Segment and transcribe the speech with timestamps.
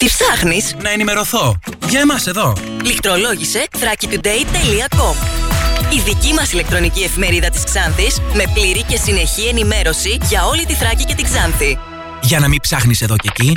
[0.00, 1.58] Τι ψάχνεις; Να ενημερωθώ.
[1.88, 2.52] Για εμάς εδώ.
[2.84, 5.14] Λιχτρολόγησε thrakitoday.com
[5.92, 10.74] Η δική μας ηλεκτρονική εφημερίδα της Ξάνθης με πλήρη και συνεχή ενημέρωση για όλη τη
[10.74, 11.78] Θράκη και την Ξάνθη.
[12.22, 13.56] Για να μην ψάχνεις εδώ και εκεί,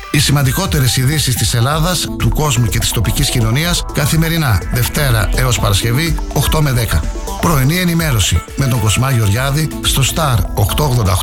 [0.11, 6.15] Οι σημαντικότερες ειδήσεις της Ελλάδας, του κόσμου και της τοπικής κοινωνίας καθημερινά Δευτέρα έως Παρασκευή
[6.51, 7.01] 8 με 10.
[7.41, 10.37] Πρωινή ενημέρωση με τον Κοσμά Γεωργιάδη στο Star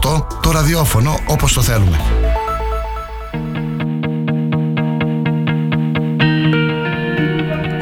[0.04, 2.00] 888 το ραδιόφωνο όπως το θέλουμε.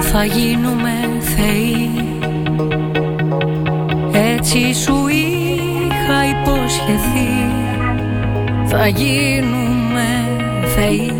[0.00, 1.90] Θα γίνουμε θεοί
[4.12, 7.30] Έτσι σου είχα υποσχεθεί
[8.68, 9.85] Θα γίνουμε
[10.78, 11.12] θεοί.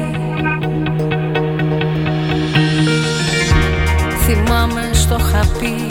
[4.25, 5.87] Θυμάμαι στο χαπί.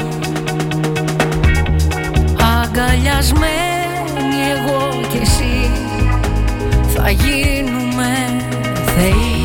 [2.61, 5.71] Αγκαλιασμένοι εγώ και εσύ.
[6.95, 8.13] Θα γίνουμε
[8.95, 9.44] θεοί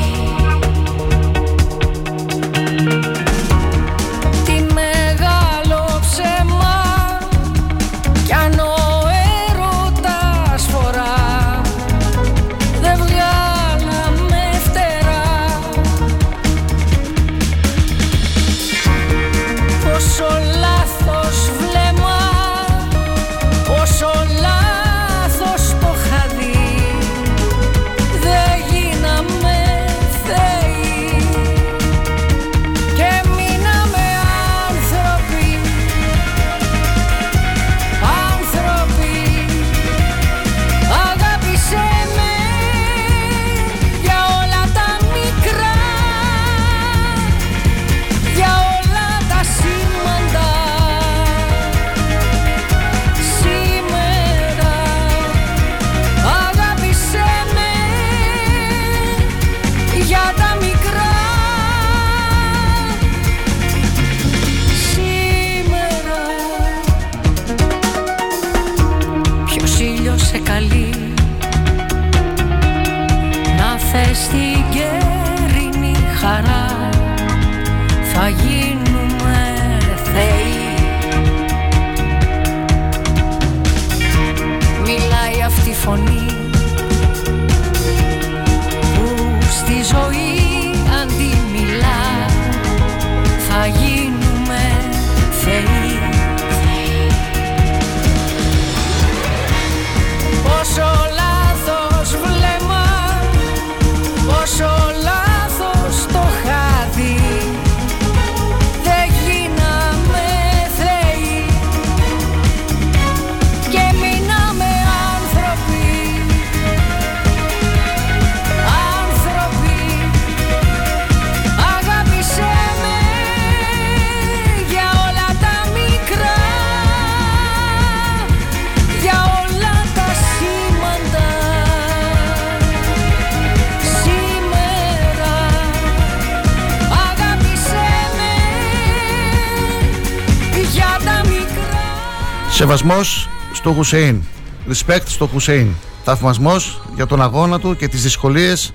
[142.71, 144.23] Σεβασμός στο Χουσέιν.
[144.69, 145.69] Respect στο Χουσέιν.
[146.05, 148.75] Θαυμασμός για τον αγώνα του και τις δυσκολίες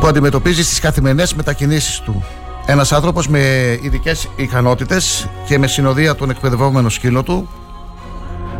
[0.00, 2.24] που αντιμετωπίζει στις καθημερινές μετακινήσεις του.
[2.66, 3.38] Ένας άνθρωπος με
[3.82, 7.48] ειδικές ικανότητες και με συνοδεία τον εκπαιδευόμενο σκύλο του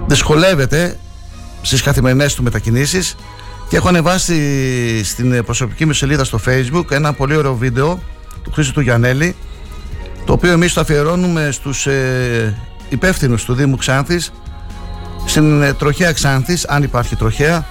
[0.07, 0.99] δυσκολεύεται
[1.63, 3.17] στις καθημερινές του μετακινήσεις
[3.69, 8.03] και έχω ανεβάσει στην προσωπική μου σελίδα στο facebook ένα πολύ ωραίο βίντεο
[8.43, 9.37] του Χρήστου του Γιαννέλη
[10.25, 14.33] το οποίο εμείς το αφιερώνουμε στους ε, υπεύθυνους του Δήμου Ξάνθης
[15.27, 17.67] στην ε, τροχέα Ξάνθης, αν υπάρχει τροχέα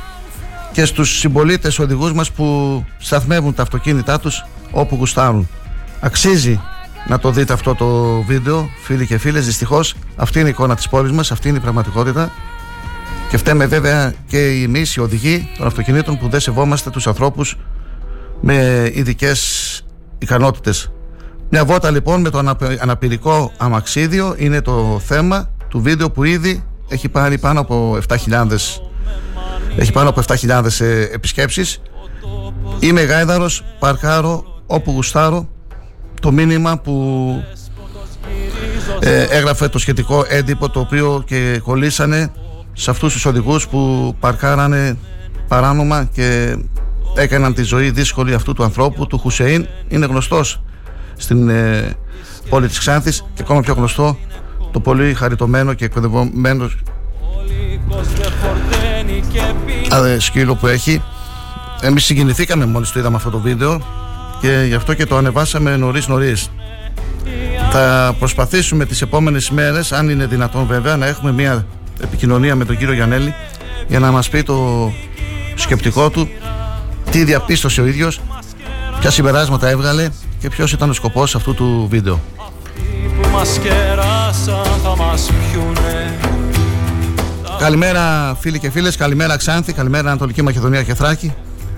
[0.72, 5.48] και στους συμπολίτες οδηγούς μας που σταθμεύουν τα αυτοκίνητά τους όπου γουστάρουν.
[6.00, 6.62] Αξίζει
[7.08, 9.46] να το δείτε αυτό το βίντεο, φίλοι και φίλες.
[9.46, 12.32] Δυστυχώς αυτή είναι η εικόνα της πόλης μας, αυτή είναι η πραγματικότητα.
[13.30, 17.58] Και φταίμε βέβαια και εμείς οι οδηγοί των αυτοκινήτων που δεν σεβόμαστε τους ανθρώπους
[18.42, 19.84] με ειδικές
[20.18, 20.92] ικανότητες.
[21.50, 27.10] Μια βότα λοιπόν με το αναπηρικό αμαξίδιο είναι το θέμα του βίντεο που ήδη έχει
[27.10, 28.16] πάρει πάνω από 7.000
[29.78, 31.82] έχει πάνω από 7.000 ε, επισκέψεις.
[32.80, 35.50] Είμαι γάιδαρος, παρκάρω όπου γουστάρω
[36.22, 37.34] το μήνυμα που
[39.00, 42.32] ε, έγραφε το σχετικό έντυπο το οποίο και κολλήσανε
[42.74, 44.98] σε αυτούς τους οδηγούς που παρκάρανε
[45.48, 46.58] παράνομα και
[47.16, 50.62] έκαναν τη ζωή δύσκολη αυτού του ανθρώπου, του Χουσεΐν είναι γνωστός
[51.20, 51.96] στην ε,
[52.50, 54.18] πόλη της Ξάνθης και ακόμα πιο γνωστό
[54.72, 56.70] το πολύ χαριτωμένο και εκπαιδευμένο
[60.18, 61.02] σκύλο που έχει.
[61.82, 63.82] Εμείς συγκινηθήκαμε μόλις το είδαμε αυτό το βίντεο
[64.42, 66.52] και γι' αυτό και το ανεβάσαμε νωρίς νωρίς.
[67.72, 71.66] Θα προσπαθήσουμε τις επόμενες μέρες αν είναι δυνατόν βέβαια να έχουμε μια
[72.04, 73.34] επικοινωνία με τον κύριο Γιανέλη
[73.88, 74.92] για να μας πει το
[75.56, 76.30] σκεπτικό του
[77.12, 78.22] τι διαπίστωσε ο ίδιος
[79.00, 82.20] ποια συμπεράσματα έβγαλε και ποιος ήταν ο σκοπός αυτού του βίντεο;
[87.60, 91.34] Καλημέρα φίλοι και φίλες, καλημέρα Ξάνθη, καλημέρα Ανατολική Μακεδονία και Θράκη.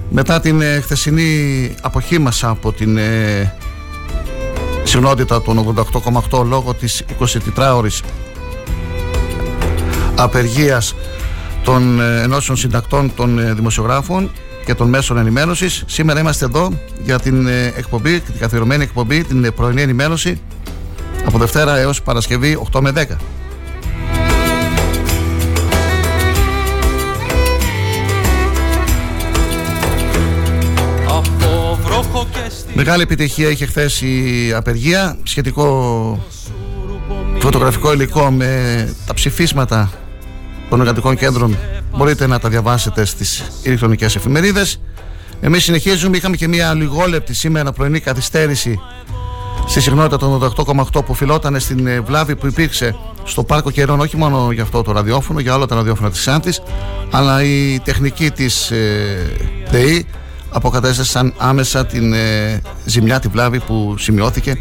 [0.09, 3.53] Μετά την ε, χθεσινή αποχή μας από την ε,
[4.83, 5.75] συνότητα των
[6.31, 7.03] 88,8 λόγω της
[7.55, 7.99] 24ωρης
[10.15, 10.95] απεργίας
[11.63, 14.31] των ε, ενώσεων συντακτών των ε, δημοσιογράφων
[14.65, 15.83] και των μέσων ενημέρωσης.
[15.87, 16.71] Σήμερα είμαστε εδώ
[17.03, 20.41] για την ε, εκπομπή, την καθιερωμένη εκπομπή, την πρωινή ενημέρωση
[21.25, 23.15] από Δευτέρα έως Παρασκευή 8 με 10.
[32.73, 35.17] Μεγάλη επιτυχία είχε χθες η απεργία.
[35.23, 36.25] Σχετικό
[37.39, 39.91] φωτογραφικό υλικό με τα ψηφίσματα
[40.69, 41.57] των εργατικών κέντρων
[41.95, 44.81] μπορείτε να τα διαβάσετε στις ηλεκτρονικές εφημερίδες.
[45.41, 48.79] Εμείς συνεχίζουμε, είχαμε και μια λιγόλεπτη σήμερα πρωινή καθυστέρηση
[49.67, 50.53] στη συχνότητα των
[50.93, 54.81] 88,8 που φιλόταν στην ε, βλάβη που υπήρξε στο πάρκο καιρών όχι μόνο για αυτό
[54.81, 56.61] το ραδιόφωνο, για όλα τα ραδιόφωνα της Σάντης
[57.11, 59.35] αλλά η τεχνική της ε,
[59.71, 60.05] ΔΕΗ
[60.49, 64.57] αποκατέστησαν άμεσα την ε, ζημιά, τη βλάβη που σημειώθηκε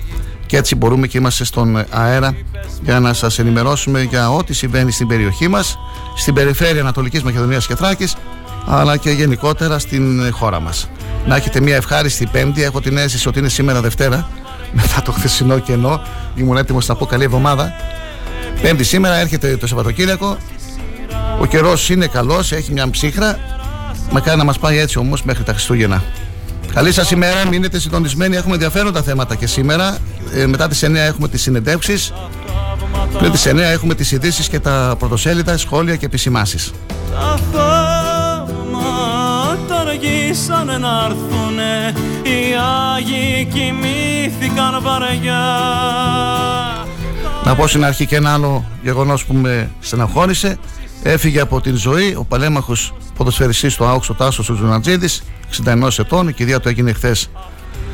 [0.51, 2.37] και έτσι μπορούμε και είμαστε στον αέρα
[2.83, 5.79] για να σας ενημερώσουμε για ό,τι συμβαίνει στην περιοχή μας,
[6.17, 8.17] στην περιφέρεια Ανατολικής Μακεδονίας και Θράκης,
[8.67, 10.89] αλλά και γενικότερα στην χώρα μας.
[11.27, 12.63] Να έχετε μια ευχάριστη Πέμπτη.
[12.63, 14.29] Έχω την αίσθηση ότι είναι σήμερα Δευτέρα,
[14.73, 16.03] μετά το χθεσινό κενό.
[16.35, 17.73] Ήμουν έτοιμος να πω καλή εβδομάδα.
[18.63, 20.37] Πέμπτη σήμερα έρχεται το Σαββατοκύριακο.
[21.41, 23.39] Ο καιρός είναι καλός, έχει μια ψύχρα.
[24.11, 26.03] Μακάρι να μας πάει έτσι όμως μέχρι τα Χριστούγεννα.
[26.75, 28.37] Καλή σας ημέρα, μείνετε συντονισμένοι.
[28.37, 29.99] Έχουμε ενδιαφέροντα θέματα και σήμερα.
[30.35, 32.13] Ε, μετά τις 9 έχουμε τις συνεντεύξεις.
[33.19, 36.73] Πριν τις 9 έχουμε τις ειδήσεις και τα πρωτοσέλιδα, σχόλια και επισημάσεις.
[37.11, 38.51] Τα θαύματα
[39.81, 42.55] αργήσανε να έρθουνε Οι
[42.95, 45.45] Άγιοι κοιμήθηκαν βαριά
[47.45, 50.59] Να πω στην αρχή και ένα άλλο γεγονός που με στεναχώρησε
[51.03, 55.23] Έφυγε από την ζωή ο παλέμαχος ποδοσφαιριστής του ΑΟΚΣ ο Τάσος ο Ζουνατζίδης
[55.65, 57.31] 61 ετών, η κηδεία του έγινε χθες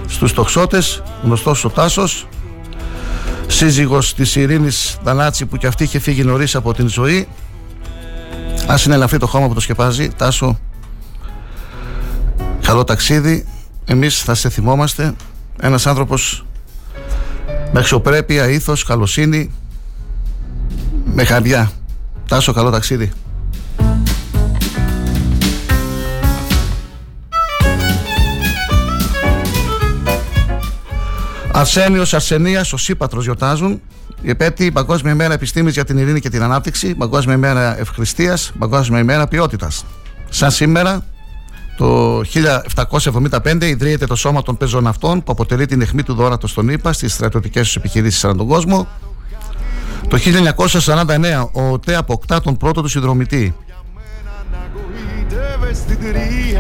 [0.07, 2.29] στους τοξότες γνωστός ο Τάσος.
[3.47, 7.29] Σύζυγος της Ειρήνης Δανάτσι που και αυτή είχε φύγει νωρίς από την ζωή.
[8.67, 10.09] Ας είναι ελαφρύ το χώμα που το σκεπάζει.
[10.09, 10.59] Τάσο
[12.63, 13.47] καλό ταξίδι.
[13.85, 15.15] Εμείς θα σε θυμόμαστε.
[15.61, 16.45] Ένας άνθρωπος
[17.73, 19.51] με αξιοπρέπεια, ήθος, καλοσύνη
[21.05, 21.73] με χαρδιά
[22.29, 23.13] Τάσο καλό ταξίδι
[31.53, 33.81] Αρσένιος Αρσενίας, ο Σύπατρος γιορτάζουν.
[34.23, 39.01] Η επέτη Παγκόσμια ημέρα επιστήμης για την ειρήνη και την ανάπτυξη, Παγκόσμια ημέρα ευχριστίας, Παγκόσμια
[39.01, 39.85] ημέρα ποιότητας.
[40.29, 41.05] Σαν σήμερα,
[41.77, 46.93] το 1775 ιδρύεται το Σώμα των Πεζοναυτών που αποτελεί την αιχμή του δόρατος στον ΗΠΑ
[46.93, 48.89] στις στρατιωτικές τους επιχειρήσεις ανά τον κόσμο.
[50.09, 53.55] Το 1949 ο ΤΕ αποκτά τον πρώτο του συνδρομητή.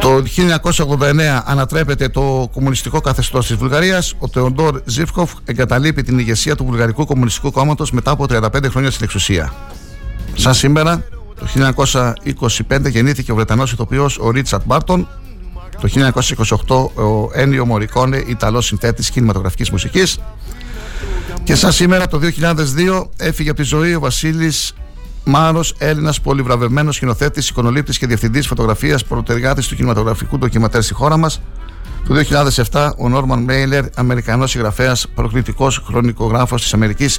[0.00, 4.14] Το 1989 ανατρέπεται το κομμουνιστικό καθεστώς της Βουλγαρίας.
[4.18, 9.04] Ο Τεοντόρ Ζίφκοφ εγκαταλείπει την ηγεσία του Βουλγαρικού Κομμουνιστικού Κόμματος μετά από 35 χρόνια στην
[9.04, 9.52] εξουσία.
[10.34, 11.04] Σαν σήμερα,
[11.38, 15.08] το 1925 γεννήθηκε ο Βρετανός ηθοποιός ο Ρίτσαρτ Μπάρτον.
[15.80, 15.88] Το
[16.96, 20.18] 1928 ο Ένιο Μωρικόνε, Ιταλός συνθέτης κινηματογραφικής μουσικής.
[21.44, 24.74] Και σαν σήμερα το 2002 έφυγε από τη ζωή ο Βασίλης
[25.24, 31.40] Μάρος, Έλληνας πολυβραβευμένος σκηνοθέτης, εικονολήπτης και διευθυντής φωτογραφίας, πρωτεργάτη του κινηματογραφικού ντοκιματέρ στη χώρα μας.
[32.08, 37.18] Το 2007 ο Νόρμαν Μέιλερ, Αμερικανός συγγραφέας, προκλητικός χρονικογράφος της Αμερικής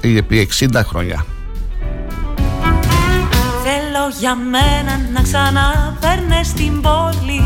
[0.00, 1.24] επί 60 χρόνια.
[3.64, 7.42] Θέλω για μένα να ξαναπέρνες στην πόλη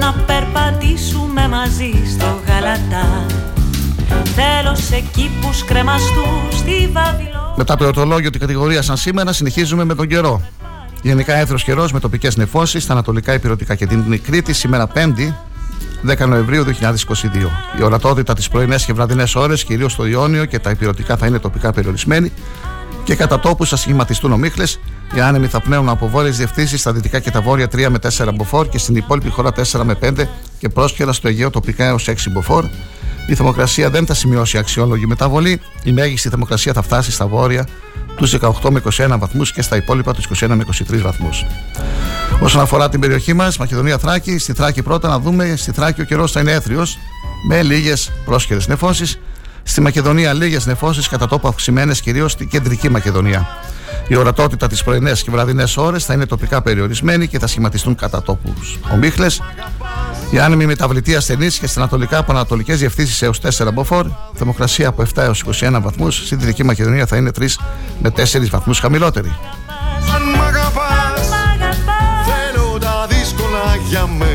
[0.00, 3.26] Να περπατήσουμε μαζί στο Γαλατά
[4.34, 9.94] Θέλω σε κήπους κρεμαστούς στη Βαβυλό Μετά το ερωτολόγιο την κατηγορία σαν σήμερα συνεχίζουμε με
[9.94, 10.42] τον καιρό.
[11.02, 15.32] Γενικά έθρος καιρός με τοπικές νεφώσεις στα ανατολικά υπηρετικά και την Κρήτη σήμερα 5η
[16.06, 16.70] 10 Νοεμβρίου 2022.
[17.78, 21.38] Η ορατότητα τι πρωινές και βραδινές ώρες, κυρίως στο Ιόνιο και τα υπηρετικά, θα είναι
[21.38, 22.32] τοπικά περιορισμένη
[23.04, 24.80] και κατά τόπους θα σχηματιστούν ομίχλες.
[25.14, 28.34] Οι άνεμοι θα πνέουν από βόρειες διευθύνσεις στα δυτικά και τα βόρεια 3 με 4
[28.34, 32.14] μποφόρ και στην υπόλοιπη χώρα 4 με 5 και πρόσχερα στο Αιγαίο τοπικά έως 6
[32.30, 32.64] μποφόρ.
[33.28, 35.60] Η θερμοκρασία δεν θα σημειώσει αξιόλογη μεταβολή.
[35.82, 37.66] Η μέγιστη θερμοκρασία θα φτάσει στα βόρεια
[38.16, 41.46] τους 18 με 21 βαθμούς και στα υπόλοιπα τους 21 με 23 βαθμούς.
[42.40, 46.04] Όσον αφορά την περιοχή μας, Μακεδονία Θράκη, στη Θράκη πρώτα να δούμε, στη Θράκη ο
[46.04, 46.98] καιρός θα είναι έθριος
[47.48, 49.18] με λίγες πρόσχερε νεφώσεις.
[49.62, 53.48] Στη Μακεδονία λίγες νεφώσεις κατά τόπο αυξημένες κυρίως στην κεντρική Μακεδονία.
[54.08, 58.22] Η ορατότητα τι πρωινές και βραδινές ώρες θα είναι τοπικά περιορισμένη και θα σχηματιστούν κατά
[58.22, 59.26] τόπους ομίχλε.
[60.30, 64.06] Η άνεμη μεταβλητή ασθενής και στην ανατολικά από ανατολικές διευθύνσεις έως 4 μποφόρ.
[64.34, 66.16] Θερμοκρασία από 7 έως 21 βαθμούς.
[66.26, 67.58] Στην Δυτική Μακεδονία θα είναι 3
[68.02, 69.36] με 4 βαθμούς χαμηλότερη.
[70.14, 71.28] Αν μ' αγαπάς
[72.28, 74.27] Θέλω τα δύσκολα για μένα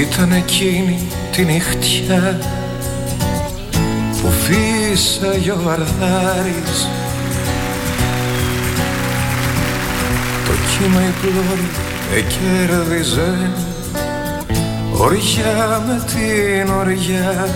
[0.00, 2.38] Ήταν εκείνη τη νυχτιά
[4.22, 6.88] που φύσαγε ο Αρδάρης
[10.44, 11.70] Το κύμα η πλώρη
[12.16, 13.50] εκέρδιζε
[14.98, 17.48] Οριά με την οριά.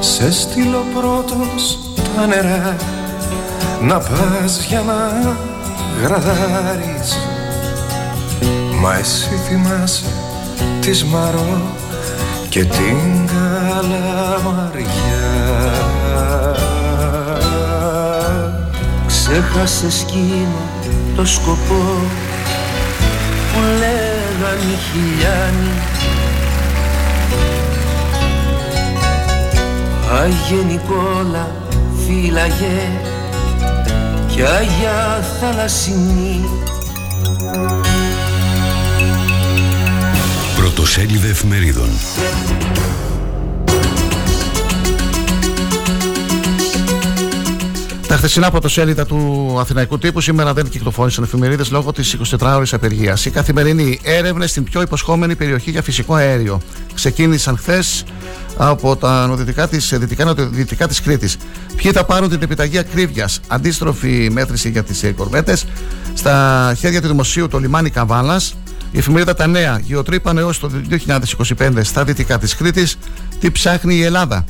[0.00, 1.78] Σε στείλω πρώτος
[2.16, 2.76] τα νερά
[3.82, 5.36] Να πας για να
[6.02, 7.18] γραδάρεις.
[8.80, 10.21] Μα εσύ θυμάσαι
[10.82, 11.62] της Μαρό
[12.48, 14.84] και την καλαμαριά.
[19.06, 20.60] Ξέχασες εκείνο
[21.16, 21.84] το σκοπό
[23.52, 25.72] που λέγαν οι χιλιάνοι.
[30.20, 31.50] Άγιε Νικόλα
[32.06, 32.90] φύλαγε
[34.28, 36.44] κι Άγια Θαλασσινή
[40.82, 41.88] Πρωτοσέλιδα εφημερίδων.
[48.08, 53.24] Τα χθεσινά πρωτοσέλιδα του Αθηναϊκού τύπου σήμερα δεν κυκλοφόρησαν εφημερίδες λόγω της 24ωρη απεργίας.
[53.24, 56.60] Οι καθημερινοί έρευνες στην πιο υποσχόμενη περιοχή για φυσικό αέριο
[56.94, 58.04] ξεκίνησαν χθες
[58.56, 61.36] από τα νοτιοτικά της, δυτικά, νοτιοδυτικά της Κρήτης.
[61.76, 65.64] Ποιοι θα πάρουν την επιταγή ακρίβειας, αντίστροφη μέτρηση για τις ε, κορβέτες,
[66.14, 68.54] στα χέρια του δημοσίου το λιμάνι Καβάλας,
[68.92, 70.70] η εφημερίδα Τα Νέα γεωτρύπανε έως το
[71.58, 72.96] 2025 στα δυτικά της Κρήτης,
[73.40, 74.44] τι ψάχνει η Ελλάδα;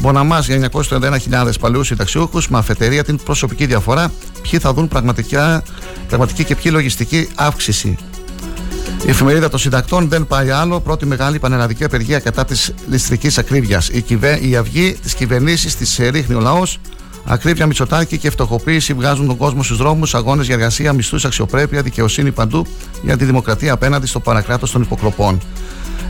[0.00, 4.12] Μποναμάς για 931.000 παλαιούς συνταξιούχους με αφετηρία την προσωπική διαφορά.
[4.42, 5.62] Ποιοι θα δουν πραγματικά,
[6.08, 7.96] πραγματική και ποιοι λογιστική αύξηση.
[9.06, 10.80] Η εφημερίδα των συντακτών δεν πάει άλλο.
[10.80, 13.88] Πρώτη μεγάλη πανελλαδική απεργία κατά της ληστρική ακρίβειας.
[13.88, 14.38] Η, κυβε...
[14.42, 16.78] η αυγή της κυβερνήσης της ρίχνει ο λαός.
[17.28, 22.32] Ακρίβεια, μισοτάκι και φτωχοποίηση βγάζουν τον κόσμο στους δρόμους, αγώνες για εργασία, μισθούς, αξιοπρέπεια, δικαιοσύνη
[22.32, 22.66] παντού
[23.02, 25.40] για τη δημοκρατία απέναντι στο παρακράτος των υποκλοπών.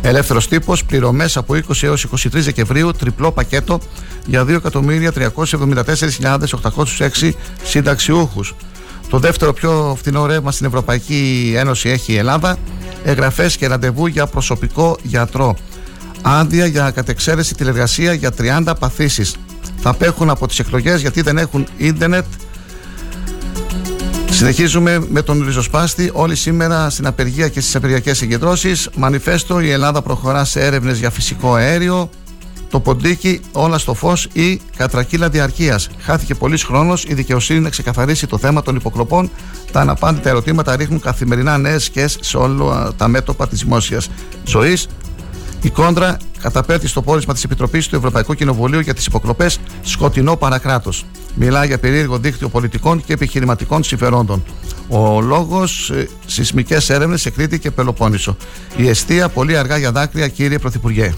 [0.03, 3.81] Ελεύθερος τύπος, πληρωμές από 20 έως 23 Δεκεμβρίου, τριπλό πακέτο
[4.27, 8.55] για 2.374.806 συνταξιούχους.
[9.11, 12.57] Το δεύτερο πιο φθηνό ρεύμα στην Ευρωπαϊκή Ένωση έχει η Ελλάδα.
[13.05, 15.57] Εγγραφές και ραντεβού για προσωπικό γιατρό.
[16.23, 19.35] Άδεια για κατεξαίρεση τηλεργασία για 30 παθήσεις.
[19.77, 22.25] Θα απέχουν από τις εκλογές γιατί δεν έχουν ίντερνετ.
[24.31, 26.11] Συνεχίζουμε με τον ριζοσπάστη.
[26.13, 28.89] Όλοι σήμερα στην απεργία και στις απεργιακές συγκεντρώσεις.
[28.97, 32.11] Μανιφέστο: Η Ελλάδα προχωρά σε έρευνες για φυσικό αέριο.
[32.71, 35.89] το ποντίκι όλα στο φως ή κατρακύλα διαρκείας.
[36.01, 39.31] Χάθηκε πολλή χρόνος η δικαιοσύνη να ξεκαθαρίσει το θέμα των υποκλοπών.
[39.73, 44.09] Τα αναπάντητα ερωτήματα ρίχνουν καθημερινά νέες σκιέ σε όλα τα μέτωπα της δημόσιας
[44.45, 44.87] ζωής.
[45.63, 50.93] Η Κόντρα καταπέτει στο πόρισμα της Επιτροπής του Ευρωπαϊκού Κοινοβουλίου για τις υποκλοπές σκοτεινό παρακράτο.
[51.35, 54.45] Μιλάει για περίεργο δίκτυο πολιτικών και επιχειρηματικών συμφερόντων.
[54.89, 55.93] Ο λόγος
[56.27, 58.37] σεισμικές έρευνες σε Κρήτη και Πελοπόννησο.
[58.77, 61.15] Η αιστεία πολύ αργά για δάκρυα, κύριε Πρωθυπουργέ.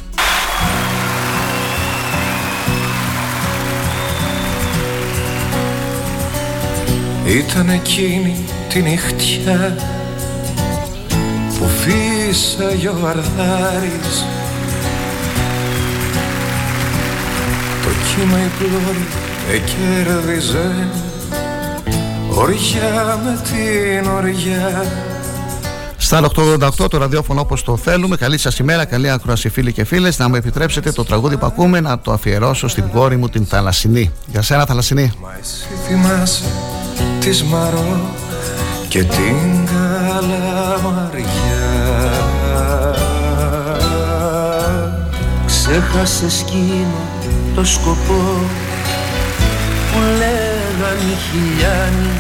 [7.27, 9.77] Ήταν εκείνη τη νυχτιά
[11.59, 14.25] που φύσαγε ο Αρδάρης
[18.19, 19.07] Το κύμα η πλώρη
[19.53, 20.89] εκέρδιζε
[22.31, 24.85] οριά με την οριά
[25.97, 26.31] Στα
[26.81, 28.17] 888 το ραδιόφωνο όπως το θέλουμε.
[28.17, 30.19] Καλή σας ημέρα, καλή ακροαση φίλοι και φίλες.
[30.19, 34.13] Να μου επιτρέψετε το τραγούδι που ακούμε να το αφιερώσω στην κόρη μου την Θαλασσινή.
[34.27, 35.13] Για σένα Θαλασσινή.
[35.23, 36.45] Μα εσύ θυμάσαι
[37.21, 38.01] της Μαρό
[38.89, 41.29] και την Καλαμαριά
[45.47, 47.08] Ξέχασες εκείνο
[47.59, 48.23] το σκοπό
[49.93, 52.11] που λέγαν οι χιλιάνοι.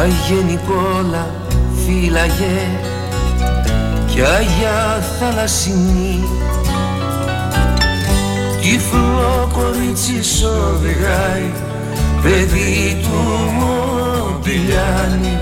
[0.00, 1.26] Άγιε Νικόλα
[1.84, 2.68] φύλαγε
[4.06, 6.28] κι Άγια Θαλασσινή.
[8.60, 11.52] Τυφλό κορίτσι σ' οδηγάει
[12.22, 13.18] παιδί του
[13.58, 15.38] Μοντιλιάνη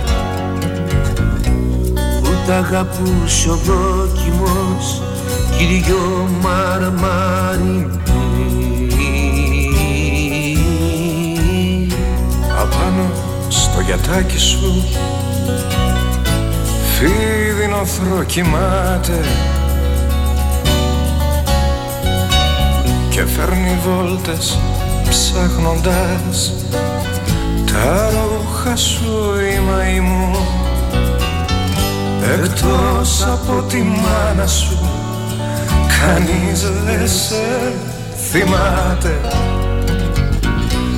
[1.95, 5.01] που τ' αγαπούσε ο δόκιμος
[5.59, 7.87] κύριο Μαρμαρινή
[12.61, 13.11] Απάνω
[13.49, 14.85] στο γιατάκι σου
[16.99, 19.21] φίδινο θρό κοιμάται
[23.11, 24.59] και φέρνει βόλτες
[25.09, 26.53] ψάχνοντας
[27.67, 30.37] τα ρούχα σου η μαϊμού
[32.35, 34.86] εκτός από τη μάνα σου
[36.01, 37.73] κανείς δεν σε
[38.31, 39.21] θυμάται.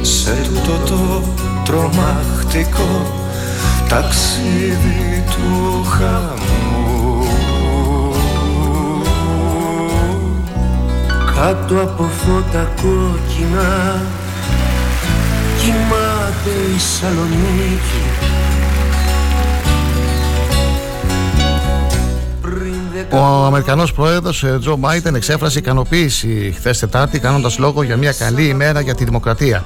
[0.01, 1.23] Σε τούτο το
[1.65, 3.13] τρομακτικό
[3.89, 7.27] ταξίδι του χαμού.
[11.35, 14.01] Κάτω από φώτα κόκκινα
[15.61, 18.28] κοιμάται η Σαλονίκη
[23.11, 28.81] Ο Αμερικανός πρόεδρος Τζο Μπάιντεν εξέφρασε ικανοποίηση χθες Τετάρτη, κάνοντας λόγο για μια καλή ημέρα
[28.81, 29.65] για τη δημοκρατία.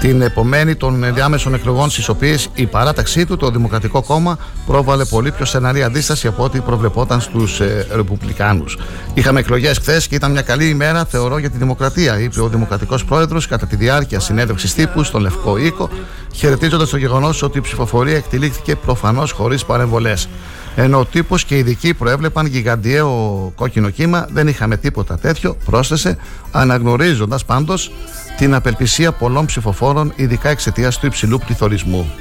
[0.00, 5.32] Την επομένη των διάμεσων εκλογών, στις οποίες η παράταξή του, το Δημοκρατικό Κόμμα, πρόβαλε πολύ
[5.32, 8.78] πιο στεναρή αντίσταση από ό,τι προβλεπόταν στους ε, Ρεπουμπλικάνους.
[9.14, 13.04] Είχαμε εκλογές χθες και ήταν μια καλή ημέρα, θεωρώ, για τη δημοκρατία, είπε ο Δημοκρατικός
[13.04, 15.88] Πρόεδρος κατά τη διάρκεια συνέντευξης τύπου στον Λευκό Οίκο,
[16.32, 20.28] χαιρετίζοντας το γεγονός ότι η ψηφοφορία εκτελήχθηκε προφανώς χωρίς παρεμβολές.
[20.76, 26.16] Ενώ ο τύπος και οι ειδικοί προέβλεπαν γιγαντιαίο κόκκινο κύμα, δεν είχαμε τίποτα τέτοιο, πρόσθεσε,
[26.52, 27.92] αναγνωρίζοντας πάντως
[28.36, 32.12] την απελπισία πολλών ψηφοφόρων, ειδικά εξαιτίας του υψηλού πληθωρισμού.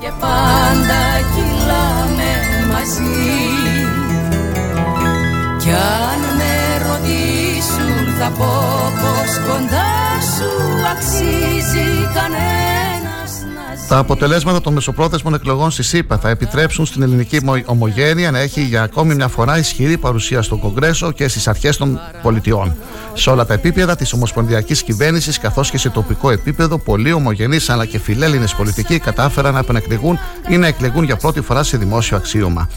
[0.00, 1.02] Και πάντα
[1.34, 2.30] κυλάμε
[2.72, 3.22] μαζί
[5.58, 9.92] Κι αν με ρωτήσουν θα πω πως κοντά
[10.36, 10.50] σου
[10.92, 12.83] αξίζει κανένας να ζει
[13.88, 18.62] Τα αποτελέσματα των μεσοπρόθεσμων εκλογών στη ΣΥΠΑ θα επιτρέψουν στην ελληνική ομο- ομογένεια να έχει
[18.62, 22.74] για ακόμη μια φορά ισχυρή παρουσία στο Κογκρέσο και στις αρχές των πολιτιών.
[23.14, 27.84] Σε όλα τα επίπεδα της Ομοσπονδιακής Κυβέρνησης καθώς και σε τοπικό επίπεδο, πολλοί ομογενείς αλλά
[27.84, 30.18] και φιλέλληνες πολιτικοί κατάφεραν να επανεκλεγούν
[30.48, 32.68] ή να εκλεγούν για πρώτη φορά σε δημόσιο αξίωμα.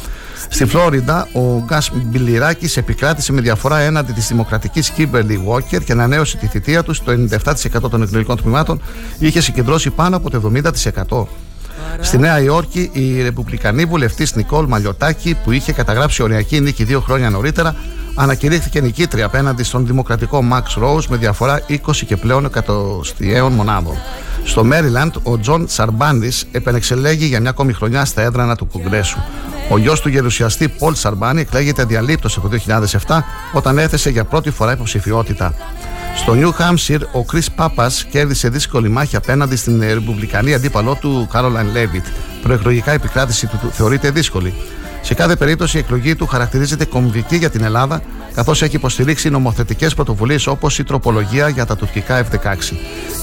[0.49, 6.37] Στη Φλόριντα, ο Γκάς Μπιλιράκης επικράτησε με διαφορά έναντι της δημοκρατικής Κίμπερλι Walker και ανανέωσε
[6.37, 6.95] τη θητεία του.
[7.03, 8.81] Το 97% των εκλογικών τμήματων
[9.19, 10.51] είχε συγκεντρώσει πάνω από το
[11.07, 11.25] 70%.
[11.99, 17.29] Στη Νέα Υόρκη, η ρεπουμπλικανή βουλευτής Νικόλ Μαλιωτάκη, που είχε καταγράψει οριακή νίκη δύο χρόνια
[17.29, 17.75] νωρίτερα,
[18.15, 23.95] ανακηρύχθηκε νικήτρια απέναντι στον δημοκρατικό Max Rose με διαφορά 20 και πλέον εκατοστιαίων μονάδων.
[24.47, 29.17] Στο Μέριλαντ, ο Τζον Σαρμπάνης επανεξελέγη για μια ακόμη χρονιά στα έδρανα του Κογκρέσου.
[29.69, 32.57] Ο γιος του γερουσιαστή Πολ Σαρμπάνη εκλέγεται αδιαλείπτως από το
[33.07, 33.19] 2007
[33.53, 35.53] όταν έθεσε για πρώτη φορά υποψηφιότητα.
[36.15, 41.71] Στο Νιου Χάμσαϊρ, ο Κρις Πάππας κέρδισε δύσκολη μάχη απέναντι στην ρεπουμπλικανή αντίπαλό του Κάρολαϊν
[41.71, 42.05] Λέβιτ.
[42.41, 44.53] Προεκλογικά η επικράτηση του θεωρείται δύσκολη.
[45.07, 48.01] Σε κάθε περίπτωση η εκλογή του χαρακτηρίζεται κομβική για την Ελλάδα,
[48.33, 52.75] καθώς έχει υποστηρίξει νομοθετικές πρωτοβουλίες όπως η τροπολογία για τα τουρκικά F-16.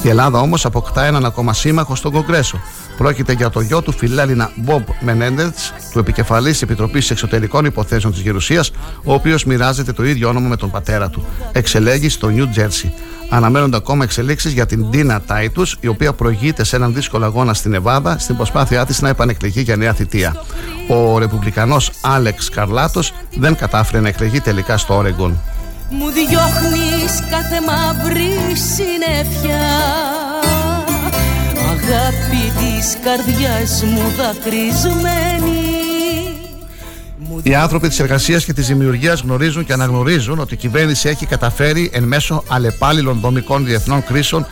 [0.02, 2.60] Η Ελλάδα όμως αποκτά έναν ακόμα σύμμαχο στον Κογκρέσο.
[2.96, 5.54] Πρόκειται για το γιο του φιλέλληνα Μπομπ Μενέντετ,
[5.92, 8.70] του επικεφαλής Επιτροπής Εξωτερικών Υποθέσεων της Γερουσίας,
[9.04, 11.26] ο οποίος μοιράζεται το ίδιο όνομα με τον πατέρα του.
[11.52, 12.92] Εξελέγει στο Νιου Τζέρσι.
[13.28, 17.74] Αναμένονται ακόμα εξελίξεις για την Ντίνα Τάιτους, η οποία προηγείται σε έναν δύσκολο αγώνα στην
[17.74, 20.36] Εβάδα στην προσπάθειά της να επανεκλεγεί για νέα θητεία.
[20.88, 25.40] Ο Ρεπουμπλικανός Άλεξ Καρλάτος δεν κατάφερε να εκλεγεί τελικά στο Όρεγκον.
[25.90, 29.68] Μου διώχνεις κάθε μαύρη συννεφιά
[31.86, 35.73] Αγάπη της καρδιάς μου δακρυσμένη
[37.42, 41.90] οι άνθρωποι της εργασίας και της δημιουργίας γνωρίζουν και αναγνωρίζουν ότι η κυβέρνηση έχει καταφέρει
[41.92, 44.46] εν μέσω αλλεπάλληλων δομικών διεθνών κρίσεων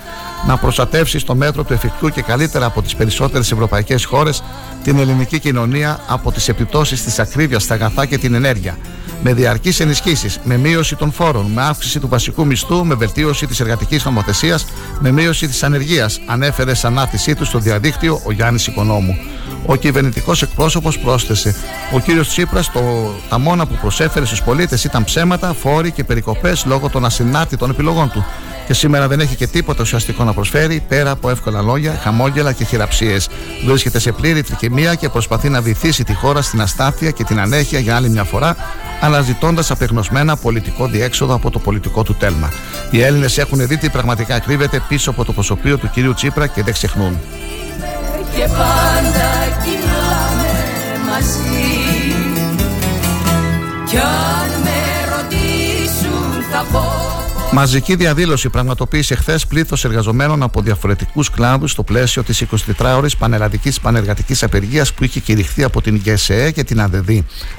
[0.46, 4.42] να προστατεύσει στο μέτρο του εφικτού και καλύτερα από τις περισσότερες ευρωπαϊκές χώρες
[4.82, 8.76] την ελληνική κοινωνία από τις επιπτώσεις της ακρίβειας στα αγαθά και την ενέργεια.
[9.22, 13.60] Με διαρκείς ενισχύσεις, με μείωση των φόρων, με αύξηση του βασικού μισθού, με βελτίωση της
[13.60, 14.66] εργατικής νομοθεσίας,
[15.00, 19.16] με μείωση της ανεργίας, ανέφερε σαν άτησή του στο διαδίκτυο ο Γιάννης Οικονόμου.
[19.66, 21.54] Ο κυβερνητικός εκπρόσωπος πρόσθεσε:
[21.92, 22.70] Ο κύριος Τσίπρας,
[23.28, 28.10] τα μόνα που προσέφερε στους πολίτες ήταν ψέματα, φόροι και περικοπές λόγω των ασυνάρτητων επιλογών
[28.10, 28.24] του.
[28.66, 32.64] Και σήμερα δεν έχει και τίποτα ουσιαστικό να προσφέρει πέρα από εύκολα λόγια, χαμόγελα και
[32.64, 33.28] χειραψίες.
[33.66, 37.78] Βρίσκεται σε πλήρη τρικυμία και προσπαθεί να βυθίσει τη χώρα στην αστάθεια και την ανέχεια
[37.78, 38.56] για άλλη μια φορά,
[39.00, 42.52] αναζητώντας απεγνωσμένα πολιτικό διέξοδο από το πολιτικό του τέλμα.
[42.90, 46.62] Οι Έλληνες έχουν δει τι πραγματικά κρύβεται πίσω από το προσωπείο του κυρίου Τσίπρα και
[46.62, 47.18] δεν ξεχνούν
[48.36, 49.30] και πάντα
[49.62, 50.54] κοιμάμαι
[51.06, 51.82] μαζί.
[53.88, 54.80] Κι αν με
[55.14, 57.01] ρωτήσουν θα πω
[57.54, 62.44] Μαζική διαδήλωση πραγματοποίησε χθες πλήθος εργαζομένων από διαφορετικούς κλάδους στο πλαίσιο της
[62.78, 67.10] 24ωρη πανελλαδικής πανεργατικής απεργίας που είχε κηρυχθεί από την ΓΕΣΕΕ και την ΑΔΔ.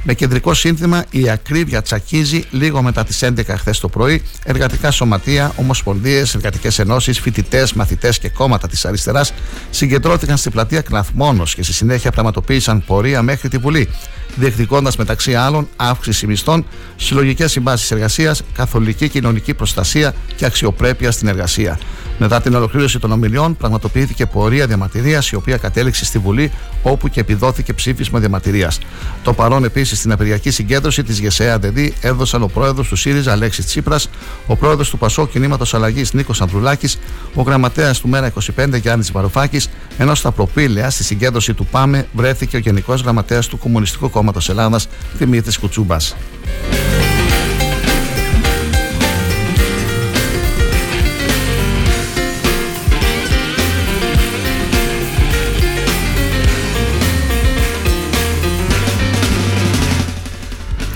[0.03, 4.23] Με κεντρικό σύνθημα Η ακρίβεια τσακίζει λίγο μετά τις 11 χθες το πρωί.
[4.45, 9.33] Εργατικά σωματεία, ομοσπονδίες, εργατικές ενώσεις, φοιτητές, μαθητές και κόμματα της αριστεράς
[9.69, 13.89] συγκεντρώθηκαν στη πλατεία Κλαθμόνο και στη συνέχεια πραγματοποίησαν πορεία μέχρι τη Βουλή
[14.35, 16.65] διεκδικώντας μεταξύ άλλων αύξηση μισθών,
[16.95, 21.79] συλλογικές συμβάσεις εργασίας, καθολική κοινωνική προστασία και αξιοπρέπεια στην εργασία.
[22.17, 26.51] Μετά την ολοκλήρωση των ομιλιών, πραγματοποιήθηκε πορεία διαμαρτυρίας, η οποία κατέληξε στη Βουλή,
[26.83, 28.79] όπου και επιδόθηκε ψήφισμα διαμαρτυρίας.
[29.23, 33.65] Το παρόν επίσης στην απεργιακή συγκέντρωση της ΓΕΣΕΑ ΔΕΔ έδωσαν ο πρόεδρος του ΣΥΡΙΖΑ Αλέξης
[33.65, 34.09] Τσίπρας,
[34.47, 36.99] ο πρόεδρος του Πασό Κινήματος Αλλαγής Νίκος Ανδρουλάκης,
[37.33, 42.57] ο γραμματέας του Μέρα 25 Γιάννης Βαρουφάκης, ενώ στα προπήλαια στη συγκέντρωση του ΠΑΜΕ βρέθηκε
[42.57, 46.15] ο Γενικός Γραμματέας του Κομμουνιστικού Κόμματος Ελλάδας Δημήτρης Κουτσούμπας.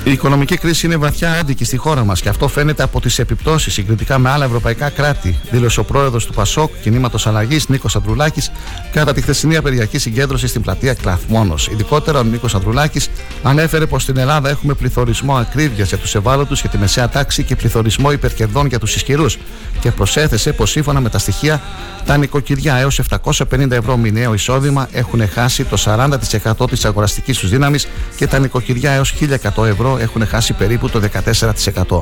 [0.08, 3.74] Η οικονομική κρίση είναι βαθιά άντικη στη χώρα μας και αυτό φαίνεται από τις επιπτώσεις
[3.74, 8.52] συγκριτικά με άλλα ευρωπαϊκά κράτη, δήλωσε ο πρόεδρος του Πασόκ, κινήματος αλλαγής Νίκος Ανδρουλάκης,
[8.92, 11.68] κατά τη χθεσινή απεργιακή συγκέντρωση στην πλατεία Κλαθμόνος.
[11.68, 13.10] Ειδικότερα, ο Νίκος Ανδρουλάκης
[13.44, 17.56] ανέφερε πως στην Ελλάδα έχουμε πληθωρισμό ακρίβειας για τους ευάλωτους και τη μεσαία τάξη και
[17.56, 19.38] πληθωρισμό υπερκερδών για τους ισχυρούς.
[19.80, 21.62] Και προσέθεσε πως σύμφωνα με τα στοιχεία,
[22.06, 27.88] τα νοικοκυριά έως 750 ευρώ μηνιαίο εισόδημα έχουν χάσει το 40% της αγοραστικής τους δύναμης
[28.18, 29.14] και τα νοικοκυριά έως
[29.54, 32.02] 1100 ευρώ έχουν χάσει περίπου το 14%.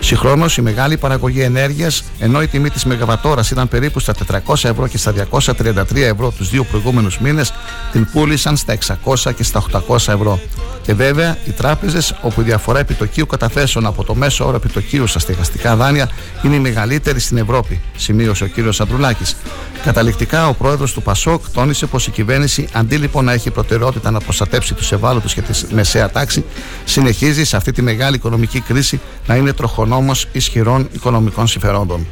[0.00, 4.86] Συγχρόνως, η μεγάλη παραγωγή ενέργειας, ενώ η τιμή της Μεγαβατόρας ήταν περίπου στα 400 ευρώ
[4.86, 7.52] και στα 233 ευρώ τους δύο προηγούμενους μήνες,
[7.92, 10.40] την πούλησαν στα 600 και στα 800 ευρώ.
[10.82, 15.18] Και βέβαια, οι τράπεζες, όπου η διαφορά επιτοκίου καταθέσεων από το μέσο όρο επιτοκίου στα
[15.18, 16.10] στεγαστικά δάνεια
[16.42, 18.80] είναι η μεγαλύτερη στην Ευρώπη, σημείωσε ο κ.
[18.80, 19.24] Αντρουλάκη.
[19.84, 24.20] Καταληκτικά, ο πρόεδρος του Πασόκ τόνισε πως η κυβέρνηση, αντί λοιπόν να έχει προτεραιότητα να
[24.20, 26.44] προστατέψει τους ευάλωτους και τη μεσαία τάξη,
[26.84, 32.06] συνεχίζει σε αυτή τη μεγάλη οικονομική κρίση να είναι τροχονόμος ισχυρών οικονομικών συμφερόντων.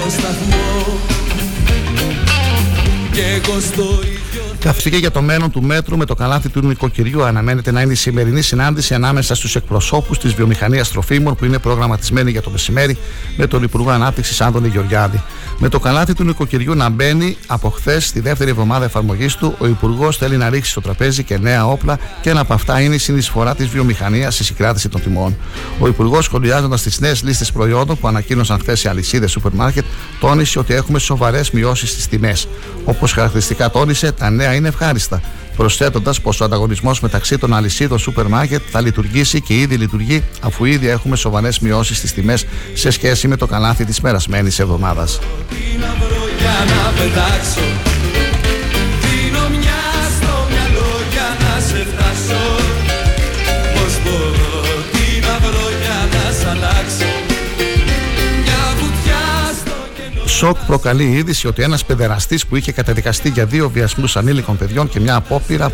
[0.00, 0.98] Στο σταθμό
[3.12, 3.84] και εγώ στο
[4.58, 7.96] Καθιστική για το μέλλον του μέτρου με το καλάθι του νοικοκυριού αναμένεται να είναι η
[7.96, 12.98] σημερινή συνάντηση ανάμεσα στους εκπροσώπους της βιομηχανίας τροφίμων που είναι προγραμματισμένη για το μεσημέρι
[13.36, 15.22] με τον Υπουργό Ανάπτυξης Άντωνη Γεωργιάδη.
[15.66, 19.66] Με το καλάθι του νοικοκυριού να μπαίνει από χθες τη δεύτερη εβδομάδα εφαρμογής του, ο
[19.66, 22.98] Υπουργός θέλει να ρίξει στο τραπέζι και νέα όπλα και ένα από αυτά είναι η
[22.98, 25.36] συνεισφορά της βιομηχανίας στη συγκράτηση των τιμών.
[25.78, 29.84] Ο Υπουργός, σχολιάζοντας τις νέες λίστες προϊόντων που ανακοίνωσαν χθες οι αλυσίδες σούπερ μάρκετ,
[30.20, 32.48] τόνισε ότι έχουμε σοβαρές μειώσεις στις τιμές.
[32.84, 35.20] Όπως χαρακτηριστικά τόνισε, τα νέα είναι ευχάριστα.
[35.56, 40.64] Προσθέτοντας πως ο ανταγωνισμός μεταξύ των αλυσίδων σούπερ μάρκετ θα λειτουργήσει και ήδη λειτουργεί αφού
[40.64, 45.18] ήδη έχουμε σοβαρές μειώσεις στις τιμές σε σχέση με το καλάθι της περασμένη εβδομάδας.
[60.34, 64.88] Σοκ προκαλεί η είδηση ότι ένας παιδεραστής που είχε καταδικαστεί για δύο βιασμούς ανήλικων παιδιών
[64.88, 65.70] και μια απόπειρα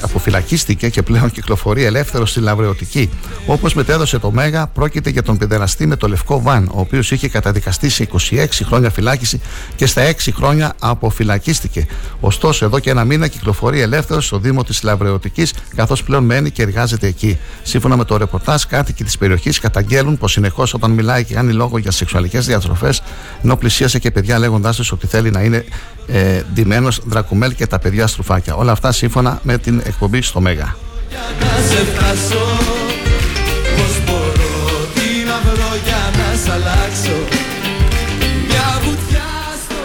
[0.00, 3.10] αποφυλακίστηκε και πλέον κυκλοφορεί ελεύθερο στη Λαβρεωτική.
[3.46, 7.28] Όπως μετέδωσε το Μέγα, πρόκειται για τον παιδεραστή με το λευκό βαν, ο οποίος είχε
[7.28, 9.40] καταδικαστεί σε 26 χρόνια φυλάκιση
[9.76, 11.86] και στα 6 χρόνια αποφυλακίστηκε.
[12.20, 16.62] Ωστόσο, εδώ και ένα μήνα κυκλοφορεί ελεύθερος στο Δήμο της Λαβρεωτικής, καθώς πλέον μένει και
[16.62, 17.38] εργάζεται εκεί.
[17.62, 21.78] Σύμφωνα με το ρεπορτάζ, κάτοικοι της περιοχής καταγγέλουν πως συνεχώς όταν μιλάει και κάνει λόγο
[21.78, 23.02] για σεξουαλικές διατροφές,
[23.42, 25.64] ενώ πλησίασε και παιδιά λέγοντάς τους ότι θέλει να είναι
[26.06, 28.54] ε, ντυμένος δρακουμέλ και τα παιδιά στρουφάκια.
[28.54, 30.76] Όλα αυτά σύμφωνα με την εκπομπή στο Μέγα.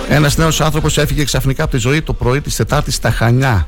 [0.10, 3.68] Ένας νέος άνθρωπος έφυγε ξαφνικά από τη ζωή το πρωί της Τετάρτης στα Χανιά.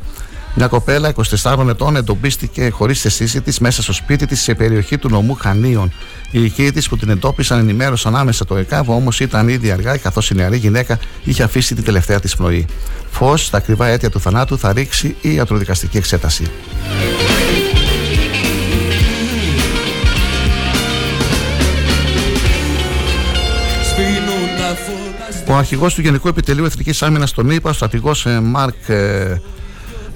[0.56, 5.10] Μια κοπέλα 24 ετών εντοπίστηκε χωρίς αισθήση της μέσα στο σπίτι της σε περιοχή του
[5.10, 5.92] νομού Χανίων.
[6.32, 10.30] Οι οικοί της που την εντόπισαν ενημέρωσαν άμεσα το ΕΚΑΒ, όμως ήταν ήδη αργά καθώς
[10.30, 12.66] η νεαρή γυναίκα είχε αφήσει την τελευταία της πνοή.
[13.12, 16.52] Φως στα ακριβά αίτια του θανάτου θα ρίξει η ιατροδικαστική εξέταση.
[25.48, 29.42] Ο αρχηγός του Γενικού Επιτελείου Εθνικής Άμυνας των ΗΠΑ, ο στρατηγός ε, Μάρκ ε,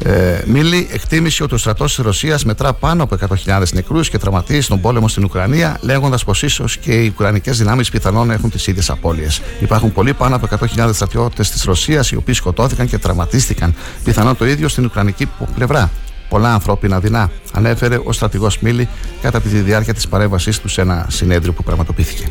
[0.04, 4.62] ε, Μίλη εκτίμησε ότι ο στρατός της Ρωσίας μετρά πάνω από 100.000 νεκρούς και τραυματίε
[4.62, 8.89] στον πόλεμο στην Ουκρανία, λέγοντας πως ίσως και οι Ουκρανικές δυνάμεις πιθανόν έχουν τις ίδιες
[8.89, 9.42] απώλειες.
[9.60, 14.46] Υπάρχουν πολύ πάνω από 100.000 στρατιώτες της Ρωσίας οι οποίοι σκοτώθηκαν και τραυματίστηκαν, πιθανόν το
[14.46, 15.92] ίδιο στην Ουκρανική πλευρά.
[16.30, 18.88] Πολλά ανθρώπινα δεινά, ανέφερε ο στρατηγός Μίλη
[19.22, 22.28] κατά τη διάρκεια της παρέμβασής του σε ένα συνέδριο που πραγματοποιήθηκε.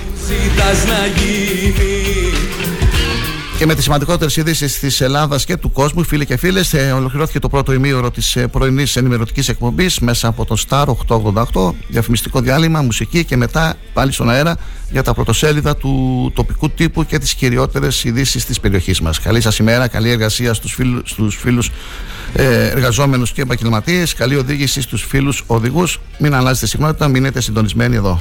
[3.62, 7.38] Και με τις σημαντικότερες ειδήσεις της Ελλάδας και του κόσμου, φίλοι και φίλες, ε, ολοκληρώθηκε
[7.38, 11.74] το πρώτο ημίωρο της ε, πρωινής ενημερωτικής εκπομπής μέσα από το Star 888.
[11.88, 14.56] Διαφημιστικό διάλειμμα, μουσική και μετά πάλι στον αέρα
[14.90, 19.20] για τα πρωτοσέλιδα του τοπικού τύπου και τις κυριότερες ειδήσεις της περιοχής μας.
[19.20, 21.70] Καλή σας ημέρα, καλή εργασία στους φίλου στους φίλους,
[22.32, 26.00] ε, εργαζόμενους και επαγγελματίες, καλή οδήγηση στους φίλους οδηγούς.
[26.18, 28.20] Μην αλλάζετε συχνότητα, μείνετε συντονισμένοι εδώ.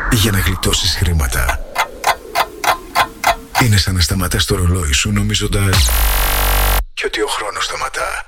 [0.11, 1.65] για να γλιτώσεις χρήματα.
[3.61, 5.89] Είναι σαν να σταματάς το ρολόι σου νομίζοντας
[6.93, 8.25] και ότι ο χρόνος σταματά.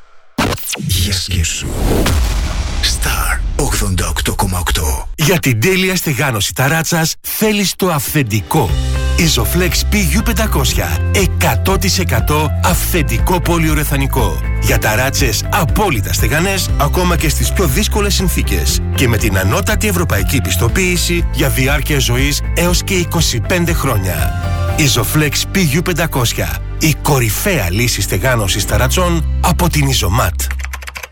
[0.76, 1.67] Για σκέψου.
[2.84, 8.69] Star 88,8 Για την τέλεια στεγάνωση ταράτσας θέλεις το αυθεντικό.
[9.17, 11.00] Isoflex PU500
[11.39, 14.39] 100% αυθεντικό πολυουρεθανικό.
[14.62, 18.80] Για ταράτσες απόλυτα στεγανές ακόμα και στις πιο δύσκολες συνθήκες.
[18.96, 23.08] Και με την ανώτατη ευρωπαϊκή πιστοποίηση για διάρκεια ζωής έως και
[23.50, 24.34] 25 χρόνια.
[24.78, 30.62] Isoflex PU500 η κορυφαία λύση στεγάνωσης ταρατσών από την Isomat.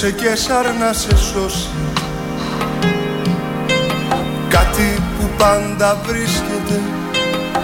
[0.00, 1.68] μπορούσε και σαρ να σε σώσει.
[4.48, 6.80] Κάτι που πάντα βρίσκεται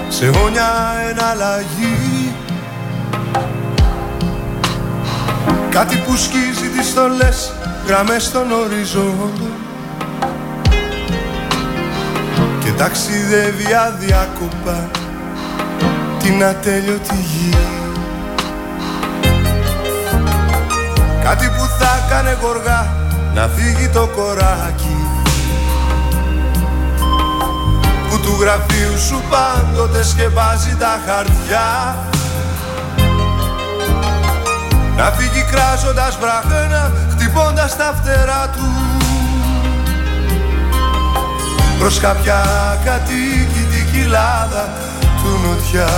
[0.09, 2.35] σε όνια εναλλαγή.
[5.71, 7.53] Κάτι που σκίζει τις στολές
[7.87, 9.49] γραμμές στον οριζόντο
[12.65, 14.91] Και ταξιδεύει αδιάκοπα
[16.19, 17.76] την ατέλειωτη γη
[21.87, 22.87] Κάτι που θα έκανε γοργά
[23.35, 24.97] να φύγει το κοράκι.
[28.09, 31.97] Που του γραφείου σου πάντοτε σκεπάζει τα χαρτιά.
[34.97, 38.69] Να φύγει κράζοντας βραχένα χτυπώντας τα φτερά του.
[41.79, 42.45] Προς κάποια
[42.85, 44.69] κατοίκητη κοιλάδα
[45.23, 45.91] του νοτιά.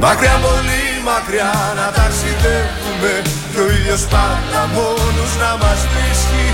[0.00, 6.46] Μακριά πολύ μακριά να ταξιδεύουμε Και ο ήλιος πάντα μόνος να μας βρίσκει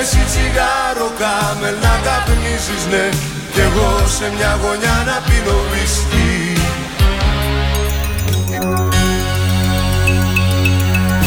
[0.00, 3.08] Εσύ τσιγάρο κάμελ να καπνίζεις ναι.
[3.52, 6.28] Κι εγώ σε μια γωνιά να πίνω βίσκι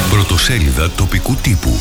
[0.09, 1.79] Πρωτοσέλιδα τοπικού τύπου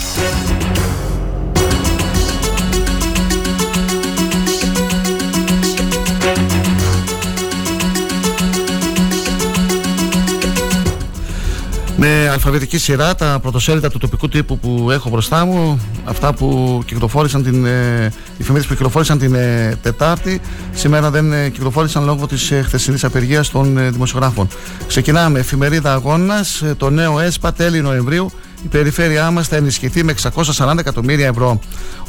[12.03, 17.43] Με αλφαβητική σειρά τα πρωτοσέλιδα του τοπικού τύπου που έχω μπροστά μου, αυτά που κυκλοφόρησαν
[17.43, 20.41] την, ε, οι εφημερίδες που κυκλοφόρησαν την ε, Τετάρτη,
[20.75, 24.49] σήμερα δεν ε, κυκλοφόρησαν λόγω της ε, χθεσινής απεργίας των ε, δημοσιογράφων.
[24.87, 28.31] Ξεκινάμε, εφημερίδα Αγώνας, ε, το νέο ΕΣΠΑ τέλη Νοεμβρίου,
[28.65, 30.15] η περιφέρειά μας θα ενισχυθεί με
[30.57, 31.61] 640 εκατομμύρια ευρώ.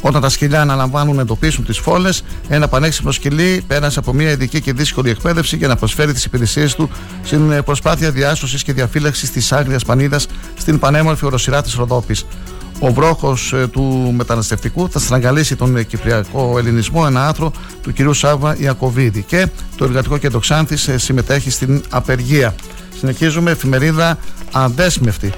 [0.01, 4.61] Όταν τα σκυλιά αναλαμβάνουν να εντοπίσουν τις φόλες, ένα πανέξυπνο σκυλί πέρασε από μια ειδική
[4.61, 6.89] και δύσκολη εκπαίδευση για να προσφέρει τις υπηρεσίες του
[7.23, 10.27] στην ε, προσπάθεια διάσωσης και διαφύλαξης της άγριας πανίδας
[10.57, 12.25] στην πανέμορφη οροσυρά της Ροδόπης.
[12.79, 18.13] Ο βρόχος του μεταναστευτικού θα στραγγαλίσει τον ε, κυπριακό ελληνισμό, ένα άρθρο του κ.
[18.13, 19.23] Σάβα Ιακοβίδη.
[19.23, 22.55] Και το Εργατικό Κέντρο Ξάνθης συμμετέχει στην απεργία.
[22.99, 24.17] Συνεχίζουμε, εφημερίδα
[24.51, 25.33] Αδέσμευτη.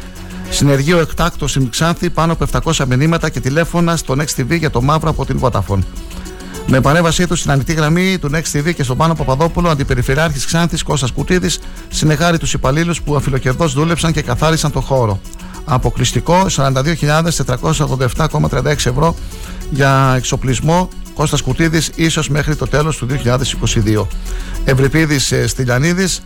[0.53, 4.81] Συνεργείο εκτάκτος στην Ξάνθη πάνω από 700 μηνύματα και τηλέφωνα στο Next TV για το
[4.81, 5.79] μαύρο από την Vodafone.
[6.67, 10.83] Με επανέβασή τους στην ανοιχτή γραμμή του Next TV και στον Πάνο Παπαδόπουλο, αντιπεριφερειάρχης Ξάνθης
[10.83, 15.19] Κώστας Κουτίδης, συνεγάρει τους υπαλλήλους που αφιλοκερδώς δούλεψαν και καθάρισαν το χώρο.
[15.65, 19.15] Αποκλειστικό 42.487,36 ευρώ
[19.69, 24.07] για εξοπλισμό Κώστας Κουτίδης ίσως μέχρι το τέλος του 2022.
[24.65, 26.21] Ευρυπίδης ε, Στυλιανίδης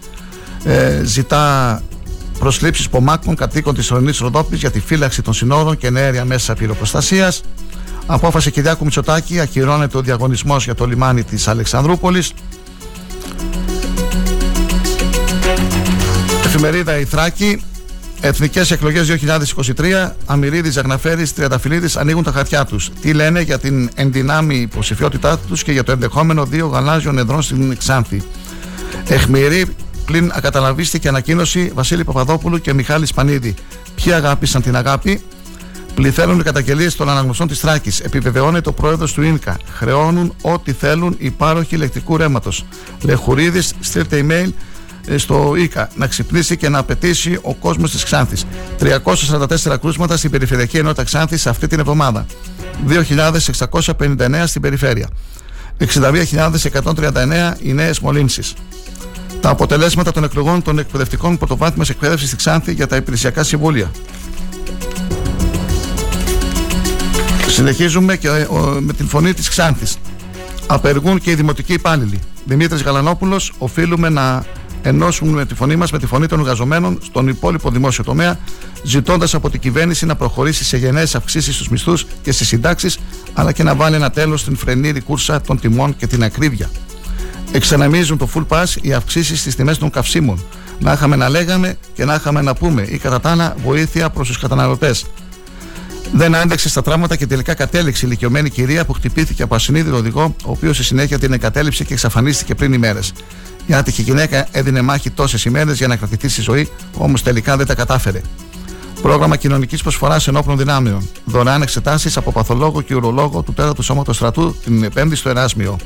[0.63, 1.81] ε, ζητά
[2.39, 7.41] προσλήψεις πομάκων κατοίκων της ορεινής Ροδόπης για τη φύλαξη των συνόρων και ενέργεια μέσα πυροπροστασίας.
[8.05, 12.33] Απόφαση Κυριάκου Μητσοτάκη ακυρώνεται ο διαγωνισμός για το λιμάνι της Αλεξανδρούπολης.
[16.45, 17.63] Εφημερίδα Ιθράκη.
[18.21, 20.15] Εθνικές εκλογές 2023.
[20.25, 22.89] Αμυρίδης, Ζαγναφέρης, Τριανταφυλλίδης ανοίγουν τα χαρτιά τους.
[23.01, 27.77] Τι λένε για την ενδυνάμει υποψηφιότητά τους και για το ενδεχόμενο δύο γαλάζιων εδρών στην
[27.77, 28.21] Ξάνθη.
[29.07, 29.75] Εχμηρή
[30.07, 33.53] πλην ακαταλαβίστηκε ανακοίνωση Βασίλη Παπαδόπουλου και Μιχάλη Πανίδη.
[33.95, 35.21] Ποιοι αγάπησαν την αγάπη,
[35.95, 37.99] πληθαίνουν οι καταγγελίες των αναγνωστών της Θράκης.
[37.99, 39.57] Επιβεβαιώνεται ο πρόεδρος του ΙΝΚΑ.
[39.73, 42.65] Χρεώνουν ό,τι θέλουν οι πάροχοι ηλεκτρικού ρεύματος.
[43.01, 44.49] Λεχουρίδης, στείλτε email
[45.07, 48.45] ε, στο ΙΚΑ να ξυπνήσει και να απαιτήσει ο κόσμος της Ξάνθης.
[48.79, 52.25] 344 κρούσματα στην περιφερειακή ενότητα Ξάνθης αυτή την εβδομάδα.
[52.87, 55.07] 2.659 στην περιφέρεια.
[55.79, 58.41] 62.139 οι νέες μολύνσει
[59.41, 63.91] τα αποτελέσματα των εκλογών των εκπαιδευτικών πρωτοβάθμιας εκπαίδευσης στη Ξάνθη για τα υπηρεσιακά συμβούλια.
[67.47, 68.47] Συνεχίζουμε και ε,
[68.79, 69.97] με την φωνή της Ξάνθης.
[70.67, 72.19] Απεργούν και οι δημοτικοί υπάλληλοι.
[72.45, 74.45] Δημήτρης Γαλανόπουλος, οφείλουμε να
[74.81, 78.39] ενώσουμε τη φωνή μας με τη φωνή των εργαζομένων στον υπόλοιπο δημόσιο τομέα,
[78.83, 82.99] ζητώντας από την κυβέρνηση να προχωρήσει σε γενναίες αυξήσεις στους μισθούς και στις συντάξεις,
[83.33, 86.69] αλλά και να βάλει ένα τέλος στην φρενήρη κούρσα των τιμών και την ακρίβεια.
[87.51, 90.43] Εξαναμίζουν το full pass οι αυξήσεις στις τιμές των καυσίμων.
[90.79, 94.27] Να είχαμε να λέγαμε και να είχαμε να πούμε ή κατά τα άλλα βοήθεια προς
[94.27, 95.05] τους καταναλωτές.
[96.13, 100.35] Δεν άντεξε στα τραύματα και τελικά κατέληξε η ηλικιωμένη κυρία που χτυπήθηκε από ασυνείδητο οδηγό,
[100.45, 103.13] ο οποίος στη συνέχεια την εγκατέλειψε και εξαφανίστηκε πριν ημέρες.
[103.65, 107.65] Η άτυχη γυναίκα έδινε μάχη τόσες ημέρες για να κρατηθεί στη ζωή, όμως τελικά δεν
[107.65, 108.21] τα κατάφερε.
[109.01, 111.09] Πρόγραμμα κοινωνικής προσφοράς ενόπλων δυνάμεων.
[111.25, 115.77] Δωρεάν εξετάσεις από παθολόγο και ουρολόγο του του Σώματος Στρατού την 5η στο Εράσμιο.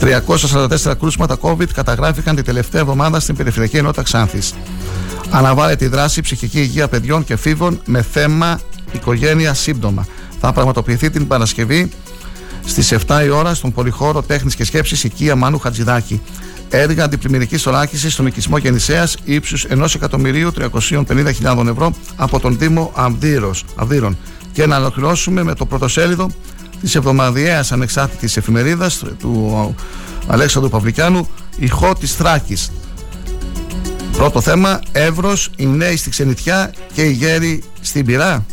[0.00, 4.54] 344 κρούσματα COVID καταγράφηκαν την τελευταία εβδομάδα στην Περιφερειακή Ενότητα Ξάνθης.
[5.30, 8.60] Αναβάλλεται η δράση ψυχική υγεία παιδιών και φίβων με θέμα
[8.92, 10.06] οικογένεια σύμπτωμα.
[10.40, 11.90] Θα πραγματοποιηθεί την Παρασκευή
[12.64, 16.20] στις 7 η ώρα στον Πολυχώρο Τέχνης και Σκέψης Οικία Μάνου Χατζηδάκη.
[16.74, 22.92] Έργα αντιπλημμυρικής θωράκιση στον οικισμό Γεννησέας ύψους 1.350.000 ευρώ από τον Δήμο
[23.76, 24.16] Αυδείρων.
[24.52, 26.30] Και να ολοκληρώσουμε με το πρωτοσέλιδο
[26.80, 29.74] της εβδομαδιαίας ανεξάρτητης εφημερίδας του
[30.26, 32.72] Αλέξανδρου Παυλικιάνου, η Χώ της Θράκης.
[34.12, 38.44] Πρώτο θέμα, Εύρος, οι νέοι στη ξενιτιά και οι γέροι στην πυρά.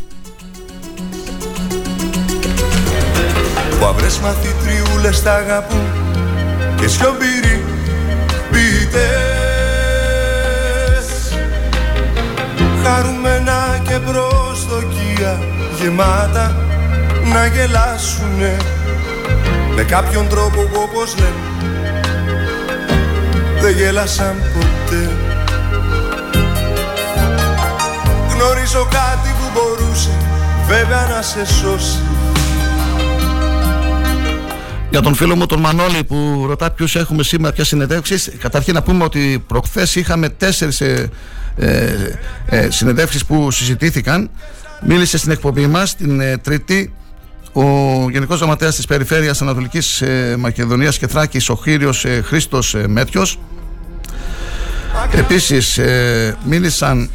[3.79, 5.85] Που αυρές μαθητριούλες τα αγαπούν
[6.79, 7.48] και σιωπηροί
[12.83, 15.39] Χαρούμενα και προσδοκία.
[15.81, 16.55] Γεμάτα
[17.33, 18.57] να γελάσουνε.
[19.75, 21.49] Με κάποιον τρόπο που όπως λένε
[23.61, 25.09] δεν γέλασαν ποτέ.
[28.33, 30.09] Γνωρίζω κάτι που μπορούσε
[30.67, 31.99] βέβαια να σε σώσει.
[34.89, 38.81] Για τον φίλο μου τον Μανώλη που ρωτά ποιους έχουμε σήμερα, ποια συνεντεύξεις Καταρχήν να
[38.81, 40.81] πούμε ότι προχθές είχαμε τέσσερις
[41.59, 41.67] ε,
[42.45, 44.29] ε, ε συνεντεύξεις που συζητήθηκαν
[44.81, 46.93] Μίλησε στην εκπομπή μας την ε, Τρίτη
[47.53, 47.63] ο
[48.09, 53.39] Γενικός Γραμματέας της Περιφέρειας Ανατολικής ε, Μακεδονίας και Θράκης, ο κύριο ε, Χρήστος ε, Μέτιος.
[55.15, 57.09] Επίσης, ε, μίλησαν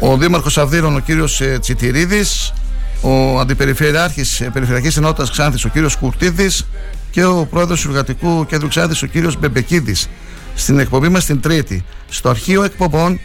[0.00, 2.52] ο Δήμαρχος Αυδείρων, ο κύριος ε, Τσιτηρίδης,
[3.00, 6.66] ο Αντιπεριφερειάρχης ε, Περιφερειακής Ενότητας Ξάνθης, ο κύριος Κουρτίδης
[7.10, 10.08] και ο πρόεδρος του Εργατικού Κέντρου Ξάνθης, ο κύριος Μπεμπεκίδης.
[10.54, 11.84] Στην εκπομπή μας την Τρίτη.
[12.08, 13.20] Στο αρχείο εκπομπών,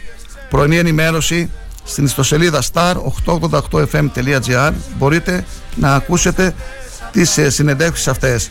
[0.50, 1.50] πρωινή ενημέρωση
[1.84, 5.44] στην ιστοσελίδα star888fm.gr μπορείτε
[5.74, 6.54] να ακούσετε
[7.12, 8.50] τις ε, συνεντεύξεις αυτές.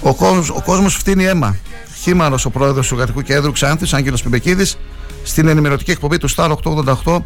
[0.00, 1.56] Ο κόσμος, ο κόσμος φτύνει αίμα.
[2.02, 4.76] Χήμαρος ο πρόεδρος του Εργατικού Κέντρου Ξάνθης, Άγγελος Πιμπεκίδης,
[5.22, 6.56] στην ενημερωτική εκπομπή του Star
[7.04, 7.18] 888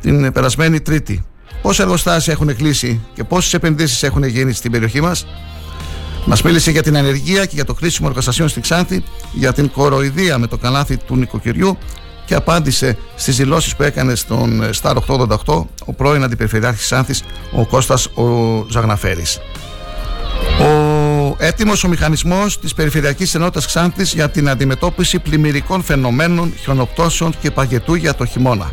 [0.00, 1.24] την περασμένη Τρίτη.
[1.62, 5.26] Πόσα εργοστάσια έχουν κλείσει και πόσες επενδύσεις έχουν γίνει στην περιοχή μας;
[6.24, 10.38] Μας μίλησε για την ανεργία και για το χρήσιμο εργοστασιών στη Ξάνθη, για την κοροϊδία
[10.38, 11.78] με το καλάθι του νοικοκυριού
[12.26, 14.96] και απάντησε στις δηλώσεις που έκανε στον Star
[15.44, 17.14] 888 ο πρώην Αντιπεριφερειάρχης Ξάνθη,
[17.52, 18.22] ο Κώστας ο
[18.70, 19.38] Ζαγναφέρης.
[20.60, 27.50] Ο έτοιμος ο μηχανισμός της Περιφερειακής Ενότητας Ξάνθης για την αντιμετώπιση πλημμυρικών φαινομένων, χιονοπτώσεων και
[27.50, 28.72] παγετού για το χειμώνα.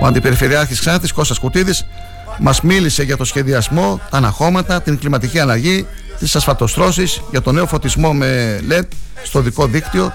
[0.00, 1.86] Ο Αντιπεριφερειάρχης Ξάνθης Κώστας Κουτίδης
[2.38, 5.86] μας μίλησε για το σχεδιασμό, τα αναχώματα, την κλιματική αλλαγή,
[6.18, 8.86] τις ασφαλτοστρώσεις, για το νέο φωτισμό με LED
[9.22, 10.12] στο δικό δίκτυο,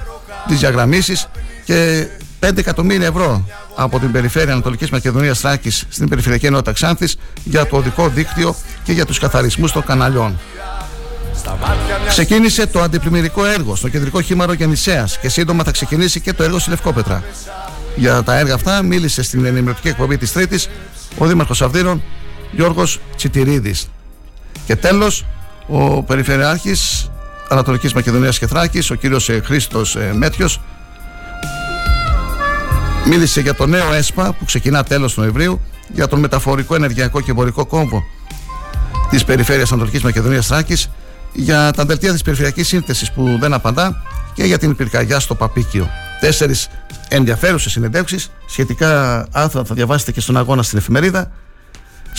[0.47, 1.27] τις διαγραμμίσεις
[1.65, 2.07] και
[2.39, 7.77] 5 εκατομμύρια ευρώ από την Περιφέρεια Ανατολικής Μακεδονίας Θράκης στην Περιφερειακή Ενότητα Ξάνθης για το
[7.77, 10.39] οδικό δίκτυο και για τους καθαρισμούς των καναλιών.
[12.07, 16.59] Ξεκίνησε το αντιπλημμυρικό έργο στο κεντρικό χήμαρο Γεννησέας και σύντομα θα ξεκινήσει και το έργο
[16.59, 17.23] στη Λευκόπετρα.
[17.95, 20.69] Για τα έργα αυτά μίλησε στην ενημερωτική εκπομπή της Τρίτης
[21.17, 22.03] ο Δήμαρχος Αυδείρων
[22.51, 23.88] Γιώργος Τσιτηρίδης.
[24.65, 25.25] Και τέλος,
[25.67, 27.09] ο Περιφερειάρχης
[27.49, 30.61] Ανατολικής Μακεδονίας και Θράκης, ο κύριος ε, Χρήστος ε, Μέτιος,
[33.07, 35.61] Μίλησε για το νέο ΕΣΠΑ που ξεκινά τέλος Νοεμβρίου
[35.93, 38.03] για τον μεταφορικό ενεργειακό και εμπορικό κόμβο
[39.09, 40.89] της περιφέρειας Ανατολικής Μακεδονίας Θράκης
[41.33, 44.01] για τα δελτία της περιφερειακής σύνθεσης που δεν απαντά
[44.33, 45.89] και για την πυρκαγιά στο Παπίκιο.
[46.19, 46.67] Τέσσερις
[47.07, 51.31] ενδιαφέρουσες συνεντεύξεις σχετικά άρθρα θα διαβάσετε και στον αγώνα στην εφημερίδα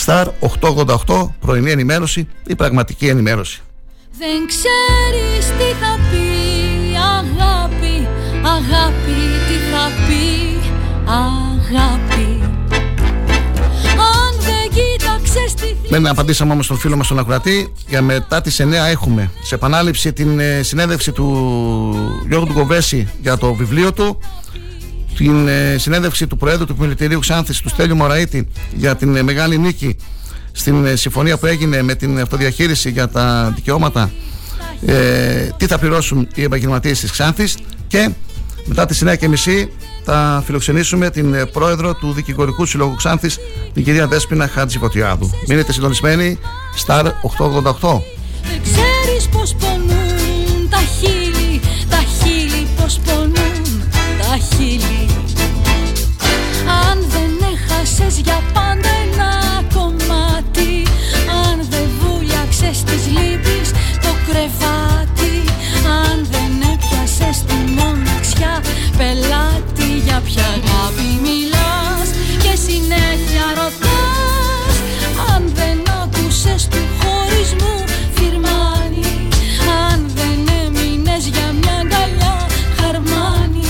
[0.06, 0.26] Star
[1.06, 3.60] 888 πρωινή ενημέρωση ή πραγματική ενημέρωση.
[4.18, 6.26] Δεν ξέρεις τι θα πει
[6.96, 8.08] αγάπη,
[8.42, 10.57] αγάπη τι θα πει
[11.08, 12.42] αγάπη.
[13.94, 17.72] Αν δεν κοίταξες τη Δεν απαντήσαμε όμως στον φίλο μας τον Ακροατή.
[17.88, 19.30] Για μετά τις 9 έχουμε.
[19.42, 21.24] Σε επανάληψη την ε, συνέντευξη του
[22.28, 24.18] Γιώργου του Κοβέση Για το βιβλίο του.
[25.16, 29.58] Την ε, συνέντευξη του Προέδρου του Επιμελητηρίου Ξάνθης του Στέλιου Μωραήτη για την ε, μεγάλη
[29.58, 29.96] νίκη.
[30.52, 34.10] Στην ε, συμφωνία που έγινε με την αυτοδιαχείριση για τα δικαιώματα
[34.86, 37.56] ε, τι θα πληρώσουν οι επαγγελματίες της Ξάνθης.
[37.86, 38.10] Και
[38.64, 39.66] μετά τις 9.30
[40.10, 43.38] θα φιλοξενήσουμε την ε, πρόεδρο του Δικηγορικού Συλλόγου Ξάνθης
[43.72, 45.30] την κυρία Δέσποινα Χατζηβοτιάδου.
[45.48, 46.38] Μείνετε συντονισμένοι,
[46.86, 47.10] Star 888.
[48.42, 53.62] Δεν ξέρεις πως πονούν τα χείλη, τα χείλη πως πονούν
[54.18, 55.06] τα χείλη
[56.88, 60.82] Αν δεν έχασες για πάντα ένα κομμάτι
[61.44, 63.70] Αν δεν βούλιαξες τις λύπης
[64.02, 65.34] το κρεβάτι
[66.02, 68.62] Αν δεν έπιασες τη μοναξιά
[68.96, 69.77] πελάτη
[70.18, 72.08] Για ποια αγάπη μιλάς
[72.42, 74.74] και συνέχεια ρωτάς
[75.34, 77.74] Αν δεν άκουσες του χωρισμού
[78.14, 79.28] φιρμάνι
[79.88, 82.36] Αν δεν έμεινες για μια αγκαλιά
[82.76, 83.68] χαρμάνι.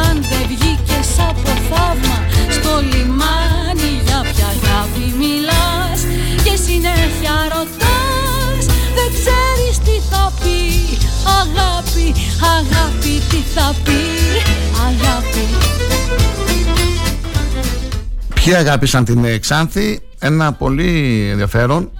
[0.00, 2.18] Αν δεν βγήκες από θαύμα
[2.56, 3.92] στο λιμάνι.
[4.06, 6.00] Για ποια αγάπη μιλάς
[6.44, 8.64] και συνέχεια ρωτάς.
[8.96, 10.58] Δεν ξέρεις τι θα πει
[11.40, 12.06] αγάπη,
[12.56, 13.98] αγάπη τι θα πει.
[14.90, 15.39] Αγάπη
[18.44, 21.90] Ποιοι αγάπησαν την ε, Ξάνθη, ένα πολύ ενδιαφέρον,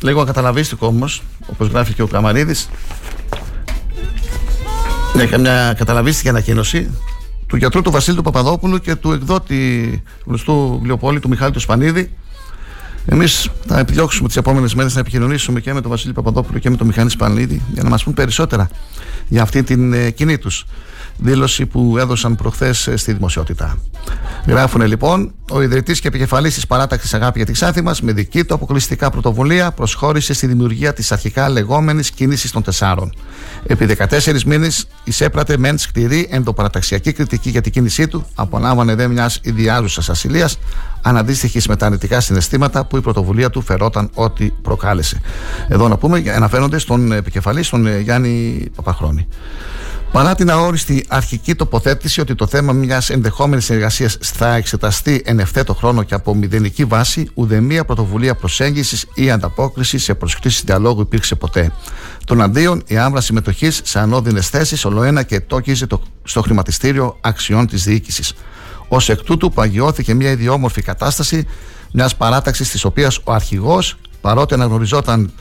[0.00, 2.68] λίγο ακαταλαβίστικο όμως, όπως γράφει και ο Καμαρίδης.
[5.14, 6.90] Είναι μια καταλαβίστικη ανακοίνωση
[7.46, 12.12] του γιατρού του Βασίλη του Παπαδόπουλου και του εκδότη γνωστού βιβλιοπόλη του Μιχάλη του Σπανίδη.
[13.06, 16.76] Εμείς θα επιδιώξουμε τις επόμενες μέρες να επικοινωνήσουμε και με τον Βασίλη Παπαδόπουλο και με
[16.76, 18.68] τον Μιχάλη Σπανίδη για να μας πούν περισσότερα
[19.28, 20.64] για αυτή την ε, κοινή τους
[21.18, 23.78] δήλωση που έδωσαν προχθές στη δημοσιότητα.
[24.46, 28.44] Γράφουν λοιπόν, ο ιδρυτής και επικεφαλής της παράταξης Αγάπη για τη Ξάνθη μας, με δική
[28.44, 33.14] του αποκλειστικά πρωτοβουλία, προσχώρησε στη δημιουργία της αρχικά λεγόμενης κίνησης των Τεσσάρων.
[33.66, 39.40] Επί 14 μήνες εισέπρατε μεν σκληρή ενδοπαραταξιακή κριτική για την κίνησή του, απολάμβανε δε μιας
[39.42, 40.58] ιδιάζουσας ασυλίας,
[41.06, 45.20] αναντίστοιχη με τα αρνητικά συναισθήματα που η πρωτοβουλία του φερόταν ότι προκάλεσε.
[45.68, 49.26] Εδώ να πούμε, αναφέρονται στον επικεφαλή, στον ε, Γιάννη Παπαχρόνη.
[50.12, 55.74] Παρά την αόριστη αρχική τοποθέτηση ότι το θέμα μιας ενδεχόμενης συνεργασίας θα εξεταστεί εν ευθέτω
[55.74, 61.72] χρόνο και από μηδενική βάση, ουδέμια πρωτοβουλία προσέγγισης ή ανταπόκρισης σε προσκλήσεις διαλόγου υπήρξε ποτέ.
[62.24, 67.66] Τον αντίον, η άμβρα συμμετοχής σε ανώδυνες θέσεις ολοένα και τόκιζε το, στο χρηματιστήριο αξιών
[67.66, 68.34] της διοίκησης.
[68.88, 71.46] Ω εκ τούτου, παγιώθηκε μια ιδιόμορφη κατάσταση
[71.92, 75.32] μιας παράταξης της οποίας ο αρχηγός, παρότι αναγνωριζόταν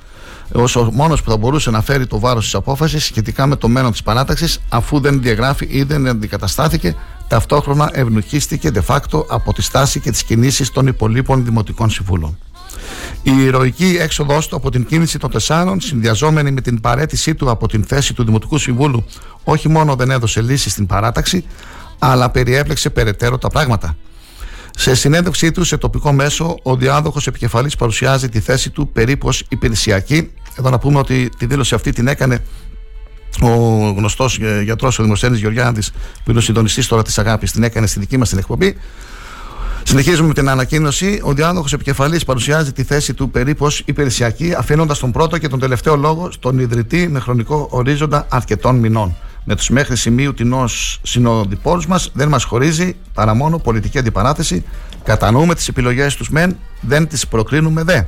[0.52, 3.68] ως ο μόνος που θα μπορούσε να φέρει το βάρος της απόφασης σχετικά με το
[3.68, 6.96] μέλλον της παράταξης, αφού δεν διαγράφει ή δεν αντικαταστάθηκε,
[7.28, 12.38] ταυτόχρονα ευνουχίστηκε de facto από τη στάση και τις κινήσεις των υπολείπων δημοτικών συμβούλων.
[13.24, 17.68] Η ηρωική έξοδό του από την κίνηση των τεσσάρων, συνδυαζόμενη με την παρέτησή του από
[17.68, 19.06] την θέση του Δημοτικού Συμβούλου,
[19.44, 21.46] όχι μόνο δεν έδωσε λύση στην παράταξη,
[22.00, 23.98] αλλά περιέπλεξε περαιτέρω τα πράγματα.
[24.78, 29.44] Σε συνέντευξή του σε τοπικό μέσο, ο διάδοχος επικεφαλής παρουσιάζει τη θέση του περίπου ως
[29.50, 30.32] υπηρεσιακή.
[30.60, 32.44] Εδώ να πούμε ότι τη δήλωση αυτή την έκανε
[33.42, 33.50] ο
[33.98, 35.92] γνωστός γιατρός, ο Δημοσθένης Γεωργιάδης,
[36.24, 38.78] που είναι ο συντονιστής τώρα της Αγάπης, την έκανε στη δική μας την εκπομπή.
[39.84, 41.20] Συνεχίζουμε με την ανακοίνωση.
[41.24, 45.60] Ο διάδοχος επικεφαλής παρουσιάζει τη θέση του περίπου ως υπηρεσιακή, αφήνοντας τον πρώτο και τον
[45.60, 49.16] τελευταίο λόγο στον ιδρυτή με χρονικό ορίζοντα αρκετών μηνών
[49.46, 50.66] με τους μέχρι σημείου τεινό
[51.02, 54.64] συνοδοιπόρους μας δεν μας χωρίζει παρά μόνο πολιτική αντιπαράθεση.
[55.04, 58.02] Κατανοούμε τις επιλογές τους μεν, δεν τις προκρίνουμε δε.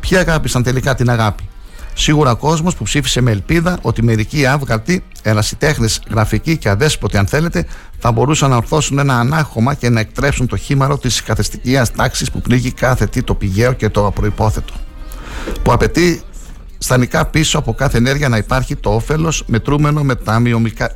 [0.00, 1.48] Ποιοι αγάπησαν τελικά την αγάπη;
[1.94, 7.66] Σίγουρα κόσμος που ψήφισε με ελπίδα ότι μερικοί άβγαλτοι, ερασιτέχνες, γραφικοί και αδέσποτοι, αν θέλετε,
[7.98, 12.40] θα μπορούσαν να ορθώσουν ένα ανάχωμα και να εκτρέψουν το χήμαρο της καθεστικής τάξης που
[12.40, 14.72] πνίγει κάθε τι το πηγαίο και το απροπόθετο.
[15.62, 16.22] Που απαιτεί
[16.84, 20.42] στανικά πίσω από κάθε ενέργεια να υπάρχει το όφελος μετρούμενο με τα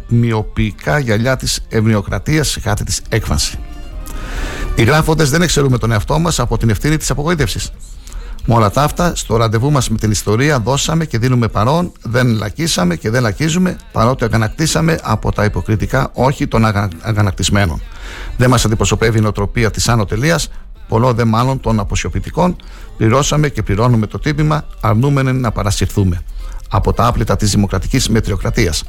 [0.08, 3.58] μειοποιικά γυαλιά της ευνοιοκρατία σε κάθε της έκφανση.
[4.74, 7.72] Οι γράφοντες δεν εξαιρούμε τον εαυτό μας από την ευθύνη της απογοήτευσης.
[8.46, 12.28] Με όλα τα αυτά, στο ραντεβού μας με την ιστορία δώσαμε και δίνουμε παρόν, δεν
[12.28, 16.88] λακίσαμε και δεν λακίζουμε, παρότι αγανακτήσαμε από τα υποκριτικά όχι των αγα...
[17.00, 17.80] αγανακτισμένων.
[18.36, 20.50] Δεν μας αντιπροσωπεύει η νοοτροπία της άνω τελείας,
[20.88, 22.56] πολλό δε μάλλον των αποσιοποιητικών,
[22.98, 26.20] πληρώσαμε και πληρώνουμε το τίμημα, αρνούμενοι να παρασυρθούμε.
[26.70, 28.84] Από τα άπλυτα της δημοκρατικής μετριοκρατίας.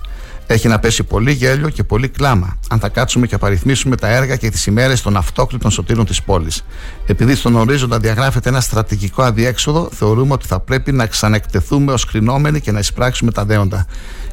[0.51, 4.35] Έχει να πέσει πολύ γέλιο και πολύ κλάμα, αν θα κάτσουμε και απαριθμίσουμε τα έργα
[4.35, 6.65] και τις ημέρες των αυτόκλητων σωτήρων της πόλης.
[7.05, 12.61] Επειδή στον ορίζοντα διαγράφεται ένα στρατηγικό αδιέξοδο, θεωρούμε ότι θα πρέπει να ξαναεκτεθούμε ως κρινόμενοι
[12.61, 13.85] και να εισπράξουμε τα δέοντα.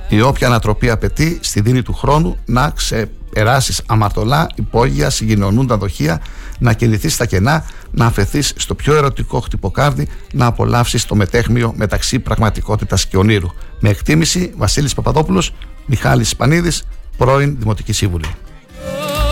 [0.08, 6.20] Η όποια ανατροπή απαιτεί, στη δίνη του χρόνου, να ξεπεράσεις αμαρτωλά, υπόγεια, συγκοινωνούντα δοχεία,
[6.58, 7.64] να κινηθείς στα κενά,
[7.96, 13.48] να αφαιθείς στο πιο ερωτικό χτυποκάρδι, να απολαύσεις το μετέχμιο μεταξύ πραγματικότητας και ονείρου.
[13.80, 15.54] Με εκτίμηση, Βασίλης Παπαδόπουλος,
[15.86, 16.82] Μιχάλης Σπανίδης,
[17.16, 18.26] πρώην Δημοτική Σύμβουλη.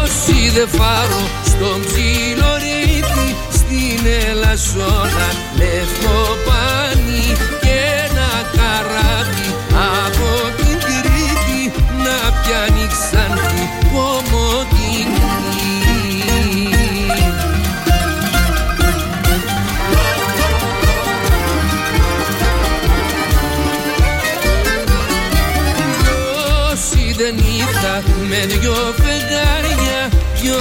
[0.02, 4.04] Όσοι δεν φάρω στον ψιλορίτη στην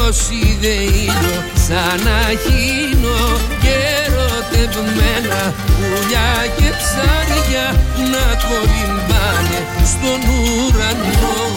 [0.04, 3.76] Ελασσόνα δώσει δε ήλιο σαν να χύνω και
[4.06, 7.66] ερωτευμένα πουλιά και ψάρια
[8.12, 11.52] να κολυμπάνε στον ουρανό.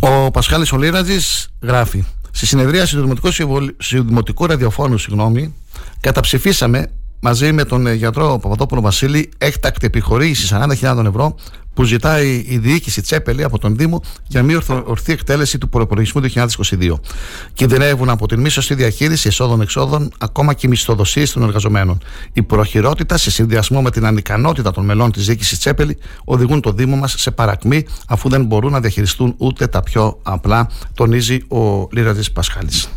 [0.00, 3.28] Ο Πασχάλης Ολίρατζης γράφει Στη συνεδρίαση του Δημοτικού,
[3.90, 5.54] Δημοτικού Ραδιοφώνου συγγνώμη,
[6.02, 6.90] καταψηφίσαμε
[7.20, 11.34] μαζί με τον γιατρό Παπαδόπουλο Βασίλη έκτακτη επιχορήγηση 40.000 ευρώ
[11.74, 16.46] που ζητάει η διοίκηση Τσέπελη από τον Δήμο για μια ορθή εκτέλεση του προπολογισμού 2022.
[17.52, 21.98] Κινδυνεύουν από την μη σωστή διαχείριση εσόδων-εξόδων, ακόμα και μισθοδοσίες των εργαζομένων.
[22.32, 26.96] Η προχειρότητα σε συνδυασμό με την ανικανότητα των μελών της διοίκησης Τσέπελη οδηγούν το Δήμο
[26.96, 32.32] μας σε παρακμή, αφού δεν μπορούν να διαχειριστούν ούτε τα πιο απλά, τονίζει ο Λίρατζη
[32.32, 32.88] Πασχάλης.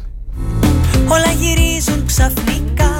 [1.07, 2.94] Όλα γυρίζουν ξαφνικά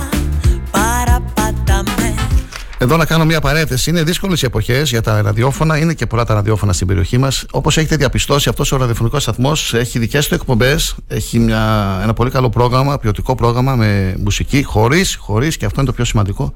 [2.86, 3.90] εδώ να κάνω μια παρένθεση.
[3.90, 5.78] Είναι δύσκολες οι εποχές για τα ραδιόφωνα.
[5.78, 7.46] Είναι και πολλά τα ραδιόφωνα στην περιοχή μας.
[7.52, 10.96] Όπως έχετε διαπιστώσει, αυτός ο ραδιοφωνικός σταθμός έχει δικές του εκπομπές.
[11.08, 14.64] Έχει μια, ένα πολύ καλό πρόγραμμα, ποιοτικό πρόγραμμα με μουσική.
[14.64, 16.54] Χωρίς, χωρίς, και αυτό είναι το πιο σημαντικό,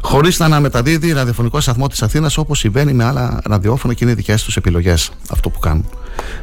[0.00, 4.42] χωρίς να αναμεταδίδει ραδιοφωνικό σταθμό της Αθήνας όπως συμβαίνει με άλλα ραδιόφωνα και είναι δικές
[4.42, 5.88] τους επιλογές αυτό που κάνουν.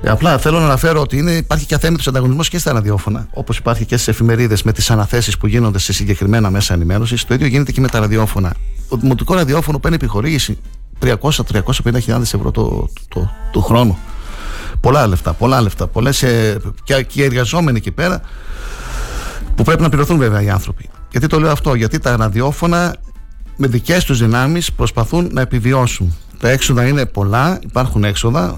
[0.01, 3.57] Ε, απλά θέλω να αναφέρω ότι είναι, υπάρχει και αθέμητος ανταγωνισμός και στα ραδιόφωνα, όπως
[3.57, 7.25] υπάρχει και στις εφημερίδες με τις αναθέσεις που γίνονται σε συγκεκριμένα μέσα ενημέρωσης.
[7.25, 8.53] Το ίδιο γίνεται και με τα ραδιόφωνα.
[8.89, 10.57] Το δημοτικό ραδιόφωνο παίρνει επιχορήγηση
[11.01, 11.13] 300-350
[12.21, 13.97] ευρώ το, το, το, χρόνο.
[14.79, 15.87] Πολλά λεφτά, πολλά λεφτά.
[15.87, 18.21] Πολλές, ε, και, και οι εργαζόμενοι εκεί πέρα
[19.55, 20.89] που πρέπει να πληρωθούν βέβαια οι άνθρωποι.
[21.11, 22.95] Γιατί το λέω αυτό, γιατί τα ραδιόφωνα
[23.55, 26.15] με δικές τους δυνάμεις προσπαθούν να επιβιώσουν.
[26.39, 28.57] Τα έξοδα είναι πολλά, υπάρχουν έξοδα,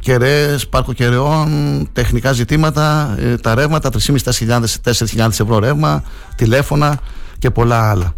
[0.00, 1.48] κεραίες, πάρκο κεραιών,
[1.92, 6.02] τεχνικά ζητήματα, ε, τα ρεύματα, 3.500-4.000 ευρώ ρεύμα,
[6.36, 6.98] τηλέφωνα
[7.38, 8.14] και πολλά άλλα.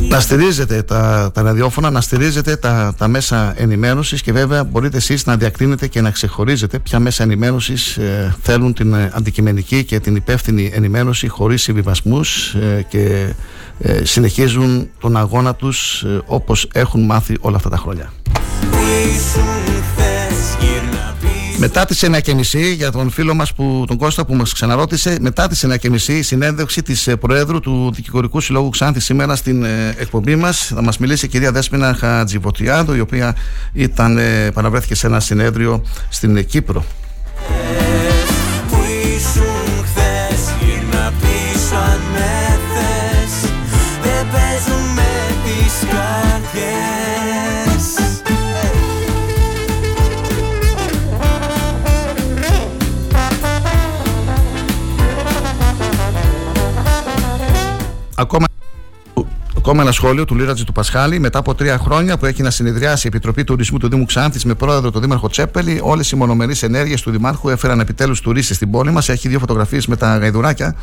[0.00, 5.26] Να στηρίζετε τα, τα ραδιόφωνα, να στηρίζετε τα, τα μέσα ενημέρωσης και βέβαια μπορείτε εσείς
[5.26, 10.16] να διακρίνετε και να ξεχωρίζετε ποια μέσα ενημέρωσης ε, θέλουν την ε, αντικειμενική και την
[10.16, 13.34] υπεύθυνη ενημέρωση χωρίς συμβιβασμούς ε, και
[14.02, 18.12] συνεχίζουν τον αγώνα τους όπως έχουν μάθει όλα αυτά τα χρόνια.
[21.60, 23.54] Μετά τις 9.30 για τον φίλο μας,
[23.86, 28.40] τον Κώστα που μας ξαναρώτησε, μετά τις 9.30 η συνέντευξη της ε, Προέδρου του Δικηγορικού
[28.40, 30.72] Συλλόγου Ξάνθης σήμερα στην ε, εκπομπή μας.
[30.74, 33.36] Θα μας μιλήσει η κυρία Δέσπινα Χατζιβοτιάδου, η οποία
[33.72, 36.84] ήταν, ε, παραβρέθηκε σε ένα συνέδριο στην Κύπρο.
[58.18, 58.46] Ακόμα
[59.56, 61.18] Ακόμα ένα σχόλιο του Λίρατζη του Πασχάλη.
[61.18, 64.54] Μετά από τρία χρόνια που έχει να συνεδριάσει η Επιτροπή Τουρισμού του Δήμου Ξάνθης με
[64.54, 68.90] πρόεδρο τον Δήμαρχο Τσέπελη, όλες οι μονομερείς ενέργειες του Δημάρχου έφεραν επιτέλους τουρίστε στην πόλη
[68.90, 69.08] μας.
[69.08, 70.74] Έχει δύο φωτογραφίες με τα γαϊδουράκια,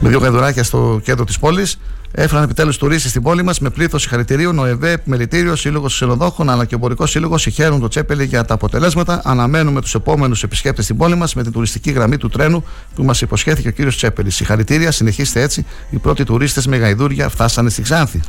[0.00, 1.78] με δύο γαϊδουράκια στο κέντρο της πόλης.
[2.16, 4.58] Έφεραν επιτέλους τουρίστες στην πόλη μας με πλήθος συγχαρητηρίων.
[4.58, 8.54] Ο ΕΒΕ, Μελητήριος, Σύλλογος Ξενοδόχων αλλά και ο Εμπορικός Σύλλογος συγχαίρουν το Τσέπελη για τα
[8.54, 9.20] αποτελέσματα.
[9.24, 13.20] Αναμένουμε τους επόμενους επισκέπτες στην πόλη μας με την τουριστική γραμμή του τρένου που μας
[13.20, 14.30] υποσχέθηκε ο κύριος Τσέπελη.
[14.30, 15.66] Συγχαρητήρια, συνεχίστε έτσι.
[15.90, 18.20] Οι πρώτοι τουρίστες με γαϊδούρια φτάσανε στη Ξάνθη.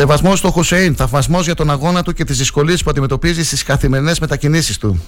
[0.00, 4.20] Σεβασμός στο Χουσέιν, θαυμασμός για τον αγώνα του και τις δυσκολίες που αντιμετωπίζει στις καθημερινές
[4.20, 5.00] μετακινήσεις του.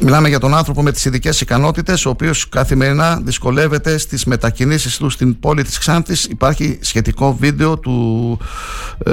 [0.00, 5.10] Μιλάμε για τον άνθρωπο με τις ειδικές ικανότητες, ο οποίος καθημερινά δυσκολεύεται στις μετακινήσεις του
[5.10, 6.24] στην πόλη της Ξάνθης.
[6.24, 8.38] Υπάρχει σχετικό βίντεο του.
[9.04, 9.12] Ε,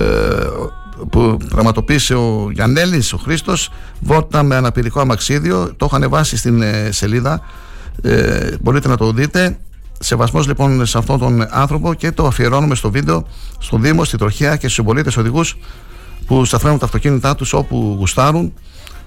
[1.09, 6.91] που πραγματοποίησε ο Γιαννέλης, ο Χρήστος βότα με αναπηρικό αμαξίδιο το έχω ανεβάσει στην ε,
[6.91, 7.41] σελίδα
[8.01, 9.57] ε, μπορείτε να το δείτε
[10.03, 13.27] Σεβασμός λοιπόν σε αυτόν τον άνθρωπο και το αφιερώνουμε στο βίντεο,
[13.59, 15.57] στον Δήμο, στη Τροχέα και στους συμπολίτες οδηγούς
[16.25, 18.53] που σταθμεύουν τα αυτοκίνητά τους όπου γουστάρουν.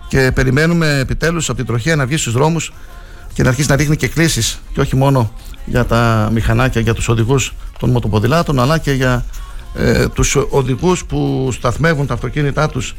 [0.08, 2.72] Και περιμένουμε επιτέλους από την Τροχέα να βγει στους δρόμους
[3.32, 5.32] και να αρχίσει να ρίχνει και κλήσεις και όχι μόνο
[5.64, 9.24] για τα μηχανάκια, για τους οδηγούς των μοτοποδηλάτων αλλά και για
[9.76, 12.94] ε, τους οδηγούς που σταθμεύουν τα αυτοκίνητά τους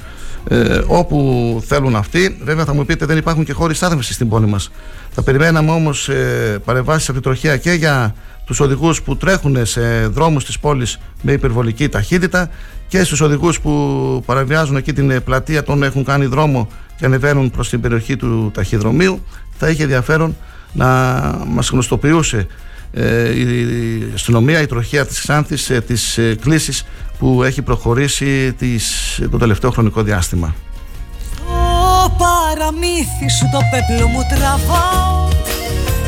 [0.48, 2.38] ε, όπου θέλουν αυτοί.
[2.44, 4.72] Βέβαια θα μου πείτε δεν υπάρχουν και χώροι στάθμευσης στην πόλη μας.
[5.12, 8.16] Θα περιμέναμε όμως ε, παρεμβάσεις από την τροχία και για
[8.46, 12.50] τους οδηγούς που τρέχουν σε δρόμους της πόλης με υπερβολική ταχύτητα
[12.88, 16.68] και στους οδηγούς που παραβιάζουν εκεί την πλατεία των έχουν κάνει δρόμο
[16.98, 19.24] και ανεβαίνουν προς την περιοχή του ταχυδρομείου
[19.58, 20.36] θα είχε ενδιαφέρον
[20.74, 20.86] να
[21.48, 22.46] μας γνωστοποιούσε ε,
[23.36, 26.84] η αστυνομία, η τροχία της Ξάνθης ε, τις ε, κλήσεις
[27.20, 30.56] που έχει προχωρήσει τις, το τελευταίο χρονικό διάστημα.
[32.08, 35.28] Το παραμύθι σου το πέπλο μου τραβάω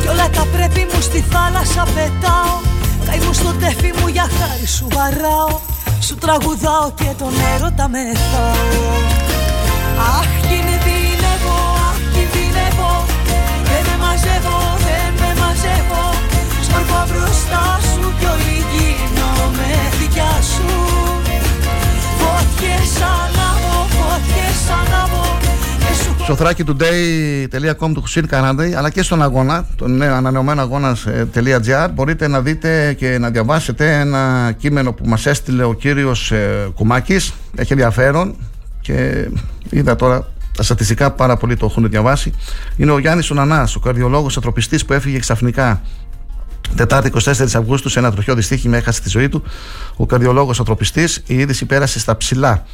[0.02, 2.56] Κι όλα τα πρέπει μου στη θάλασσα πετάω.
[3.06, 5.60] Καημού στο τέφι μου για χάρη σου βαράω.
[6.02, 8.90] Σου τραγουδάω και τον έρωτα μεθάω.
[10.20, 10.40] Αχ
[26.36, 32.42] στο thrakitoday.com του Χουσίν Καράντη αλλά και στον αγώνα, τον νέο ανανεωμένο αγώνα.gr μπορείτε να
[32.42, 37.34] δείτε και να διαβάσετε ένα κείμενο που μας έστειλε ο κύριος ε, Κουμάκης.
[37.56, 38.36] Έχει ενδιαφέρον
[38.82, 39.28] και
[39.70, 42.34] είδα τώρα τα στατιστικά πάρα πολλοί το έχουν διαβάσει.
[42.78, 45.82] Είναι ο Γιάννης Ουνανάς, ο καρδιολόγος ανθρωπιστής που έφυγε ξαφνικά
[46.76, 49.44] Τετάρτη 24 Αυγούστου σε ένα τροχιό δυστύχημα έχασε τη ζωή του.
[49.96, 52.66] Ο καρδιολόγος ανθρωπιστής η είδηση πέρασε στα ψηλά.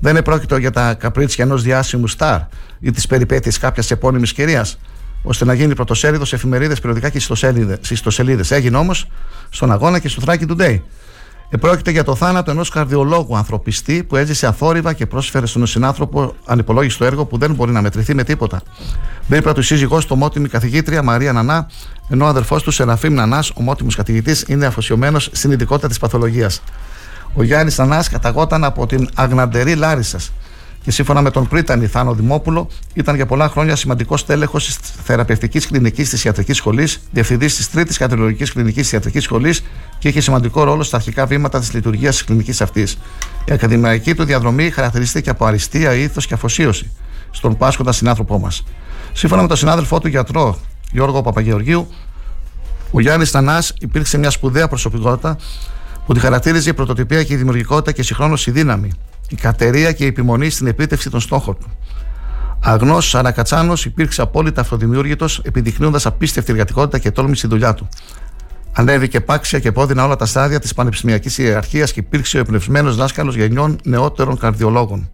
[0.00, 2.40] Δεν επρόκειτο για τα καπρίτσια ενός διάσημου στάρ
[2.80, 4.78] ή τι περιπέτειες κάποιας επώνυμης κυρίας,
[5.22, 7.20] ώστε να γίνει πρωτοσέλιδος σε εφημερίδες, περιοδικά και
[7.90, 8.50] ιστοσελίδες.
[8.50, 9.06] Έγινε όμως
[9.50, 10.80] στον αγώνα και στο Thrakey Today.
[11.52, 17.04] Επρόκειται για το θάνατο ενός καρδιολόγου ανθρωπιστή που έζησε αθόρυβα και πρόσφερε στον συνάνθρωπο ανυπολόγιστο
[17.04, 18.62] έργο που δεν μπορεί να μετρηθεί με τίποτα.
[19.26, 21.70] Μπήκε του σύζυγός του, ομότιμη καθηγήτρια Μαρία Νανά,
[22.08, 26.62] ενώ ο αδερφός του Σεραφείμ Νανάς, ομότιμος καθηγητής, είναι αφοσιωμένος στην ειδικότητα της παθολογίας.
[27.34, 30.32] Ο Γιάννης Νανάς καταγόταν από την Αγναντερή Λάρισας
[30.82, 35.66] και σύμφωνα με τον πρίτανη Θάνο Δημόπουλο, ήταν για πολλά χρόνια σημαντικός τέλεχο της θεραπευτικής
[35.66, 39.62] κλινικής της Ιατρικής Σχολής, διευθυντής της Τρίτης Κατρολογική Κλινικής Ιατρικής Σχολής
[39.98, 42.98] και είχε σημαντικό ρόλο στα αρχικά βήματα της λειτουργίας της κλινικής αυτής.
[43.44, 46.90] Η ακαδημαϊκή του διαδρομή χαρακτηρίστηκε από αριστεία, ήθος και αφοσίωση
[47.30, 48.64] στον πάσχοντα συνάνθρωπό μας.
[49.12, 50.58] Σύμφωνα με τον συνάδελφό του γιατρό
[50.92, 51.88] Γιώργο Παπαγεωργίου,
[52.90, 55.36] ο Γιάννης Νανά υπήρξε μια σπουδαία προσωπικότητα
[56.06, 58.90] που τη χαρακτήριζε η πρωτοτυπία και η δημιουργικότητα και συγχρόνως η δύναμη,
[59.30, 61.70] η κατερία και η επιμονή στην επίτευξη των στόχων του.
[62.62, 67.88] Αγνός Ανακατσάνος υπήρξε απόλυτα αυτοδημιούργητος, επιδεικνύοντας απίστευτη εργατικότητα και τόλμη στη δουλειά του.
[68.72, 73.36] Ανέβηκε πάξια και πόδινα όλα τα στάδια της πανεπιστημιακής ιεραρχίας και υπήρξε ο εμπνευσμένος δάσκαλος
[73.36, 75.10] γενιών νεότερων καρδιολόγων.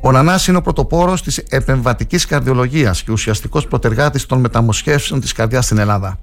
[0.00, 5.64] Ο Νανάς είναι ο πρωτοπόρος της επεμβατικής καρδιολογίας και ουσιαστικός προτεργάτη των μεταμοσχεύσεων της καρδιάς
[5.64, 6.18] στην Ελλάδα.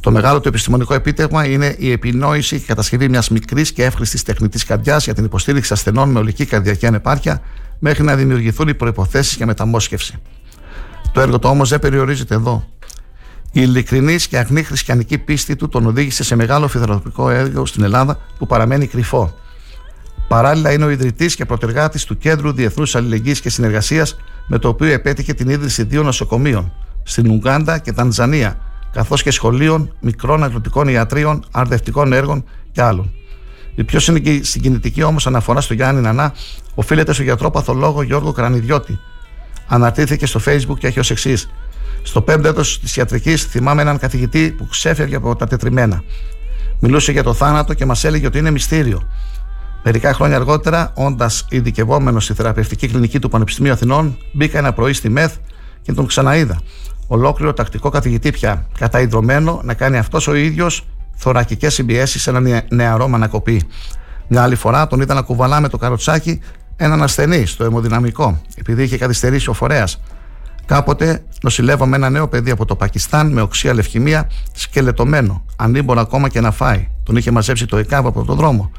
[0.00, 4.64] Το μεγάλο του επιστημονικό επίτευγμα είναι η επινόηση και κατασκευή μιας μικρής και εύχρηστη τεχνητής
[4.64, 7.40] καρδιάς για την υποστήριξη ασθενών με ολική καρδιακή ανεπάρκεια
[7.78, 10.14] μέχρι να δημιουργηθούν οι προποθέσει για μεταμόσχευση.
[11.12, 12.66] Το έργο του όμως δεν περιορίζεται εδώ.
[13.52, 18.20] Η ειλικρινή και αγνή χριστιανική πίστη του τον οδήγησε σε μεγάλο φιλανθρωπικό έργο στην Ελλάδα
[18.38, 19.34] που παραμένει κρυφό.
[20.28, 24.92] Παράλληλα, είναι ο ιδρυτής και προτεργάτης του Κέντρου Διεθνούς Αλληλεγγύης και Συνεργασίας, με το οποίο
[24.92, 26.72] επέτυχε την ίδρυση δύο νοσοκομείων
[27.02, 28.58] στην Ουγγάντα και Τανζανία,
[28.92, 33.12] καθώς και σχολείων, μικρών αγροτικών ιατρίων, αρδευτικών έργων και άλλων.
[33.74, 34.00] Η πιο
[34.40, 36.34] συγκινητική όμως αναφορά στο Γιάννη Νανά
[36.74, 38.98] οφείλεται στο γιατρό παθολόγο Γιώργο Κρανιδιώτη.
[39.66, 41.50] Αναρτήθηκε στο Facebook και έχει ως εξής.
[42.02, 46.02] Στο πέμπτο έτος της ιατρικής θυμάμαι έναν καθηγητή που ξέφευγε από τα τετριμένα.
[46.80, 49.02] Μιλούσε για το θάνατο και μας έλεγε ότι είναι μυστήριο.
[49.84, 55.08] Μερικά χρόνια αργότερα, όντας ειδικευόμενος στη θεραπευτική κλινική του Πανεπιστημίου Αθηνών, μπήκα ένα πρωί στη
[55.08, 55.32] ΜΕΘ
[55.82, 56.60] και τον ξαναείδα
[57.08, 63.08] ολόκληρο τακτικό καθηγητή πια, καταϊδρωμένο να κάνει αυτός ο ίδιος θωρακικές συμπιέσεις σε ένα νεαρό
[63.08, 63.62] μανακοπή.
[64.28, 66.40] Μια άλλη φορά τον είδα να κουβαλά με το καροτσάκι
[66.76, 70.00] έναν ασθενή στο αιμοδυναμικό, επειδή είχε καθυστερήσει ο φορέας.
[70.66, 76.40] Κάποτε νοσηλεύαμε ένα νέο παιδί από το Πακιστάν με οξία λευκημία, σκελετωμένο, ανήμπονα ακόμα και
[76.40, 76.88] να φάει.
[77.02, 78.70] Τον είχε μαζέψει το ΕΚΑΒ από τον δρόμο.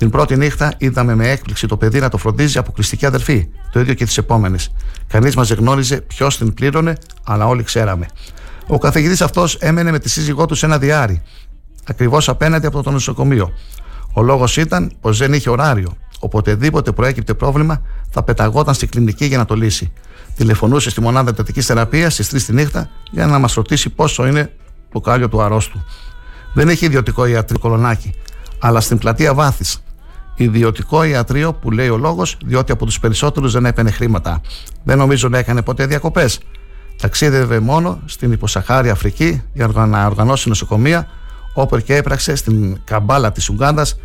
[0.00, 3.48] Την πρώτη νύχτα είδαμε με έκπληξη το παιδί να το φροντίζει αποκλειστική αδερφή.
[3.72, 4.72] Το ίδιο και τις επόμενες.
[5.06, 8.06] Κανείς μας δεν γνώριζε ποιος την πλήρωνε, αλλά όλοι ξέραμε.
[8.66, 11.22] Ο καθηγητής αυτός έμενε με τη σύζυγό του σε ένα διάρρη,
[11.84, 13.52] ακριβώς απέναντι από το νοσοκομείο.
[14.12, 15.96] Ο λόγος ήταν πως δεν είχε ωράριο.
[16.18, 19.92] Οποτεδήποτε προέκυπτε πρόβλημα, θα πεταγόταν στη κλινική για να το λύσει.
[20.36, 24.52] Τηλεφωνούσε στη μονάδα εντατικής θεραπείας στις 3 τη νύχτα για να μας ρωτήσει πόσο είναι
[24.92, 25.84] το κάλιο του αρρώστου.
[26.54, 28.14] Δεν είχε ιδιωτικό ιατρικό κολονάκι,
[28.58, 29.82] αλλά στην πλατεία Βάθης,
[30.34, 34.40] ιδιωτικό ιατρείο που λέει ο λόγος, διότι από τους περισσότερους δεν έπαιρνε χρήματα.
[34.84, 36.40] Δεν νομίζω να έκανε ποτέ διακοπές.
[37.00, 41.06] Ταξίδευε μόνο στην υποσαχάρια Αφρική για να οργανώσει νοσοκομεία,
[41.54, 43.98] όπου και έπραξε στην Καμπάλα της Ουγγάντας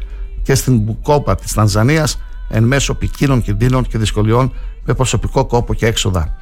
[0.43, 2.19] και στην Μπουκόπα της Τανζανίας
[2.49, 4.53] εν μέσω ποικίλων κινδύνων και δυσκολιών
[4.85, 6.37] με προσωπικό κόπο και έξοδα.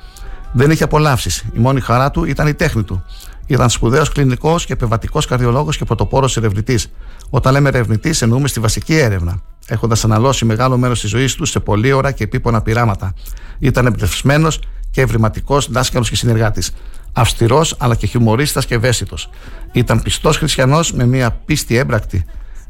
[0.52, 1.44] Δεν είχε απολαύσεις.
[1.54, 3.04] Η μόνη χαρά του ήταν η τέχνη του.
[3.46, 6.92] Ήταν σπουδαίος κλινικός και επεμβατικό καρδιολόγος και πρωτοπόρος ερευνητής.
[7.30, 11.60] Όταν λέμε ερευνητής, εννοούμε στη βασική έρευνα έχοντας αναλώσει μεγάλο μέρος της ζωής του σε
[11.60, 13.14] πολλή ώρα και επίπονα πειράματα.
[13.60, 14.60] Ήταν εμπνευσμένος
[14.92, 16.72] και ευρηματικός δάσκαλος και συνεργάτης.
[17.14, 19.30] Αυστηρός αλλά και χιουμορίστας και ευαίσθητος.
[19.72, 22.26] Ήταν πιστός χριστιανός με μια πίστη έμπρακτη,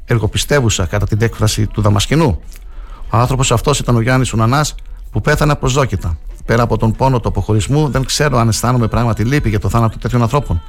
[0.05, 2.41] εργοπιστεύουσα κατά την έκφραση του Δαμασκηνού.
[3.09, 4.65] Ο άνθρωπος αυτός ήταν ο Γιάννης Ουνανά
[5.11, 6.17] που πέθανε απροσδόκητα.
[6.45, 9.97] Πέρα από τον πόνο του αποχωρισμού, δεν ξέρω αν αισθάνομαι πράγματι λύπη για το θάνατο
[9.97, 10.61] τέτοιων ανθρώπων.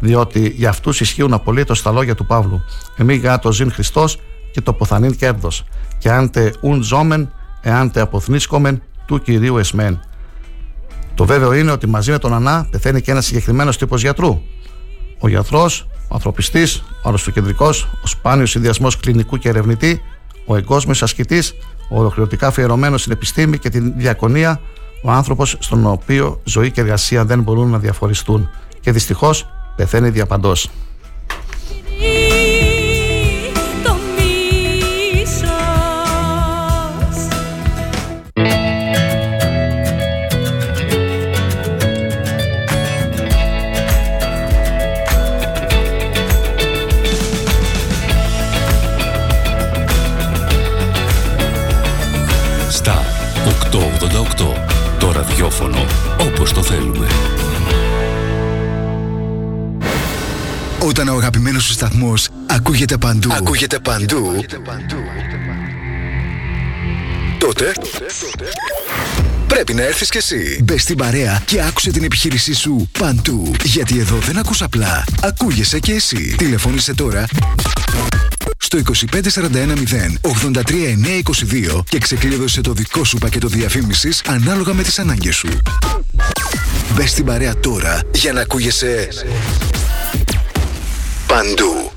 [0.00, 2.62] Διότι για αυτούς ισχύουν απολύτως τα λόγια του Παύλου.
[2.96, 4.18] Εμεί γάτο ζήν Χριστός
[4.52, 5.64] και το ποθανήν κέρδος.
[5.98, 10.00] Και αν τε ουν ζώμεν, εάν τε αποθνίσκομεν, του κυρίου εσμέν.
[11.14, 14.40] Το βέβαιο είναι ότι μαζί με τον Ανά πεθαίνει και ένας συγκεκριμένος τύπος γιατρού.
[15.18, 20.02] Ο γιατρός, ο ανθρωπιστής, ο αρρωστοκεντρικός, ο σπάνιος συνδυασμός κλινικού και ερευνητή,
[20.46, 21.54] ο εγκόσμιος ασκητής,
[21.90, 24.60] ο ολοκληρωτικά αφιερωμένος στην επιστήμη και την διακονία,
[25.04, 28.50] ο άνθρωπος στον οποίο ζωή και εργασία δεν μπορούν να διαφοριστούν.
[28.80, 29.46] Και δυστυχώς
[29.76, 30.70] πεθαίνει διαπαντός.
[56.44, 57.06] Όπως το θέλουμε.
[60.78, 64.44] Όταν ο αγαπημένος σου σταθμός ακούγεται παντού, ακούγεται παντού,
[67.38, 67.72] τότε
[69.46, 70.60] πρέπει να έρθεις κι εσύ.
[70.64, 73.54] Μπες στην παρέα και άκουσε την επιχείρησή σου παντού.
[73.64, 76.34] Γιατί εδώ δεν ακούς απλά, ακούγεσαι κι εσύ.
[76.38, 77.26] Τηλεφώνησε τώρα
[78.58, 78.82] στο 25410
[81.88, 85.48] και ξεκλείδωσε το δικό σου πακέτο διαφήμισης ανάλογα με τις ανάγκες σου.
[86.94, 89.08] Μπες στην παρέα τώρα για να ακούγεσαι
[91.26, 91.92] παντού.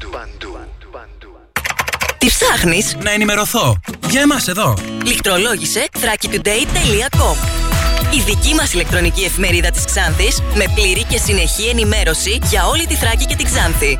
[2.17, 3.79] Τι ψάχνεις; Να ενημερωθώ.
[4.09, 4.77] Για εμάς εδώ.
[5.05, 7.35] Λιχτρολόγησε thrakitoday.com
[8.15, 12.95] Η δική μας ηλεκτρονική εφημερίδα της Ξάνθης με πλήρη και συνεχή ενημέρωση για όλη τη
[12.95, 13.99] Θράκη και την Ξάνθη.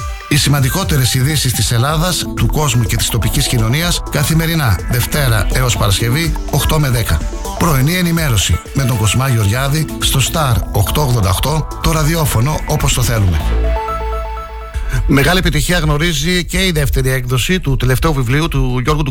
[0.31, 6.33] Οι σημαντικότερες ειδήσεις της Ελλάδας, του κόσμου και της τοπικής κοινωνίας καθημερινά, Δευτέρα έως Παρασκευή,
[6.51, 7.17] 8 με 10.
[7.59, 13.41] Πρωινή ενημέρωση με τον Κοσμά Γεωργιάδη στο Star 888, το ραδιόφωνο όπως το θέλουμε.
[15.07, 19.03] Μεγάλη επιτυχία γνωρίζει και η δεύτερη έκδοση του τελευταίου βιβλίου του Γιώργου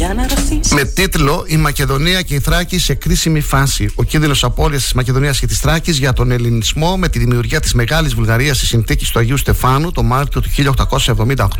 [0.00, 0.74] του Κοβέση.
[0.74, 3.92] Με τίτλο Η Μακεδονία και η Θράκη σε κρίσιμη φάση.
[3.94, 7.74] Ο κίνδυνος απώλειας της Μακεδονίας και της Θράκης για τον ελληνισμό με τη δημιουργία της
[7.74, 10.48] Μεγάλης Βουλγαρίας στη συνθήκη του Αγίου Στεφάνου το Μάρτιο του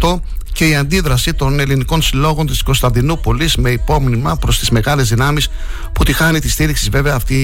[0.01, 0.21] 1878
[0.53, 5.49] και η αντίδραση των ελληνικών συλλόγων της Κωνσταντινούπολης με υπόμνημα προς τις μεγάλες δυνάμεις
[5.93, 7.35] που τη χάνει τη στήριξη βέβαια αυτή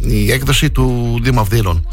[0.00, 1.86] η έκδοση του Δήμου Αυδείρων.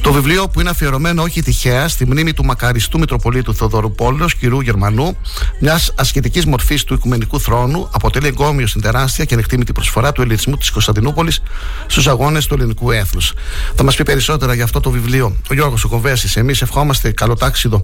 [0.00, 4.60] Το βιβλίο που είναι αφιερωμένο όχι τυχαία στη μνήμη του μακαριστού Μητροπολίτου Θοδωρού Πόλεως, κυρού
[4.60, 5.16] Γερμανού,
[5.60, 10.56] μιας ασχετικής μορφής του Οικουμενικού Θρόνου, αποτελεί εγκόμιο στην τεράστια και ανεκτήμητη προσφορά του ελληνισμού
[10.56, 11.42] της Κωνσταντινούπολης
[11.86, 13.32] στους αγώνες του ελληνικού έθνους.
[13.74, 16.40] Θα μας πει περισσότερα για αυτό το βιβλίο ο Γιώργος Οκοβέση.
[16.40, 17.82] Εμείς ευχόμαστε καλοτάξιδο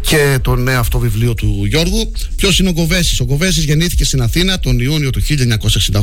[0.00, 2.12] και το νέο αυτό βιβλίο του Γιώργου.
[2.36, 5.20] Ποιος είναι ο Κοβέσης; Ο Κοβέσης γεννήθηκε στην Αθήνα τον Ιούνιο του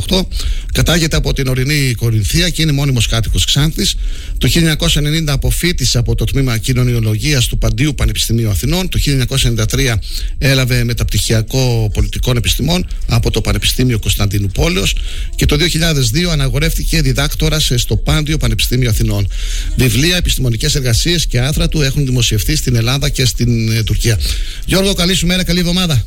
[0.06, 0.26] 1968.
[0.72, 3.94] Κατάγεται από την ορεινή Κορινθία και είναι μόνιμος κάτοικος Ξάνθης.
[4.38, 8.88] Το 1990 αποφύτησε από το τμήμα κοινωνιολογίας του Παντίου Πανεπιστημίου Αθηνών.
[8.88, 9.94] Το 1993
[10.38, 14.94] έλαβε μεταπτυχιακό πολιτικών επιστημών από το Πανεπιστήμιο Κωνσταντίνου Πόλεως
[15.34, 19.28] και το 2002 αναγορεύτηκε διδάκτορα στο Πάντιο Πανεπιστήμιο Αθηνών.
[19.76, 24.18] Βιβλία, επιστημονικές εργασίες και άθρα του έχουν δημοσιευτεί στην Ελλάδα και στην ε, Τουρκία.
[24.66, 26.04] Γιώργο, καλή σου μέρα, καλή εβδομάδα.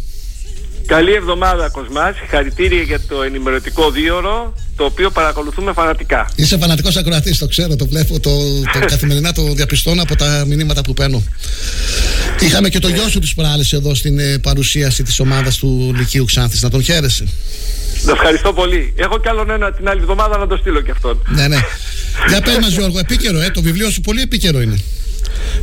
[0.85, 6.29] Καλή εβδομάδα Κοσμάς, συγχαρητήρια για το ενημερωτικό δίωρο το οποίο παρακολουθούμε φανατικά.
[6.35, 8.31] Είσαι φανατικός ακροατής, το ξέρω, το βλέπω, το,
[8.73, 11.23] το καθημερινά το διαπιστώνω από τα μηνύματα που παίρνω.
[12.39, 16.25] Είχαμε και το γιο σου τη προάλλη εδώ στην ε, παρουσίαση της ομάδας του Λυκείου
[16.25, 16.61] Ξάνθης.
[16.61, 17.27] Να τον χαίρεσαι.
[18.01, 18.93] Να ευχαριστώ πολύ.
[18.97, 21.21] Έχω κι άλλον ένα την άλλη εβδομάδα να το στείλω κι αυτόν.
[21.27, 21.57] Ναι, ναι.
[22.29, 24.77] Για πες μας Γιώργο, επίκαιρο, ε, το βιβλίο σου πολύ επίκαιρο είναι.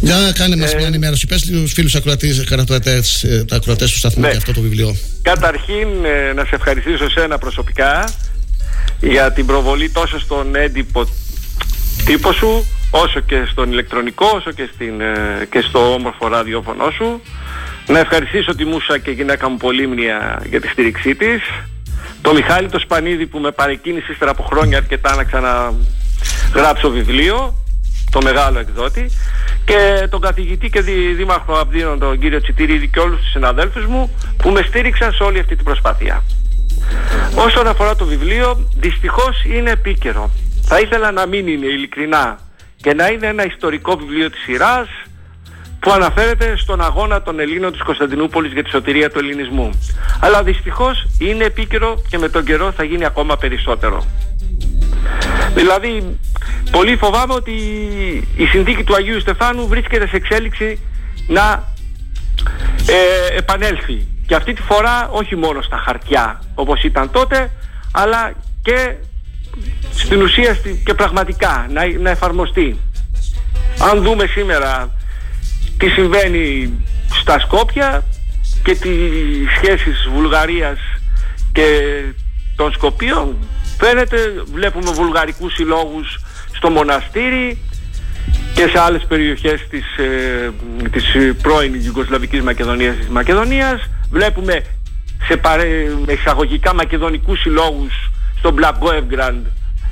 [0.00, 1.26] Για κάνε μας Ε, μια ενημέρωση.
[1.26, 4.28] Πες στους φίλους ακροατές, ακροατές, ε, τα ακροατές του σταθμού Ναι.
[4.28, 4.96] για αυτό το βιβλίο.
[5.22, 8.08] Καταρχήν ε, να σε ευχαριστήσω εσένα προσωπικά
[9.00, 11.08] για την προβολή τόσο στον έντυπο
[12.04, 17.20] τύπο σου όσο και στον ηλεκτρονικό όσο και, στην, ε, και στο όμορφο ραδιόφωνο σου.
[17.86, 21.42] Να ευχαριστήσω τη Μούσα και γυναίκα μου Πολύμνια για τη στήριξή της.
[22.22, 27.54] Το Μιχάλη το Σπανίδη που με παρεκκίνησε ύστερα από χρόνια αρκετά να ξαναγράψω βιβλίο.
[28.10, 29.10] Το μεγάλο εκδότη
[29.64, 34.16] και τον καθηγητή και δι, δήμαρχο Απδίνων τον κύριο Τσιτηρίδη και όλους τους συναδέλφους μου
[34.36, 36.24] που με στήριξαν σε όλη αυτή την προσπάθεια.
[37.34, 40.30] Όσον αφορά το βιβλίο, δυστυχώς είναι επίκαιρο.
[40.62, 42.38] Θα ήθελα να μην είναι ειλικρινά
[42.76, 44.88] και να είναι ένα ιστορικό βιβλίο της σειράς
[45.80, 49.70] που αναφέρεται στον αγώνα των Ελλήνων της Κωνσταντινούπολης για τη σωτηρία του ελληνισμού.
[50.20, 54.06] Αλλά δυστυχώς είναι επίκαιρο και με τον καιρό θα γίνει ακόμα περισσότερο.
[55.54, 56.18] Δηλαδή,
[56.70, 57.52] πολύ φοβάμαι ότι
[58.36, 60.80] η συνθήκη του Αγίου Στεφάνου βρίσκεται σε εξέλιξη
[61.26, 61.64] να
[62.86, 64.06] ε, επανέλθει.
[64.26, 67.50] Και αυτή τη φορά όχι μόνο στα χαρτιά όπως ήταν τότε,
[67.92, 68.32] αλλά
[68.62, 68.94] και
[69.94, 72.78] στην ουσία και πραγματικά να, να εφαρμοστεί.
[73.90, 74.90] Αν δούμε σήμερα
[75.78, 76.72] τι συμβαίνει
[77.20, 78.04] στα Σκόπια
[78.62, 80.78] και τις σχέσεις Βουλγαρίας
[81.52, 81.68] και
[82.56, 83.36] των Σκοπίων
[83.78, 84.16] φαίνεται
[84.52, 86.18] βλέπουμε βουλγαρικούς συλλόγους
[86.56, 87.58] στο μοναστήρι
[88.54, 90.50] και σε άλλες περιοχές της, ε,
[90.90, 91.04] της
[91.42, 94.64] πρώην Ιουγκοσλαβικής Μακεδονίας της Μακεδονίας βλέπουμε
[95.28, 95.66] σε παρέ,
[96.08, 97.92] εισαγωγικά μακεδονικούς συλλόγους
[98.38, 99.46] στο Μπλαγκόευγκραντ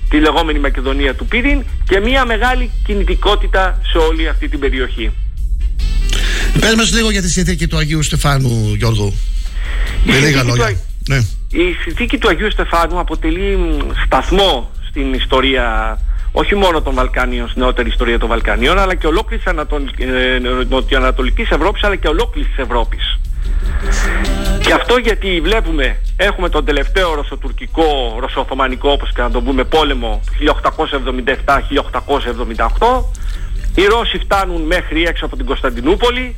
[0.08, 5.12] τη λεγόμενη Μακεδονία του Πύριν και μια μεγάλη κινητικότητα σε όλη αυτή την περιοχή.
[6.60, 9.14] Πες μας λίγο για τη συνθήκη του Αγίου Στεφάνου, Γιώργο.
[10.04, 10.80] Με λίγα λόγια.
[11.08, 11.18] Ναι.
[11.56, 15.98] Η συνθήκη του Αγίου Στεφάνου αποτελεί σταθμό στην ιστορία
[16.32, 19.52] όχι μόνο των Βαλκανίων, στην νεότερη ιστορία των Βαλκανίων, αλλά και ολόκληρης ε,
[20.68, 23.18] νοτιοανατολικής Ευρώπης, αλλά και ολόκληρης της Ευρώπης.
[24.62, 30.20] Και αυτό γιατί βλέπουμε, έχουμε τον τελευταίο ρωσοτουρκικό, ρωσοοθωμανικό όπως και να το πούμε πόλεμο
[30.40, 30.46] 1877-1878
[33.74, 36.36] οι Ρώσοι φτάνουν μέχρι έξω από την Κωνσταντινούπολη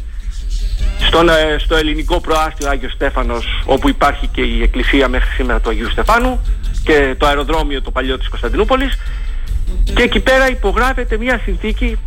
[1.07, 5.71] στον, ε, στο ελληνικό προάστιο Άγιος Στέφανος όπου υπάρχει και η εκκλησία μέχρι σήμερα του
[5.71, 6.41] Αγίου Στεφάνου
[6.85, 8.99] και το αεροδρόμιο το παλιό της Κωνσταντινούπολης.
[9.95, 11.99] Και εκεί πέρα υπογράφεται μια συνθήκη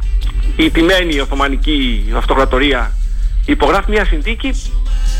[0.55, 2.91] η τιμένη Οθωμανική Αυτοκρατορία
[3.45, 4.49] υπογράφει μια συνθήκη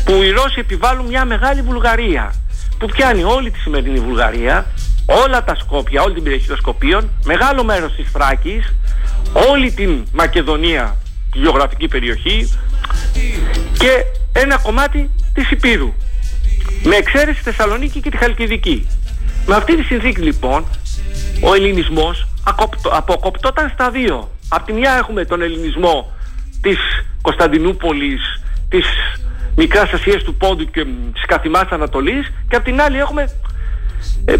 [0.04, 2.34] που οι Ρώσοι επιβάλλουν μια μεγάλη Βουλγαρία
[2.78, 4.66] που πιάνει όλη τη σημερινή Βουλγαρία
[5.06, 8.74] όλα τα Σκόπια, όλη την περιοχή των Σκοπίων μεγάλο μέρος της Φράκης
[9.50, 10.96] όλη την Μακεδονία
[11.32, 12.58] τη γεωγραφική περιοχή
[13.78, 15.92] και ένα κομμάτι της Υπήρου
[16.84, 18.88] με εξαίρεση Θεσσαλονίκη και τη Χαλκιδική.
[19.46, 20.64] Με αυτή τη συνθήκη λοιπόν
[21.42, 22.26] ο ελληνισμός
[22.90, 24.30] αποκοπτόταν στα δύο.
[24.48, 26.12] Απ' τη μια έχουμε τον ελληνισμό
[26.60, 26.78] της
[27.20, 28.86] Κωνσταντινούπολης, της
[29.56, 33.28] Μικράς Ασίας του Πόντου και της Καθημάς Ανατολής και απ' την άλλη έχουμε
[34.24, 34.34] ε,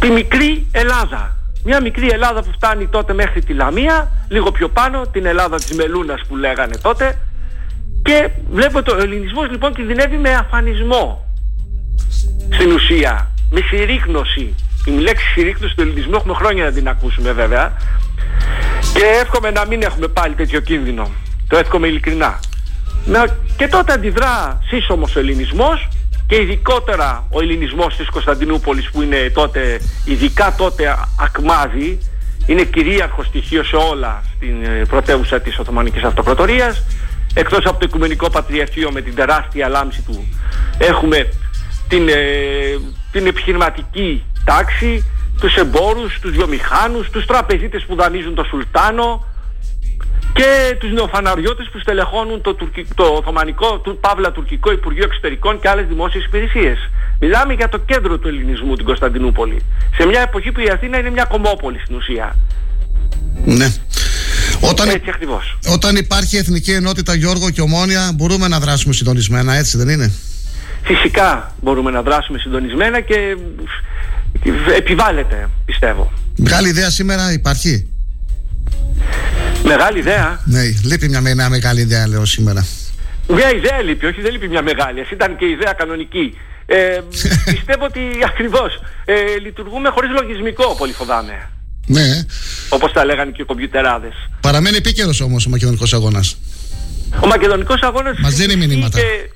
[0.00, 5.06] τη μικρή Ελλάδα μια μικρή Ελλάδα που φτάνει τότε μέχρι τη Λαμία, λίγο πιο πάνω,
[5.06, 7.18] την Ελλάδα της Μελούνας που λέγανε τότε.
[8.02, 11.24] Και βλέπω το ελληνισμός λοιπόν κινδυνεύει με αφανισμό
[12.52, 14.54] στην ουσία, με συρρήκνωση.
[14.84, 17.76] Η λέξη συρρήκνωση του ελληνισμού έχουμε χρόνια να την ακούσουμε βέβαια.
[18.94, 21.10] Και εύχομαι να μην έχουμε πάλι τέτοιο κίνδυνο.
[21.48, 22.38] Το εύχομαι ειλικρινά.
[23.56, 25.88] Και τότε αντιδρά σύσσωμος ο ελληνισμός
[26.26, 31.98] και ειδικότερα ο ελληνισμός της Κωνσταντινούπολης που είναι τότε, ειδικά τότε ακμάζει,
[32.46, 36.82] είναι κυρίαρχο στοιχείο σε όλα στην ε, πρωτεύουσα της Οθωμανικής Αυτοκρατορίας.
[37.34, 40.28] Εκτός από το Οικουμενικό Πατριαρχείο με την τεράστια λάμψη του
[40.78, 41.28] έχουμε
[41.88, 42.14] την, ε,
[43.12, 45.04] την επιχειρηματική τάξη,
[45.40, 49.24] τους εμπόρους, τους βιομηχάνους, τους τραπεζίτες που δανείζουν το Σουλτάνο,
[50.32, 55.68] και τους νεοφαναριώτες που στελεχώνουν το, τουρκι, το Οθωμανικό, το Παύλα Τουρκικό Υπουργείο Εξωτερικών και
[55.68, 56.78] άλλες δημόσιες υπηρεσίες.
[57.18, 59.62] Μιλάμε για το κέντρο του ελληνισμού την Κωνσταντινούπολη.
[59.96, 62.36] Σε μια εποχή που η Αθήνα είναι μια κομμόπολη στην ουσία.
[63.44, 63.66] Ναι.
[64.60, 65.58] Όταν, έτσι ακριβώς.
[65.72, 70.12] Όταν υπάρχει εθνική ενότητα Γιώργο και Ομόνια μπορούμε να δράσουμε συντονισμένα έτσι δεν είναι;
[70.82, 73.36] Φυσικά μπορούμε να δράσουμε συντονισμένα και
[74.76, 76.12] επιβάλλεται πιστεύω.
[76.36, 77.88] Μεγάλη ιδέα σήμερα υπάρχει;
[79.64, 80.40] Μεγάλη ιδέα.
[80.44, 82.66] Ναι, λείπει μια, μια μεγάλη ιδέα, λέω σήμερα.
[83.28, 85.00] Μια ιδέα λείπει, όχι δεν λείπει μια μεγάλη.
[85.00, 86.36] Εσύ ήταν και ιδέα κανονική.
[86.66, 87.00] Ε,
[87.54, 91.48] πιστεύω ότι ακριβώς ε, λειτουργούμε χωρίς λογισμικό, πολύ φοβάμαι.
[91.90, 92.24] Ναι.
[92.68, 94.14] Όπως τα λέγανε και οι κομπιουτεράδες.
[94.40, 96.36] Παραμένει επίκαιρος όμως ο μακεδονικός αγώνας.
[97.20, 98.18] Ο μακεδονικός αγώνας...
[98.18, 98.98] Μας δίνει μηνύματα.
[98.98, 99.30] Και...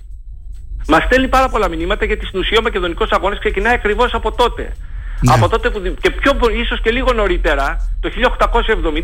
[0.88, 4.72] Μας στέλνει πάρα πολλά μηνύματα γιατί στην ουσία ο μακεδονικός αγώνας ξεκινάει ακριβώς από τότε.
[5.20, 5.32] Ναι.
[5.32, 6.32] Από τότε που, και πιο
[6.62, 8.10] ίσως και λίγο νωρίτερα, το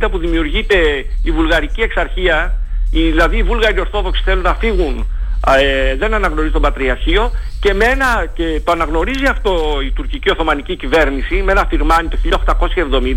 [0.03, 0.77] 1870 που δημιουργείται
[1.23, 2.55] η Βουλγαρική Εξαρχία,
[2.91, 5.07] οι, δηλαδή οι Βούλγαροι Ορθόδοξοι θέλουν να φύγουν,
[5.47, 7.31] ε, δεν αναγνωρίζει τον Πατριαρχείο
[7.61, 12.19] και, με ένα, και το αναγνωρίζει αυτό η τουρκική Οθωμανική κυβέρνηση με ένα φυρμάνι το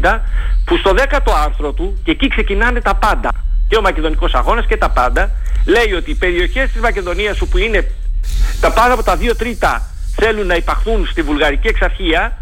[0.02, 0.20] 1870
[0.66, 3.30] που στο 10ο άρθρο του, και εκεί ξεκινάνε τα πάντα,
[3.68, 5.32] και ο Μακεδονικός Αγώνας και τα πάντα,
[5.66, 7.92] λέει ότι οι περιοχές της Μακεδονίας όπου είναι
[8.62, 9.82] τα πάνω από τα 2 τρίτα
[10.16, 12.38] θέλουν να υπαχθούν στη Βουλγαρική Εξαρχία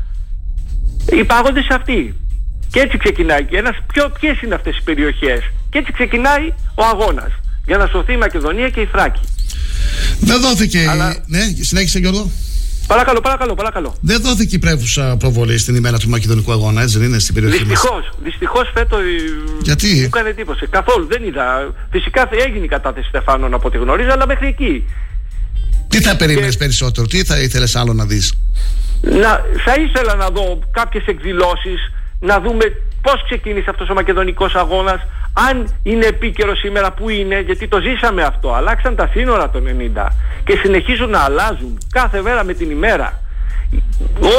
[1.05, 2.15] υπάγονται σε αυτή.
[2.71, 3.43] Και έτσι ξεκινάει.
[3.43, 5.51] Και ένας, ποιο, ποιες είναι αυτές οι περιοχές.
[5.69, 7.31] Και έτσι ξεκινάει ο αγώνας.
[7.65, 9.21] Για να σωθεί η Μακεδονία και η Θράκη.
[10.21, 10.87] Δεν δόθηκε.
[10.89, 11.15] Αλλά...
[11.25, 12.31] Ναι, συνέχισε Γιώργο.
[12.87, 13.95] Παρακαλώ, παρακαλώ, παρακαλώ.
[14.01, 17.57] Δεν δόθηκε η πρέφουσα προβολή στην ημέρα του Μακεδονικού Αγώνα, έτσι δεν είναι στην περιοχή
[17.57, 18.11] Δυστυχώς.
[18.23, 18.97] Δυστυχώς φέτο.
[19.61, 20.67] Γιατί; Μου έκανε εντύπωση.
[20.67, 21.73] Καθόλου δεν είδα.
[21.91, 24.83] Φυσικά έγινε η κατάθεση Στεφάνων από ό,τι γνωρίζω, αλλά μέχρι εκεί.
[25.87, 26.57] Τι θα περίμενες και...
[26.57, 28.33] περισσότερο, τι θα ήθελες άλλο να δεις;
[29.01, 32.65] Να, θα ήθελα να δω κάποιες εκδηλώσεις, να δούμε
[33.01, 35.01] πώς ξεκίνησε αυτός ο μακεδονικός αγώνας,
[35.33, 38.53] αν είναι επίκαιρο σήμερα που είναι, γιατί το ζήσαμε αυτό.
[38.53, 39.61] Αλλάξαν τα σύνορα το
[39.95, 40.07] 90
[40.43, 43.21] και συνεχίζουν να αλλάζουν κάθε μέρα με την ημέρα.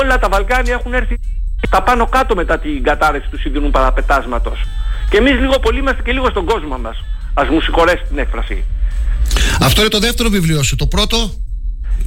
[0.00, 1.20] Όλα τα Βαλκάνια έχουν έρθει
[1.68, 4.60] τα πάνω κάτω μετά την κατάρρευση του σιδηρού παραπετάσματος.
[5.10, 7.04] Και εμείς λίγο πολύ είμαστε και λίγο στον κόσμο μας.
[7.34, 8.64] Ας μου συγχωρέσει την έκφραση.
[9.60, 10.76] Αυτό είναι το δεύτερο βιβλίο σου.
[10.76, 11.16] Το πρώτο.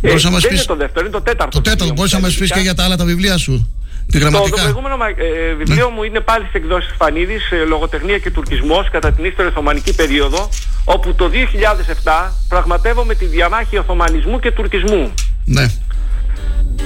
[0.01, 0.43] Ε, δεν πεις...
[0.43, 1.61] είναι το δεύτερο, είναι το τέταρτο.
[1.61, 3.69] Το τέταρτο, μπορείς να μας πεις και για τα άλλα τα βιβλία σου.
[4.11, 8.89] Το, το προηγούμενο ε, βιβλίο μου είναι πάλι σε εκδόσεις Φανίδης, ε, λογοτεχνία και τουρκισμός
[8.89, 10.49] κατά την ύστερη Οθωμανική περίοδο,
[10.83, 11.29] όπου το
[12.03, 15.13] 2007 πραγματεύομαι τη διαμάχη Οθωμανισμού και τουρκισμού.
[15.45, 15.65] Ναι.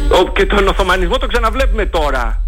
[0.10, 2.44] Ο, και τον Οθωμανισμό το ξαναβλέπουμε τώρα.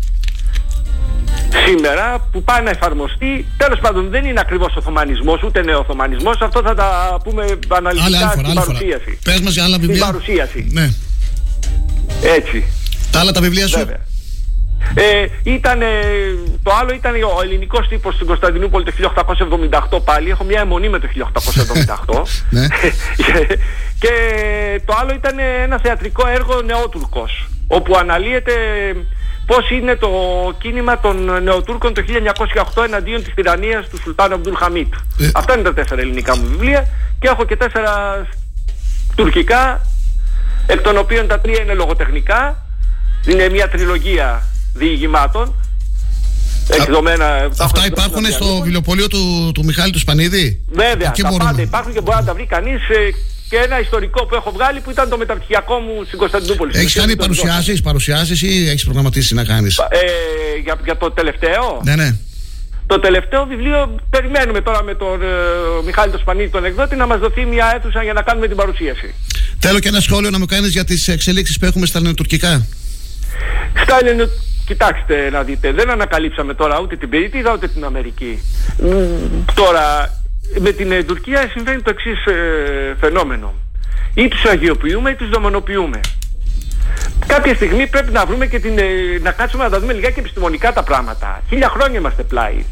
[1.68, 6.76] Σήμερα που πάει να εφαρμοστεί, τέλος πάντων δεν είναι ακριβώς Οθωμανισμός ούτε νεοοθωμανισμός, αυτό θα
[6.76, 9.20] τα πούμε αναλυτικά στην παρουσίαση.
[9.24, 10.04] Πες μας για άλλα βιβλία.
[10.04, 10.68] Στην παρουσίαση.
[10.72, 10.94] Ναι.
[12.24, 12.64] Έτσι.
[13.12, 13.78] Τα άλλα τα βιβλία σου.
[13.78, 14.10] Βέβαια.
[14.94, 15.80] Ε, ήταν,
[16.64, 18.92] το άλλο ήταν ο ελληνικός τύπος στην Κωνσταντινούπολη το
[19.92, 20.30] 1878 πάλι.
[20.30, 21.08] Έχω μια αιμονή με το
[22.08, 22.22] 1878.
[22.50, 22.68] Ναι.
[24.02, 24.12] και
[24.86, 28.54] το άλλο ήταν ένα θεατρικό έργο νεότουρκος όπου αναλύεται
[29.46, 30.10] πώς είναι το
[30.58, 32.04] κίνημα των νεοτούρκων το
[32.76, 34.94] 1908 εναντίον της τυραννίας του Σουλτάνου Αμπτούλ Χαμίτ.
[35.20, 35.30] Ε.
[35.34, 36.88] Αυτά είναι τα τέσσερα ελληνικά μου βιβλία
[37.20, 38.26] και έχω και τέσσερα
[39.16, 39.82] τουρκικά
[40.68, 42.66] εκ των οποίων τα τρία είναι λογοτεχνικά.
[43.28, 45.56] Είναι μια τριλογία διηγημάτων.
[46.70, 52.02] Εκδομένα, Αυτά υπάρχουν στο βιβλιοπωλείο του, του Μιχάλη του Σπανίδη; Βέβαια, τα πάντα υπάρχουν και
[52.02, 52.90] μπορεί να τα βρει κανείς.
[52.90, 53.14] Ε,
[53.50, 56.72] και ένα ιστορικό που έχω βγάλει που ήταν το μεταπτυχιακό μου στην Κωνσταντινούπολη.
[56.76, 59.98] Έχεις κάνει παρουσιάσεις παρουσιάσεις ή έχεις προγραμματίσει να κάνεις; Ε,
[60.64, 62.18] για, για το τελευταίο; Ναι, ναι.
[62.86, 65.26] Το τελευταίο βιβλίο περιμένουμε τώρα με τον ε,
[65.86, 69.14] Μιχάλη τον Σπανίδη τον εκδότη να μας δοθεί μια αίθουσα για να κάνουμε την παρουσίαση.
[69.60, 72.68] Θέλω και ένα σχόλιο να μου κάνεις για τις εξελίξεις που έχουμε στα ελληνοτουρκικά.
[73.84, 78.42] Στα ελληνοτουρκικά Κοιτάξτε να δείτε, δεν ανακαλύψαμε τώρα ούτε την Περίτιδα ούτε την Αμερική.
[79.54, 80.10] Τώρα,
[80.60, 83.54] με την ε, Τουρκία συμβαίνει το εξής ε, φαινόμενο.
[84.14, 86.00] Ή τους αγιοποιούμε ή τους δομονοποιούμε.
[87.28, 88.84] Κάποια στιγμή πρέπει να βρούμε και την, ε,
[89.22, 91.42] να κάτσουμε να τα δούμε λιγάκι επιστημονικά τα πράγματα.
[91.50, 92.66] Χίλια χρόνια είμαστε πλάι.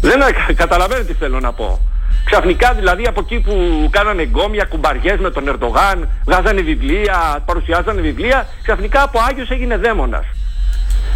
[0.00, 0.20] Δεν
[0.54, 1.80] καταλαβαίνετε τι θέλω να πω.
[2.24, 8.48] Ξαφνικά δηλαδή από εκεί που κάνανε γκόμια, κουμπαριές με τον Ερντογάν, βγάζανε βιβλία, παρουσιάζανε βιβλία,
[8.62, 10.24] ξαφνικά από Άγιος έγινε δαίμονας.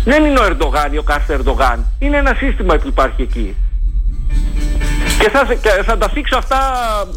[0.05, 1.87] Δεν είναι ο Ερντογάν ή ο κάθε Ερντογάν.
[1.99, 3.57] Είναι ένα σύστημα που υπάρχει εκεί.
[5.19, 6.59] Και θα, και θα τα θίξω αυτά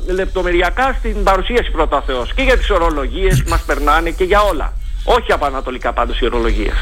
[0.05, 2.33] λεπτομεριακά στην παρουσίαση πρώτα Θεός.
[2.33, 4.73] Και για τις ορολογίες που μας περνάνε και για όλα.
[5.03, 6.73] Όχι από ανατολικά πάντως οι ορολογίες.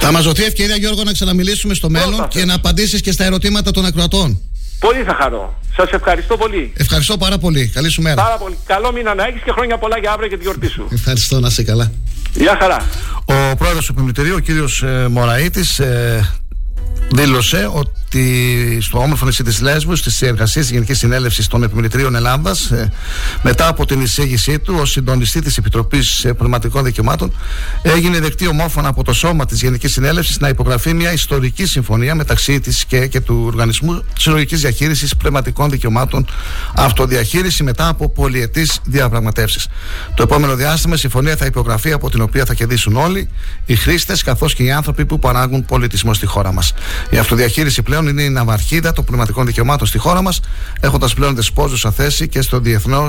[0.00, 3.70] Θα μας δοθεί ευκαιρία Γιώργο να ξαναμιλήσουμε στο μέλλον και να απαντήσεις και στα ερωτήματα
[3.70, 4.40] των ακροατών.
[4.80, 5.58] Πολύ θα χαρώ.
[5.76, 6.72] Σας ευχαριστώ πολύ.
[6.76, 7.68] Ευχαριστώ πάρα πολύ.
[7.68, 8.22] Καλή σου μέρα.
[8.22, 8.58] Πάρα πολύ.
[8.66, 10.88] Καλό μήνα να έχεις και χρόνια πολλά για αύριο και τη γιορτή σου.
[10.92, 11.92] Ευχαριστώ να είσαι καλά.
[12.34, 12.86] Γεια χαρά.
[13.24, 16.32] Ο πρόεδρος του Επιμελητηρίου, ο κύριος ε, Μωραήτης, ε,
[17.12, 17.99] δήλωσε ότι
[18.80, 22.92] στο όμορφο νησί της Λέσβου, στις εργασίες της Γενικής Συνέλευσης των Επιμελητρίων Ελλάδας, ε,
[23.42, 27.32] μετά από την εισήγησή του ως συντονιστή της Επιτροπής Πνευματικών Δικαιωμάτων,
[27.82, 32.60] έγινε δεκτή ομόφωνα από το σώμα της Γενικής Συνέλευσης να υπογραφεί μια ιστορική συμφωνία μεταξύ
[32.60, 36.26] της και, και του Οργανισμού Συλλογικής Διαχείρισης Πνευματικών Δικαιωμάτων,
[36.74, 39.66] αυτοδιαχείριση μετά από πολιετή διαπραγματεύσεις.
[40.14, 43.28] Το επόμενο διάστημα η συμφωνία θα υπογραφεί από την οποία θα κερδίσουν όλοι
[43.66, 46.72] οι χρήστες καθώς και οι άνθρωποι που παράγουν πολιτισμό στη χώρα μας.
[47.10, 50.40] Η αυτοδιαχείριση πλέον είναι η ναυαρχίδα των πνευματικών δικαιωμάτων στη χώρα μας,
[50.80, 52.60] έχοντας πλέον δεσπόζουσα θέση και στο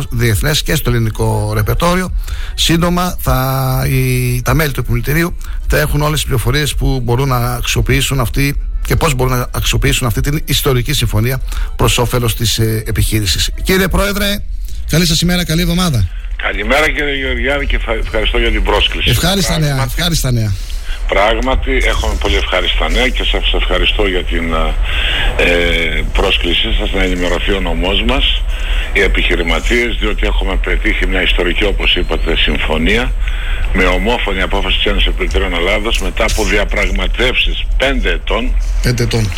[0.10, 2.14] διεθνές και στο ελληνικό ρεπερτόριο.
[2.56, 5.38] Σύντομα, θα, οι, τα μέλη του Επιμελητηρίου
[5.68, 8.56] θα έχουν όλες τις πληροφορίες που μπορούν να αξιοποιήσουν αυτή
[8.86, 11.42] και πώς μπορούν να αξιοποιήσουν αυτή την ιστορική συμφωνία
[11.76, 13.50] προς όφελος της ε, επιχείρησης.
[13.64, 14.44] Κύριε Πρόεδρε,
[14.90, 16.08] καλή σας ημέρα, καλή εβδομάδα.
[16.36, 19.10] Καλημέρα κύριε Γεωργιάδη και ευχαριστώ για την πρόσκληση.
[19.10, 20.54] Ευχάριστα νέα, ευχάριστα νέα.
[21.14, 24.54] Πράγματι έχουμε πολύ ευχάριστα νέα και σας ευχαριστώ για την
[25.38, 28.44] ε, πρόσκλησή σας να ενημερωθεί ο νομός μας,
[28.94, 33.14] οι επιχειρηματίες, διότι έχουμε πετύχει μια ιστορική όπως είπατε συμφωνία
[33.74, 39.32] με ομόφωνη απόφαση της Ένωσης Επιτροπών Ελλάδος μετά από διαπραγματεύσεις 5 ετών, 5 ετών.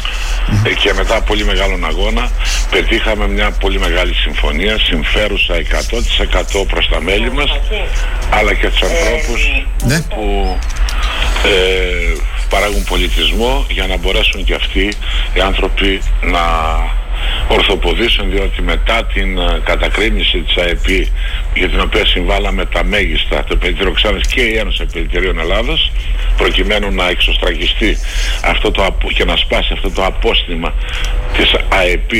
[0.65, 2.31] Ε, και μετά πολύ μεγάλον αγώνα
[2.69, 7.59] πετύχαμε μια πολύ μεγάλη συμφωνία συμφέρουσα 100% προς τα μέλη μας
[8.29, 10.01] αλλά και τους ανθρώπους ναι.
[10.01, 10.57] που
[11.45, 12.17] ε,
[12.49, 14.93] παράγουν πολιτισμό για να μπορέσουν και αυτοί
[15.33, 16.41] οι άνθρωποι να
[17.47, 20.87] ορθοποδήσεων διότι μετά την ε, κατακρίνηση της ΑΕΠ
[21.53, 25.91] για την οποία συμβάλαμε τα μέγιστα το Επενδυτήριο Ξάνης και η Ένωση Επενδυτηρίων Ελλάδος
[26.37, 27.97] προκειμένου να εξωστραγιστεί
[28.43, 30.73] αυτό το, και να σπάσει αυτό το απόστημα
[31.37, 32.11] της ΑΕΠ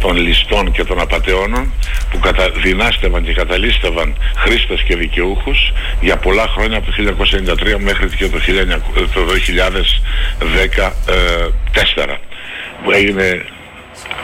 [0.00, 1.72] των ληστών και των απαταιώνων
[2.10, 2.20] που
[2.62, 7.14] δυνάστευαν και καταλήστευαν χρήστες και δικαιούχους για πολλά χρόνια από το
[7.76, 8.38] 1993 μέχρι και το
[12.06, 12.16] 2014
[12.84, 13.44] που έγινε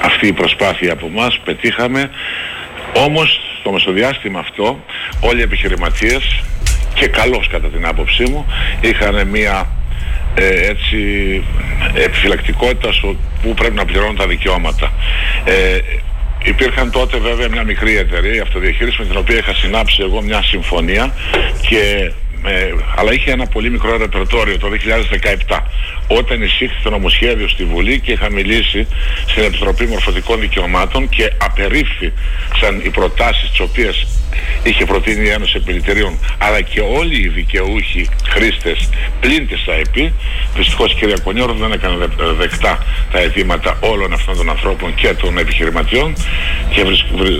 [0.05, 2.11] αυτή η προσπάθεια από μας πετύχαμε.
[2.97, 4.85] Όμως στο μεσοδιάστημα αυτό
[5.20, 6.43] όλοι οι επιχειρηματίες
[6.95, 8.47] και καλώς κατά την άποψή μου
[8.81, 9.69] είχαν μια
[10.34, 10.98] ε, έτσι
[11.94, 12.89] επιφυλακτικότητα
[13.43, 14.93] που πρέπει να πληρώνουν τα δικαιώματα.
[15.44, 15.78] Ε,
[16.44, 20.43] Υπήρχαν τότε βέβαια μια μικρή εταιρεία η αυτοδιαχείριση με την οποία είχα συνάψει εγώ μια
[20.43, 21.14] συμφωνία
[21.68, 22.12] και
[22.47, 24.69] ε, αλλά είχε ένα πολύ μικρό ρεπερτόριο το
[25.48, 25.59] 2017
[26.06, 28.86] όταν εισήχθη το νομοσχέδιο στη Βουλή και είχα μιλήσει
[29.27, 34.06] στην Επιτροπή Μορφωτικών Δικαιωμάτων και απερίφθησαν οι προτάσεις τις οποίες
[34.62, 38.89] είχε προτείνει η Ένωση Επιλητηρίων αλλά και όλοι οι δικαιούχοι χρήστες
[39.20, 40.12] πλην της ΑΕΠ
[40.56, 42.06] δυστυχώς η κυρία Κονιόρου δεν έκανε
[42.39, 42.78] δεκτά
[43.12, 46.14] τα αιτήματα όλων αυτών των ανθρώπων και των επιχειρηματιών
[46.70, 46.85] και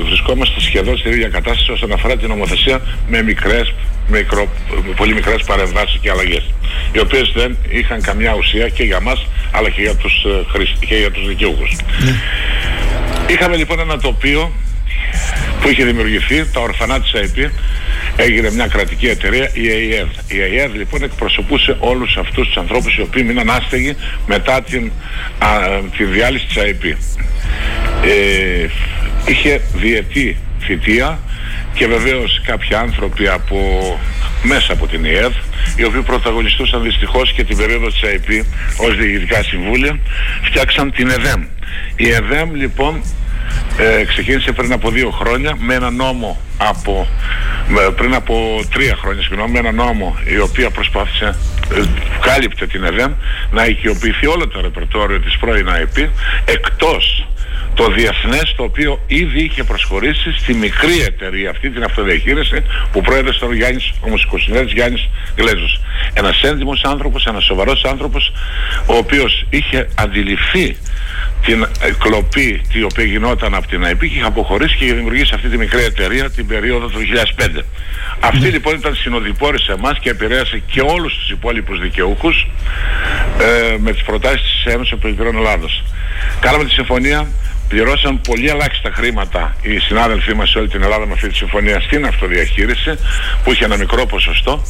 [0.07, 3.75] βρισκόμαστε σχεδόν στην ίδια κατάσταση όσον αφορά την νομοθεσία με μικρές
[4.93, 6.45] μικρό, πολύ μικρές παρεμβάσεις και αλλαγές
[6.93, 10.97] οι οποίες δεν είχαν καμιά ουσία και για μας αλλά και για τους, ε, και
[10.97, 11.77] για τους δικαιούχους.
[12.05, 12.15] Ναι.
[13.29, 14.53] Είχαμε λοιπόν ένα τοπίο
[15.61, 17.51] που είχε δημιουργηθεί, τα ορφανά της ΑΕΠ,
[18.17, 20.09] έγινε μια κρατική εταιρεία, η ΑΕΔ.
[20.29, 23.97] Η ΑΕΔ λοιπόν εκπροσωπούσε όλους αυτούς τους ανθρώπους οι οποίοι μείναν άστεγοι
[24.27, 24.93] μετά την,
[25.39, 25.49] α,
[25.97, 26.85] τη διάλυση της ΑΕΠ.
[26.85, 28.67] Ε,
[29.27, 30.37] είχε διετή
[30.67, 31.19] θητεία
[31.75, 33.59] και βεβαίως κάποιοι άνθρωποι από
[34.43, 35.33] μέσα από την ΕΕΔ
[35.77, 38.25] οι οποίοι πρωταγωνιστούσαν δυστυχώς και την περίοδο της ΑΕΠ
[38.77, 39.99] ως διοικητικά συμβούλια
[40.43, 41.43] φτιάξαν την ΕΔΕΜ.
[41.97, 43.03] Η ΕΔΕΜ λοιπόν
[43.79, 47.07] ε, ξεκίνησε πριν από δύο χρόνια με ένα νόμο από,
[47.97, 51.37] πριν από τρία χρόνια συγγνώμη, με ένα νόμο η οποία προσπάθησε
[51.75, 51.83] ε,
[52.21, 53.13] κάλυπτε την ΕΔΕΜ
[53.51, 55.97] να οικειοποιηθεί όλο το ρεπερτόριο της πρώην ΑΕΠ
[56.45, 57.27] εκτός
[57.75, 62.63] το διεθνές το οποίο ήδη είχε προσχωρήσει στη μικρή εταιρεία αυτή την αυτοδιαχείριση
[62.93, 65.81] που πρόεδρε ο Γιάννης, ο μουσικοσυνέρης Γιάννης Γλέζος.
[66.13, 68.33] Ένας έντιμος άνθρωπος, ένας σοβαρός άνθρωπος
[68.87, 70.77] ο οποίος είχε αντιληφθεί
[71.45, 71.67] την
[71.99, 75.57] κλοπή η οποία γινόταν από την ΑΕΠ και είχε αποχωρήσει και είχε δημιουργήσει αυτή τη
[75.57, 76.99] μικρή εταιρεία την περίοδο του
[77.39, 77.61] 2005.
[78.21, 78.49] Αυτή ναι.
[78.49, 82.47] λοιπόν ήταν συνοδοιπόρη σε εμάς και επηρέασε και όλους τους υπόλοιπους δικαιούχους
[83.41, 85.83] ε, με τις προτάσεις της Ένωσης Πολιτικών Ελλάδος.
[86.41, 87.29] Κάναμε τη συμφωνία
[87.69, 91.81] πληρώσαν πολύ ελάχιστα χρήματα οι συνάδελφοί μας σε όλη την Ελλάδα με αυτή τη συμφωνία
[91.81, 92.99] στην αυτοδιαχείριση
[93.45, 94.63] που είχε ένα μικρό ποσοστό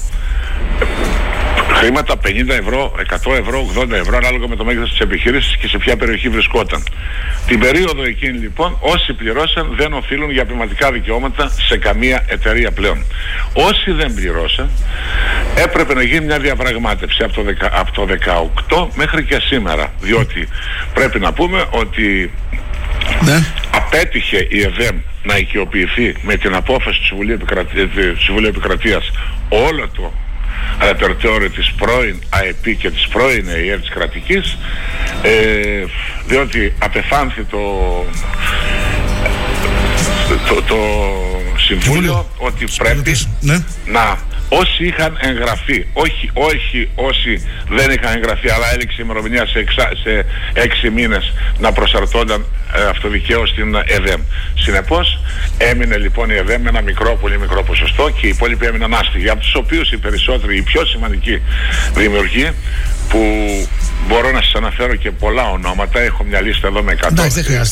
[1.72, 2.92] χρήματα 50 ευρώ,
[3.26, 6.82] 100 ευρώ, 80 ευρώ ανάλογα με το μέγεθος της επιχείρησης και σε ποια περιοχή βρισκόταν.
[7.46, 13.04] Την περίοδο εκείνη λοιπόν όσοι πληρώσαν δεν οφείλουν για πνευματικά δικαιώματα σε καμία εταιρεία πλέον.
[13.52, 14.70] Όσοι δεν πληρώσαν
[15.54, 18.06] έπρεπε να γίνει μια διαπραγμάτευση από το, από το
[18.68, 20.48] 18 μέχρι και σήμερα διότι
[20.94, 22.32] πρέπει να πούμε ότι
[23.24, 23.44] ναι.
[23.74, 27.06] απέτυχε η ΕΔΕΜ να οικειοποιηθεί με την απόφαση του
[28.18, 29.10] Συμβουλίου Επικρατείας
[29.48, 30.12] όλο το
[30.80, 34.58] ρεπερτόριο της πρώην ΑΕΠ και της πρώην ΕΕ της κρατικής
[35.22, 35.84] ε,
[36.26, 37.58] διότι απεφάνθη το
[40.48, 40.76] το, το
[41.56, 43.64] Συμβούλιο ότι πρέπει ναι.
[43.86, 44.18] να
[44.60, 47.32] όσοι είχαν εγγραφεί, όχι, όχι όσοι
[47.68, 52.82] δεν είχαν εγγραφεί, αλλά έληξε η ημερομηνία σε, εξα, σε έξι μήνες να προσαρτώνταν ε,
[52.82, 54.20] αυτοδικαίως στην ΕΔΕΜ.
[54.54, 55.20] Συνεπώς
[55.58, 59.28] έμεινε λοιπόν η ΕΔΕΜ με ένα μικρό, πολύ μικρό ποσοστό και οι υπόλοιποι έμειναν άστιγοι,
[59.28, 61.42] από τους οποίους οι περισσότεροι, οι πιο σημαντικοί
[61.94, 62.52] δημιουργοί
[63.08, 63.22] που
[64.08, 67.06] μπορώ να σας αναφέρω και πολλά ονόματα, έχω μια λίστα εδώ με 100.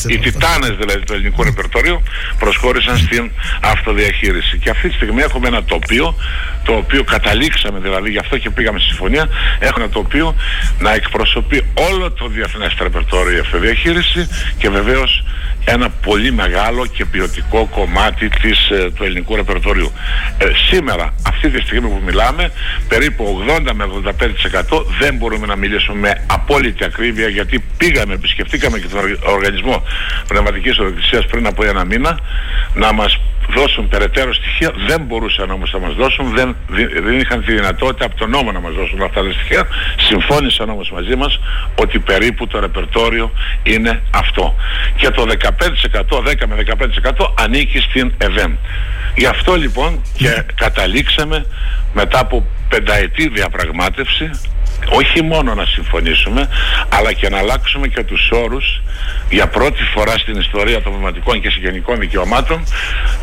[0.07, 2.03] οι τιτάνες δηλαδή του ελληνικού ρεπερτορίου
[2.39, 3.31] προσχώρησαν στην
[3.61, 4.57] αυτοδιαχείριση.
[4.57, 6.15] Και αυτή τη στιγμή έχουμε ένα τοπίο,
[6.63, 9.27] το οποίο καταλήξαμε δηλαδή, γι' αυτό και πήγαμε στη συμφωνία,
[9.59, 10.35] έχουμε ένα τοπίο
[10.79, 14.27] να εκπροσωπεί όλο το διεθνές ρεπερτόριο η αυτοδιαχείριση
[14.57, 15.23] και βεβαίως
[15.65, 19.91] ένα πολύ μεγάλο και ποιοτικό κομμάτι της, ε, του ελληνικού ρεπερτορίου.
[20.37, 22.51] Ε, σήμερα, αυτή τη στιγμή που μιλάμε,
[22.87, 28.87] περίπου 80 με 85% δεν μπορούμε να μιλήσουμε με απόλυτη ακρίβεια γιατί πήγαμε, επισκεφτήκαμε και
[28.87, 29.83] τον Οργανισμό
[30.27, 32.19] Πνευματικής Οδοξίας πριν από ένα μήνα
[32.73, 33.19] να μας
[33.55, 36.55] δώσουν περαιτέρω στοιχεία, δεν μπορούσαν όμως να μας δώσουν, δεν,
[37.03, 39.67] δεν είχαν τη δυνατότητα από τον νόμο να μας δώσουν αυτά τα στοιχεία.
[39.97, 41.39] Συμφώνησαν όμως μαζί μας
[41.75, 43.31] ότι περίπου το ρεπερτόριο
[43.63, 44.55] είναι αυτό.
[44.95, 45.25] Και το
[46.07, 46.63] 15%, 10 με
[47.17, 48.53] 15% ανήκει στην ΕΒΕΜ.
[49.15, 51.45] Γι' αυτό λοιπόν και καταλήξαμε
[51.93, 54.29] μετά από πενταετή διαπραγμάτευση
[54.89, 56.49] όχι μόνο να συμφωνήσουμε
[56.89, 58.81] αλλά και να αλλάξουμε και τους όρους
[59.29, 62.63] για πρώτη φορά στην ιστορία των πνευματικών και συγγενικών δικαιωμάτων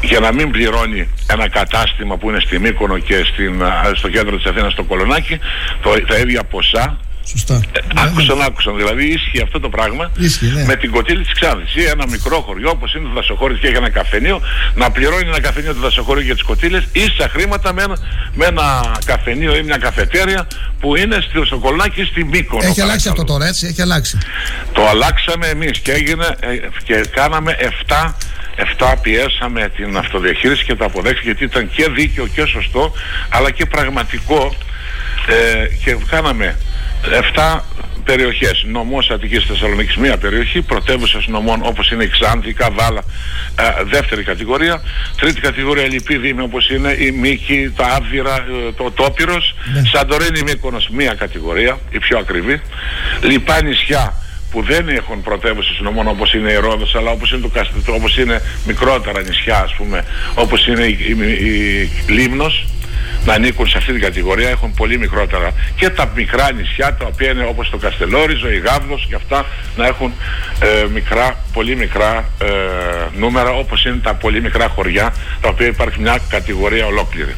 [0.03, 3.63] για να μην πληρώνει ένα κατάστημα που είναι στη Μύκονο και στην,
[3.95, 5.39] στο κέντρο της Αθήνας στο Κολονάκι
[5.83, 6.99] το, τα ίδια ποσά
[7.29, 7.55] Σωστά.
[7.73, 8.77] Ε, άκουσαν, άκουσαν.
[8.77, 10.11] Δηλαδή ίσχυε αυτό το πράγμα
[10.55, 10.65] ναι.
[10.65, 13.77] με την κοτήλη της Ξάνθης ή ένα μικρό χωριό όπως είναι το Δασοχώρι και έχει
[13.77, 14.41] ένα καφενείο
[14.75, 17.97] να πληρώνει ένα καφενείο του Δασοχώριου για τις κοτήλες ίσα χρήματα με ένα,
[18.35, 20.47] με ένα καφενείο ή μια καφετέρια
[20.81, 22.69] που είναι στο, στο κολάκι στη Μύκονο.
[22.69, 24.19] Έχει αλλάξει αυτό τώρα έτσι, έχει αλλάξει.
[24.73, 26.49] Το αλλάξαμε εμείς και έγινε ε,
[26.85, 27.57] και κάναμε
[27.89, 28.13] 7
[28.79, 32.93] 7 πιέσαμε την αυτοδιαχείριση και το αποδέχθηκε γιατί ήταν και δίκαιο και σωστό
[33.29, 34.55] αλλά και πραγματικό
[35.27, 36.57] ε, και κάναμε
[37.35, 37.61] 7
[38.05, 38.65] περιοχές.
[38.67, 43.03] Νομός Αττικής Θεσσαλονίκης μία περιοχή, πρωτεύουσας νομών όπως είναι η Ξάνθη, η Καβάλα,
[43.59, 44.83] ε, δεύτερη κατηγορία.
[45.21, 49.55] Τρίτη κατηγορία λυπή δήμη όπως είναι η Μίκη, τα Άβυρα, ε, το Τόπυρος.
[49.75, 49.83] Ναι.
[49.93, 52.61] Σαντορίνη Μύκονος μία κατηγορία, η πιο ακριβή.
[53.23, 54.15] Λοιπά νησιά
[54.51, 57.93] που δεν έχουν πρωτεύουσες νομών όπως είναι η Ρόδος αλλά όπως είναι, το, Κασ- το-
[57.93, 60.05] όπως είναι μικρότερα νησιά ας πούμε
[60.35, 62.65] όπως είναι η, η, η Λίμνος
[63.25, 67.31] να ανήκουν σε αυτή την κατηγορία έχουν πολύ μικρότερα και τα μικρά νησιά τα οποία
[67.31, 70.13] είναι όπως το Καστελόριζο, η Γάβδος και αυτά να έχουν
[70.61, 72.47] ε, μικρά, πολύ μικρά ε,
[73.19, 77.35] νούμερα όπως είναι τα πολύ μικρά χωριά τα οποία υπάρχει μια κατηγορία ολόκληρη.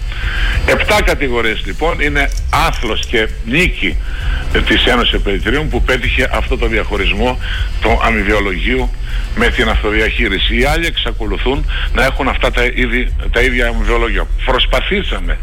[0.66, 2.28] Επτά κατηγορίες λοιπόν είναι
[2.66, 3.96] άθλος και νίκη
[4.54, 7.38] ε, της Ένωσης Επενδυτηρίων που πέτυχε αυτό το διαχωρισμό
[7.80, 8.90] του αμοιβιολογίου
[9.36, 10.58] με την αυτοδιαχείριση.
[10.58, 14.26] Οι άλλοι εξακολουθούν να έχουν αυτά τα, ίδια, τα ίδια αμοιβιολόγια.
[14.44, 15.38] Προσπαθήσαμε,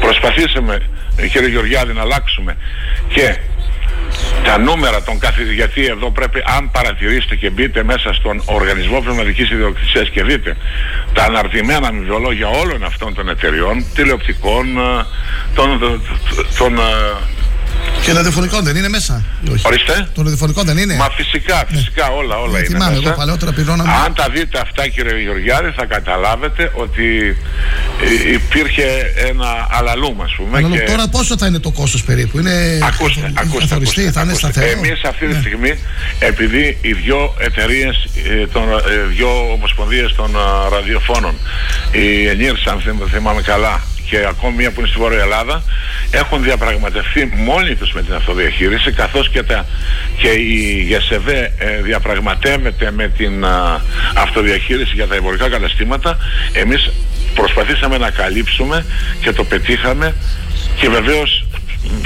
[0.00, 0.80] προσπαθήσαμε
[1.16, 2.56] ε, κύριε Γεωργιάδη να αλλάξουμε.
[3.08, 3.36] Και
[4.44, 9.50] τα νούμερα των κάθε γιατί εδώ πρέπει αν παρατηρήσετε και μπείτε μέσα στον οργανισμό πνευματικής
[9.50, 10.56] ιδιοκτησίας και δείτε
[11.12, 15.04] τα αναρτημένα αμοιβιολόγια όλων αυτών των εταιριών τηλεοπτικών ε,
[15.54, 16.02] των, των,
[16.58, 16.82] των, ε,
[18.06, 19.66] Και ραδιοφωνικό δεν είναι μέσα; ή Όχι.
[19.66, 20.08] Ορίστε.
[20.14, 23.02] Το ραδιοφωνικό δεν είναι; Μα φυσικά, φυσικά όλα, όλα Ναι, είναι θυμάμαι, μέσα.
[23.08, 23.90] εγώ παλαιότερα πληρώναμε.
[24.04, 27.36] Αν τα δείτε αυτά κύριε Γεωργιάδη θα καταλάβετε ότι
[28.28, 28.86] ε, υπήρχε
[29.28, 30.80] ένα αλαλούμ ας πούμε Αλλά και...
[30.90, 34.50] Τώρα πόσο θα είναι το κόστος περίπου; Είναι Ακούστε, ακούστε, καθοριστή, ακούστε, θα είναι ακούστε.
[34.52, 35.40] σταθερό; Εμείς αυτή τη Ναι.
[35.40, 35.72] στιγμή,
[36.18, 38.08] επειδή οι δυο εταιρείες,
[38.42, 41.34] ε, των, ε, δυο ομοσπονδίες των ε, ραδιοφώνων,
[41.90, 45.62] η ΕΝΙΡΣ αν θυμ- θυμάμαι καλά, και ακόμη μία που είναι στη Βόρεια Ελλάδα,
[46.10, 49.66] έχουν διαπραγματευτεί μόνοι τους με την αυτοδιαχείριση, καθώς και, τα,
[50.16, 53.80] και η ΓΕΣΕΒΕ ε, διαπραγματεύεται με την α,
[54.14, 56.18] αυτοδιαχείριση για τα εμπορικά καταστήματα.
[56.52, 56.90] Εμείς
[57.34, 58.86] προσπαθήσαμε να καλύψουμε
[59.20, 60.14] και το πετύχαμε
[60.76, 61.45] και βεβαίως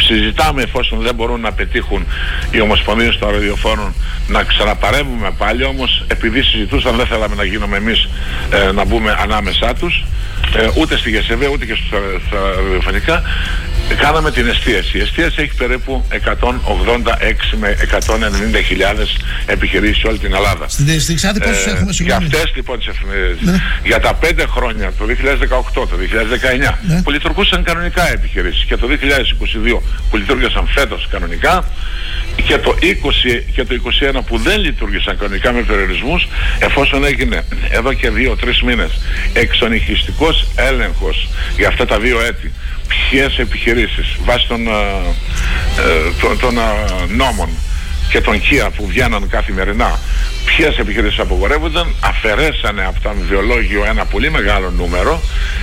[0.01, 2.07] συζητάμε εφόσον δεν μπορούν να πετύχουν
[2.51, 3.95] οι ομοσπονδίες των ραδιοφώνων
[4.29, 8.09] να ξαναπαρέμβουμε πάλι όμως επειδή συζητούσαν δεν θέλαμε να γίνουμε εμείς
[8.51, 10.05] ε, να μπούμε ανάμεσά τους
[10.57, 13.23] ε, ούτε στη ΓΕΣΕΒΕ ούτε και στα, στα ραδιοφωνικά
[13.91, 14.99] ε, κάναμε την εστίαση.
[14.99, 16.15] Η εστίαση έχει περίπου 186
[17.61, 17.77] με
[18.57, 19.17] 190 χιλιάδες
[19.47, 20.69] επιχειρήσεις σε όλη την Ελλάδα.
[20.69, 23.57] Στην, στην Ξάνθη πόσους έχουμε για συγγνώμη; αυτές λοιπόν τις εφημερίδες, Ναι.
[23.85, 27.03] για τα πέντε χρόνια, το 2018, το 2019, Ναι.
[27.03, 29.70] που λειτουργούσαν κανονικά επιχειρήσεις και το 2022
[30.11, 31.65] που λειτουργήσαν φέτος κανονικά
[32.47, 33.75] και το 20 και το
[34.15, 36.29] 21 που δεν λειτουργήσαν κανονικά με περιορισμούς
[36.59, 39.01] εφόσον έγινε εδώ και δύο-τρεις μήνες
[39.33, 42.53] εξονυχιστικός έλεγχος για αυτά τα δύο έτη
[42.89, 47.49] ποιες επιχειρήσεις βάσει των, ε, ε, των, των, ε, νόμων
[48.11, 49.99] και των ΚΙΑ που βγαίναν καθημερινά
[50.45, 55.21] ποιες επιχειρήσεις απογορεύονταν αφαιρέσανε από το αμοιβιολόγιο ένα πολύ μεγάλο νούμερο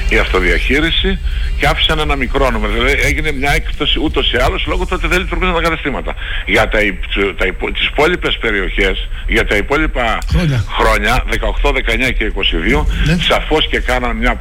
[0.09, 1.19] η αυτοδιαχείριση
[1.59, 5.07] και άφησαν ένα μικρό νούμερο δηλαδή έγινε μια έκπτωση ούτως ή άλλως λόγω του ότι
[5.07, 10.17] δεν λειτουργούσαν τα καταστήματα για τα, υπ- τα υπο- τις υπόλοιπες περιοχές για τα υπόλοιπα
[10.29, 10.63] Χρόνια.
[10.79, 11.23] χρόνια
[11.63, 13.17] 18, 19 και 22 Ναι.
[13.21, 14.39] σαφώς και κάναν μια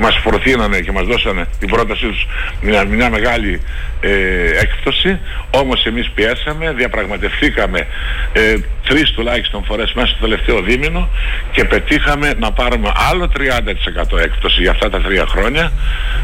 [0.00, 2.26] μας προτείνανε και μας δώσανε την πρότασή τους
[2.60, 3.60] μια, μια μεγάλη
[4.00, 4.10] ε,
[4.60, 5.18] έκπτωση
[5.50, 7.86] όμως εμείς πιέσαμε, διαπραγματευθήκαμε
[8.32, 8.54] ε,
[8.88, 11.08] τρεις τουλάχιστον φορές μέσα στο τελευταίο δίμηνο
[11.52, 15.72] και πετύχαμε να πάρουμε άλλο 30% έκπτωση για αυτά τα τρία χρόνια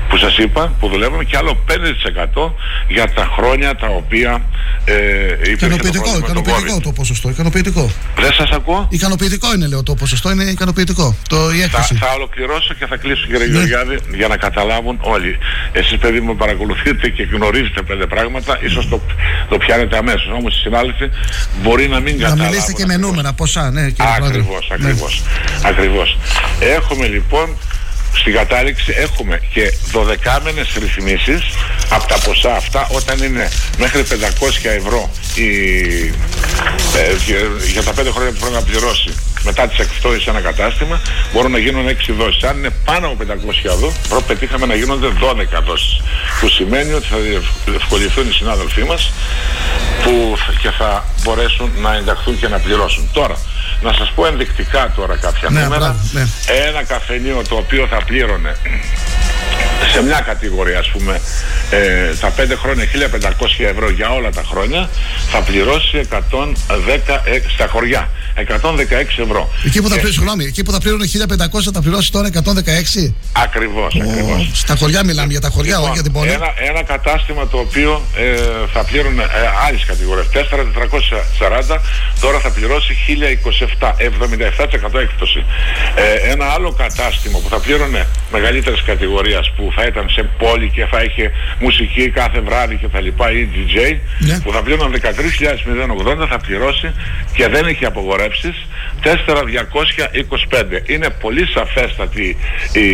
[0.08, 2.52] που σας είπα που δουλεύουμε και άλλο 5%
[2.88, 4.42] για τα χρόνια τα οποία
[4.84, 4.94] ε,
[5.32, 6.82] υπήρχε το Ικανοποιητικό, πρόβλημα του ικανοποιητικό COVID.
[6.82, 7.28] το ποσοστό.
[7.28, 7.90] Ικανοποιητικό.
[8.16, 11.16] Δεν σας ακούω; Ικανοποιητικό είναι, λέω, το ποσοστό είναι ικανοποιητικό.
[11.28, 11.94] Το, η Θα, έκθεση.
[11.94, 13.52] θα ολοκληρώσω και θα κλείσω κύριε Ναι.
[13.52, 15.38] Γεωργιάδη για να καταλάβουν όλοι.
[15.72, 19.00] Εσείς παιδί μου παρακολουθείτε και γνωρίζετε πέντε πράγματα, ίσως το,
[19.48, 20.28] το πιάνετε αμέσως.
[20.38, 21.08] Όμως οι συνάδελφοι
[21.62, 22.46] μπορεί να μην Να καταλάβουν.
[22.50, 24.38] μιλήσετε και με νούμερα, ποσά, ναι, κύριε Πρόεδρε.
[24.38, 24.74] Ακριβώς, Ναι.
[24.74, 25.22] ακριβώς,
[25.64, 26.18] ακριβώς.
[26.60, 27.56] Έχουμε λοιπόν
[28.14, 31.42] στην κατάληξη έχουμε και δωδεκάμενες ρυθμίσεις
[31.90, 33.48] από τα ποσά αυτά όταν είναι
[33.78, 35.46] μέχρι 500 ευρώ η,
[36.96, 39.10] ε, για- για τα πέντε χρόνια που πρέπει να πληρώσει
[39.44, 41.00] μετά τις εκπτώσεις σε ένα κατάστημα
[41.32, 42.42] μπορούν να γίνουν 6 δόσεις.
[42.42, 43.24] Αν είναι πάνω από 500
[43.64, 46.00] ευρώ, πετύχαμε να γίνονται 12 δόσεις.
[46.40, 47.16] Που σημαίνει ότι θα
[47.74, 49.12] ευκολυθούν οι συνάδελφοί μας
[50.04, 53.08] που και θα μπορέσουν να ενταχθούν και να πληρώσουν.
[53.12, 53.36] Τώρα,
[53.82, 55.78] να σας πω ενδεικτικά τώρα κάποια Ναι, νούμερα.
[55.80, 56.26] μπράβο, ναι.
[56.68, 58.56] Ένα καφενείο το οποίο θα πλήρωνε
[59.92, 61.20] σε μια κατηγορία ας πούμε
[61.70, 62.84] ε, τα 5 χρόνια
[63.40, 64.88] 1500 ευρώ για όλα τα χρόνια
[65.30, 66.16] θα πληρώσει 116
[67.54, 68.42] στα χωριά 116
[69.16, 69.31] ευρώ
[69.66, 73.14] Εκεί που θα Ε, πλήρωνε, συγγνώμη, εκεί που θα πλήρωνε 1500 θα πληρώσει τώρα 116.
[73.32, 76.30] Ακριβώς, ακριβώς Στα χωριά μιλάμε, για τα χωριά, όχι για την πόλη.
[76.30, 78.36] Ένα, ένα κατάστημα το οποίο ε,
[78.72, 79.26] θα πλήρωνε ε,
[79.66, 81.78] άλλες κατηγορίες 4.440
[82.20, 82.96] τώρα θα πληρώσει
[83.78, 83.92] 1.027
[84.96, 85.44] 77% έκπτωση
[85.94, 90.86] ε, ένα άλλο κατάστημα που θα πλήρωνε μεγαλύτερες κατηγορίες που θα ήταν σε πόλη και
[90.90, 93.76] θα είχε μουσική κάθε βράδυ και τα λοιπά ή DJ
[94.18, 94.38] Ναι.
[94.40, 96.92] που θα πλήρωνε 13.080 θα πληρώσει
[97.34, 98.66] και δεν έχει απογορεύσεις
[99.04, 102.36] 4.225 είναι πολύ σαφέστατη
[102.72, 102.86] η,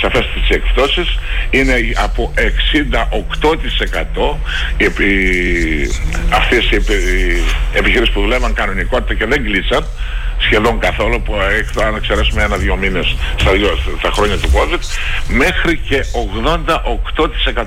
[0.00, 1.18] σαφέστατες οι εκπτώσεις.
[1.50, 2.40] Είναι από 68%
[4.76, 5.90] οι, οι,
[6.32, 7.42] αυτές οι, επι- οι
[7.78, 9.86] επιχειρήσεις που δουλεύαν κανονικότητα και δεν κλείσαν
[10.46, 14.78] σχεδόν καθόλου που έχει αν εξαιρέσουμε ένα-δύο μήνες στα, δυο- στα χρόνια του COVID
[15.28, 16.04] μέχρι και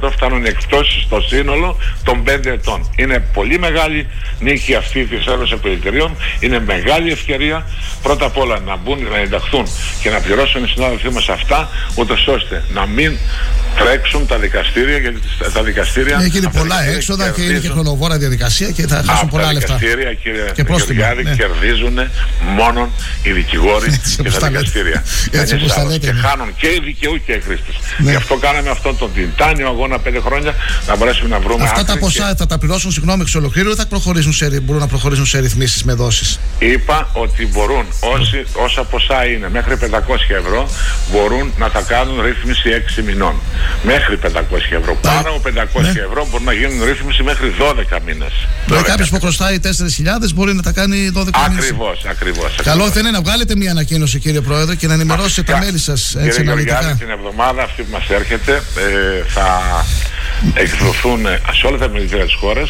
[0.08, 2.90] 88% φτάνουν οι εκπτώσεις στο σύνολο των 5 ετών.
[2.96, 4.08] Είναι πολύ μεγάλη
[4.40, 6.16] νίκη αυτή της Ένωσης Επιλητηρίων.
[6.40, 7.66] Είναι μεγάλη ευκαιρία
[8.02, 9.68] πρώτα απ' όλα να μπουν, να ενταχθούν
[10.02, 13.18] και να πληρώσουν οι συνάδελφοί μας αυτά ούτως ώστε να μην
[13.78, 17.30] τρέξουν τα δικαστήρια γιατί τα- τα δικαστήρια Ναι, και είναι αυτά τα πολλά δικαστήρια έξοδα
[17.30, 19.76] και είναι και κερδίζουν χρονοβόρα διαδικασία και θα χάσουν από πολλά τα λεφτά.
[19.76, 21.36] δικαστήρια, κύριε Και πρόστιμα, Γεωργιάδη, ναι.
[21.36, 21.98] κερδίζουν
[22.64, 22.88] μόνον
[23.24, 24.58] οι δικηγόροι Έτσι και όπως τα τα λέτε.
[24.60, 25.00] δικαστήρια.
[25.06, 25.92] Έτσι Κανείς όπως τα άλλος.
[25.92, 26.22] λέτε, Και ναι.
[26.28, 27.76] χάνουν και οι δικαιούχοι και οι χρήστες.
[27.98, 28.10] Ναι.
[28.12, 30.52] Γι' αυτό κάναμε αυτόν τον τιτάνιο αγώνα πέντε χρόνια
[30.88, 33.76] να μπορέσουμε να βρούμε Αυτά τα άκρη ποσά θα τα πληρώσουν συγγνώμη εξ ολοκλήρου ή
[33.76, 37.86] θα προχωρήσουν σε, μπορούν να προχωρήσουν σε ρυθμίσεις με δόσεις; και είπα ότι μπορούν
[38.16, 40.70] όσοι, όσα ποσά είναι μέχρι 500 ευρώ
[41.12, 43.36] μπορούν να τα κάνουν ρύθμιση 6 μηνών.
[43.84, 44.98] Μέχρι 500 ευρώ.
[45.02, 45.90] Πάνω από 500 Ναι.
[45.90, 48.34] ευρώ μπορούν να γίνουν ρύθμιση μέχρι 12 μήνες.
[48.66, 51.64] Δηλαδή κάποιος που χρωστάει 4.000 μπορεί να τα κάνει 12 μήνες.
[51.64, 52.53] Ακριβώς, ακριβώς.
[52.64, 56.16] Καλό θα είναι να βγάλετε μια ανακοίνωση κύριε Πρόεδρε και να ενημερώσετε τα μέλη σας
[56.16, 57.06] έτσι Κύριε Γεωργιάδη, αναλυτικά.
[57.06, 59.62] την εβδομάδα αυτή που μας έρχεται ε, θα
[60.54, 61.26] εκδοθούν
[61.60, 62.70] σε όλα τα μιλητήρια της χώρας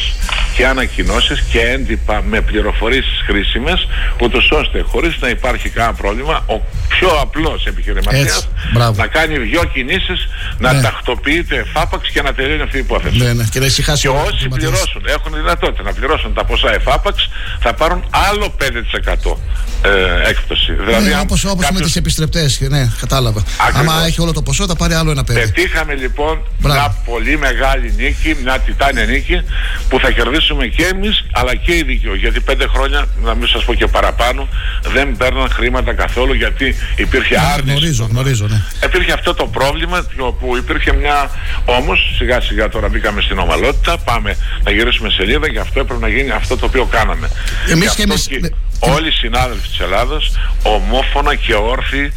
[0.56, 3.86] και ανακοινώσεις και έντυπα με πληροφορίες χρήσιμες
[4.20, 9.00] ούτως ώστε χωρίς να υπάρχει κανένα πρόβλημα ο πιο απλός επιχειρηματίας Έτσι, μπράβο.
[9.00, 10.28] να κάνει δυο κινήσεις
[10.58, 10.80] να Ναι.
[10.82, 13.16] τακτοποιείται εφάπαξ και να τελειώνει αυτή η υπόθεση.
[13.16, 14.70] Ναι, ναι, και να ησυχάσει Και ο όσοι επιχειρηματίας.
[14.70, 17.28] πληρώσουν, έχουν δυνατότητα να πληρώσουν τα ποσά εφάπαξ,
[17.60, 19.36] θα πάρουν άλλο 5%
[19.84, 20.72] ε, έκπτωση.
[20.72, 23.42] Δηλαδή, Ναι, αν όπως, όπως με κάποιος- τις επιστρεπτές, ναι, κατάλαβα.
[23.68, 23.80] Ακριβώς.
[23.94, 25.40] Άμα έχει όλο το ποσό θα πάρει άλλο ένα πέντε.
[25.40, 26.78] Πετύχαμε λοιπόν Μπράβο.
[26.78, 29.42] μια πολύ μεγάλη νίκη, μια τιτάνια νίκη
[29.88, 32.14] που θα κερδίσουμε και εμείς αλλά και οι δικαιοί.
[32.18, 34.48] Γιατί πέντε χρόνια, να μην σας πω και παραπάνω,
[34.94, 37.76] δεν παίρναν χρήματα καθόλου γιατί υπήρχε άρνηση.
[37.76, 38.62] Γνωρίζω, γνωρίζω, ναι.
[38.84, 40.06] Υπήρχε αυτό το πρόβλημα
[40.40, 41.30] που υπήρχε μια...
[41.64, 46.08] Όμως σιγά σιγά τώρα μπήκαμε στην ομαλότητα, πάμε να γυρίσουμε σελίδα και αυτό έπρεπε να
[46.08, 47.28] γίνει αυτό το οποίο κάναμε.
[47.68, 48.48] Εμείς Γι' και αυτό εμείς- και ναι.
[48.92, 50.32] Όλοι οι συνάδελφοι της Ελλάδας
[50.62, 52.12] ομόφωνα και όρθιοι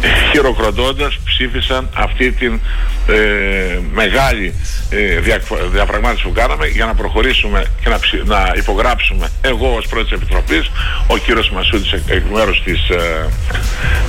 [0.00, 2.60] ε, χειροκροτώντας ψήφισαν αυτή την
[3.06, 4.54] ε, μεγάλη
[4.90, 5.40] ε, δια,
[5.72, 10.22] διαπραγμάτευση που κάναμε για να προχωρήσουμε και να, ψη- να υπογράψουμε εγώ ως πρόεδρος της
[10.22, 10.70] Επιτροπής
[11.06, 13.28] ο κύριος Μασούτης εκ, εκ μέρους της ε,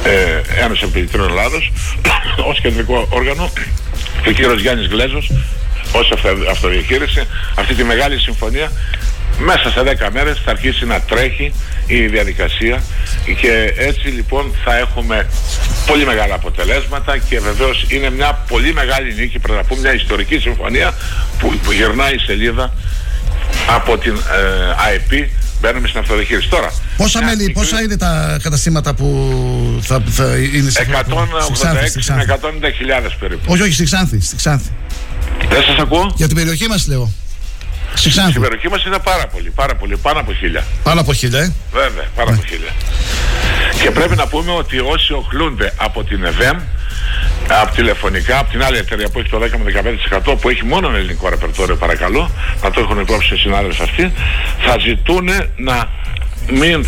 [0.09, 1.71] ε, Ένωσης Επιτροπής Ελλάδος
[2.49, 3.49] ως κεντρικό όργανο
[4.23, 5.31] και ο κύριος Γιάννης Γλέζος
[5.91, 7.27] ως αυτο- αυτοδιαχείριση.
[7.55, 8.71] Αυτή τη μεγάλη συμφωνία
[9.39, 11.53] μέσα σε 10 μέρες θα αρχίσει να τρέχει
[11.87, 12.83] η διαδικασία
[13.41, 15.27] και έτσι λοιπόν θα έχουμε
[15.87, 20.37] πολύ μεγάλα αποτελέσματα και βεβαίως είναι μια πολύ μεγάλη νίκη πρέπει να πούμε μια ιστορική
[20.39, 20.93] συμφωνία
[21.39, 22.73] που, που γυρνάει η σελίδα
[23.75, 25.29] από την ε, ΑΕΠ
[25.61, 30.23] μπαίνουμε στην αυτοδιαχείριση τώρα Πόσα, μια μέλη, μικρή- πόσα είναι τα καταστήματα που θα, θα
[30.53, 32.25] είναι σε αυτό; Το- στη Ξάνθη, στη 186 Ξάνθη.
[32.27, 34.19] με 190 χιλιάδες περίπου Όχι, όχι, στη Ξάνθη.
[34.21, 34.69] Στη Ξάνθη.
[35.49, 37.11] δεν σας ακούω; Για την περιοχή μας λέω.
[37.97, 38.29] Στη Ξάνθη.
[38.29, 41.53] στην περιοχή μας είναι πάρα πολύ, πάρα πολύ, πάνω από χίλια Πάνω από χίλια, ε.
[41.71, 42.71] Βέβαια, πάρα από χίλια.
[43.81, 46.57] Και πρέπει να πούμε ότι όσοι οχλούνται από την ΕΒΕΜ,
[47.61, 49.97] από τηλεφωνικά, από την άλλη εταιρεία που έχει το 10 με
[50.33, 52.31] 15% που έχει μόνο ελληνικό ρεπερτόριο, παρακαλώ,
[52.63, 54.13] να το έχουν υπόψη οι συνάδελφοι αυτοί,
[54.59, 55.89] θα ζητούν να
[56.51, 56.85] μην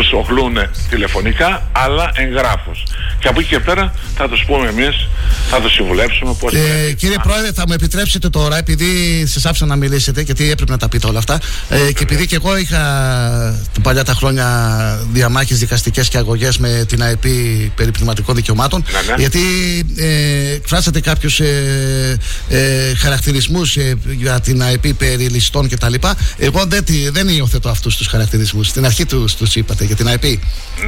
[0.00, 0.56] τους οχλούν
[0.90, 2.82] τηλεφωνικά, αλλά εγγράφους.
[3.18, 5.08] Και από εκεί και πέρα θα τους πούμε εμείς,
[5.50, 8.86] θα τους συμβουλέψουμε πώς Ε, κύριε Πρόεδρε, θα μου επιτρέψετε τώρα, επειδή
[9.26, 12.34] σας άφησα να μιλήσετε, γιατί έπρεπε να τα πείτε όλα αυτά, ε, και επειδή και
[12.34, 12.80] εγώ είχα
[13.72, 14.46] την παλιά τα χρόνια
[15.12, 17.20] διαμάχες δικαστικές και αγωγές με την ΑΕΠ
[17.74, 19.14] περί πνευματικών δικαιωμάτων, Ναι, ναι.
[19.18, 19.40] γιατί
[19.96, 22.16] ε, εκφράσατε κάποιους ε,
[22.48, 25.94] ε, χαρακτηρισμούς ε, για την ΑΕΠ περί ληστών κτλ.
[26.38, 28.68] Εγώ δεν, τη- δεν υιοθετώ αυτούς τους χαρακτηρισμούς.
[28.68, 29.84] Στην αρχή τους τους είπατε.
[29.88, 30.26] Για την IP.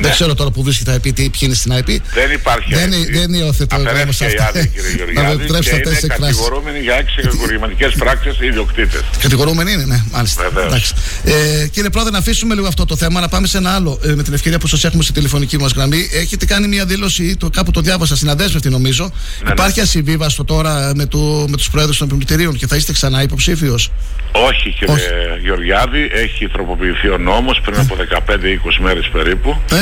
[0.01, 1.89] Δεν ξέρω τώρα που βρίσκεται η IP, τι, ποιοι είναι στην IP.
[2.14, 3.12] Δεν υπάρχει Δεν, IP.
[3.12, 4.47] δεν υιοθετώ εγώ όμω Αφαιρέθηκε η αυτά.
[4.48, 6.36] άδεια, κύριε Να Γεωργιάδη, με και επιτρέψετε αυτέ τι είναι εκφράσεις.
[6.36, 9.02] κατηγορούμενοι για έξι κατηγορηματικές πράξεις οι ιδιοκτήτες.
[9.20, 10.43] Κατηγορούμενοι είναι, ναι, μάλιστα.
[10.43, 10.66] Βεβαίως.
[10.66, 10.94] Εντάξει.
[11.24, 13.98] Ε, κύριε Πρόεδρε, να αφήσουμε λίγο αυτό το θέμα, να πάμε σε ένα άλλο.
[14.05, 17.36] Ε, με την ευκαιρία που σας έχουμε στη τηλεφωνική μας γραμμή, έχετε κάνει μια δήλωση,
[17.36, 19.12] το, κάπου το διάβασα στην αδέσμευτη νομίζω.
[19.44, 21.18] Ναι, Υπάρχει ασυμβίβαστο τώρα με, το,
[21.48, 23.90] με τους πρόεδρους των επιμελητηρίων και θα είστε ξανά υποψήφιος;
[24.32, 25.05] Όχι κύριε Όχι.
[25.43, 27.97] Γεωργιάδη, έχει τροποποιηθεί ο νόμος πριν από
[28.27, 29.77] 15-20 μέρες περίπου Ε;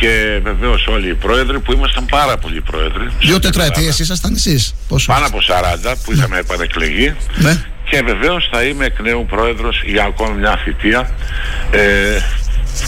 [0.00, 5.12] και βεβαίως όλοι οι πρόεδροι που ήμασταν πάρα πολλοί πρόεδροι Δύο τετραετίες ήσασταν εσείς; Πόσο;
[5.12, 5.38] πάνω από
[5.92, 7.64] 40 που είχαμε επανεκλεγεί Ναι.
[7.90, 11.10] και βεβαίως θα είμαι εκ νέου πρόεδρος για ακόμη μια θητεία
[11.70, 11.80] ε,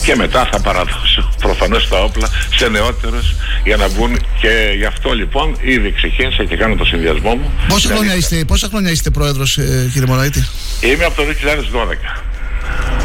[0.05, 5.13] και μετά θα παραδώσω προφανώς τα όπλα σε νεότερους για να μπουν και γι' αυτό
[5.13, 9.09] λοιπόν ήδη ξεκίνησα και κάνω το συνδυασμό μου Πόσα Δηλαδή, χρόνια είστε, πόσα χρόνια είστε
[9.09, 10.47] πρόεδρος, ε, κύριε Μωραήτη.
[10.81, 12.31] Είμαι από το 2012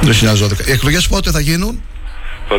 [0.02, 0.66] 2012.
[0.66, 1.82] Οι εκλογές πότε θα γίνουν;
[2.48, 2.54] Το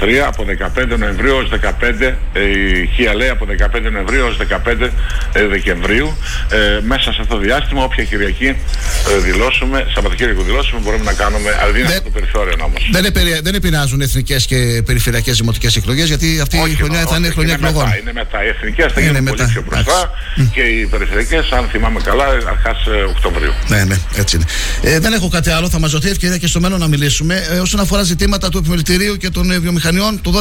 [0.00, 0.44] 2023 από
[0.92, 1.48] 15 Νοεμβρίου ως
[1.80, 3.46] 15 ε, η ΧΙΑ λέει από
[3.76, 4.90] 15 Νοεμβρίου ως 15
[5.32, 6.16] ε, Δεκεμβρίου
[6.50, 11.50] ε, μέσα σε αυτό το διάστημα όποια Κυριακή ε, δηλώσουμε Σαββατοκύριακο δηλώσουμε μπορούμε να κάνουμε
[11.62, 16.06] αλλά είναι αυτό το περιθώριο όμως Δεν, επηρε- δεν επηρεάζουν εθνικές και περιφερειακές δημοτικές εκλογές,
[16.08, 17.84] γιατί αυτή η χρονιά θα είναι χρονιά είναι εκλογών.
[17.88, 18.44] μετά, είναι μετά.
[18.44, 19.36] Οι εθνικές θα Είναι γίνουν μετά.
[19.36, 20.10] πολύ πιο μπροστά
[20.52, 24.44] και οι περιφερειακές αν θυμάμαι καλά αρχάς ε, Οκτωβρίου Ναι, ναι, έτσι είναι.
[24.82, 25.68] Ε, δεν έχω κάτι άλλο.
[25.68, 27.46] Θα μας δοθεί ευκαιρία και στο μέλλον να μιλήσουμε.
[27.50, 28.62] Ε, όσον αφορά ζητήματα του
[28.92, 30.40] επιμελητηρίου και των ε, βιομηχανιών, το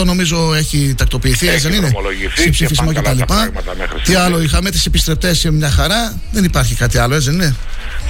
[0.00, 3.18] 12% νομίζω έχει τακτοποιηθεί, Έχει δεν είναι; δρομολογηθεί Σε και ψηφισμό πάνε καλά κτλ.
[3.20, 4.20] τα πράγματα μέχρι Τι στιγμή.
[4.22, 6.20] άλλο, είχαμε τις επιστρεπτέ μια χαρά.
[6.32, 7.56] Δεν υπάρχει κάτι άλλο, έτσι δεν είναι;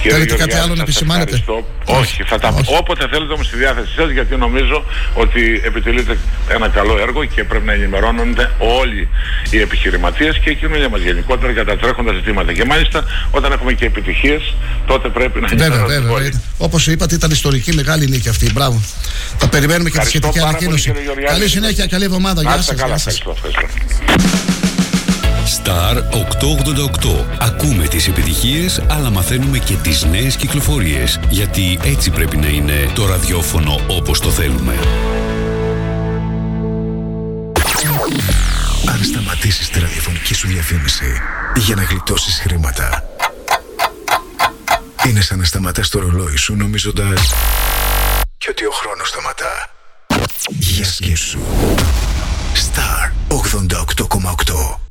[0.01, 1.67] Κύριε Θέλετε κάτι Γεωργιάδη, άλλο να σας επισημάνετε; ευχαριστώ.
[2.01, 2.49] Όχι, θα τα
[2.79, 4.77] όποτε θέλετε όμως στη διάθεσή σας γιατί νομίζω
[5.13, 6.17] ότι επιτελείτε
[6.47, 9.07] ένα καλό έργο και πρέπει να ενημερώνονται όλοι
[9.49, 12.53] οι επιχειρηματίες και η κοινωνία μας γενικότερα για τα τρέχοντα ζητήματα.
[12.53, 14.53] Και μάλιστα όταν έχουμε και επιτυχίες
[14.85, 16.15] τότε πρέπει να Βέβαια, ενημερώνονται βέβαια.
[16.15, 16.41] όλοι.
[16.57, 18.51] Όπως είπατε, ήταν ιστορική μεγάλη νίκη αυτή.
[18.51, 18.81] Μπράβο.
[19.37, 20.87] Θα περιμένουμε και τη Ευχαριστώ σχετική πάρα πολύ, ανακοίνωση.
[20.89, 21.33] κύριε Γεωργιάδη.
[21.37, 22.41] Καλή συνέχεια, καλή εβδομάδα.
[22.41, 22.81] Να Γεια είστε σας.
[22.81, 24.60] καλά, ευχαριστώ, ευχαριστώ.
[25.45, 27.25] Star 888.
[27.39, 31.19] Ακούμε τις επιτυχίες, αλλά μαθαίνουμε και τις νέες κυκλοφορίες.
[31.29, 34.73] Γιατί έτσι πρέπει να είναι το ραδιόφωνο όπως το θέλουμε.
[38.87, 41.21] Αν σταματήσεις τη ραδιοφωνική σου διαφήμιση
[41.55, 43.03] για να γλιτώσεις χρήματα,
[45.07, 47.33] είναι σαν να σταματάς το ρολόι σου νομίζοντας
[48.37, 49.69] και ότι ο χρόνος σταματά.
[50.49, 51.39] Για σκέψου.
[52.53, 54.90] Star 88,8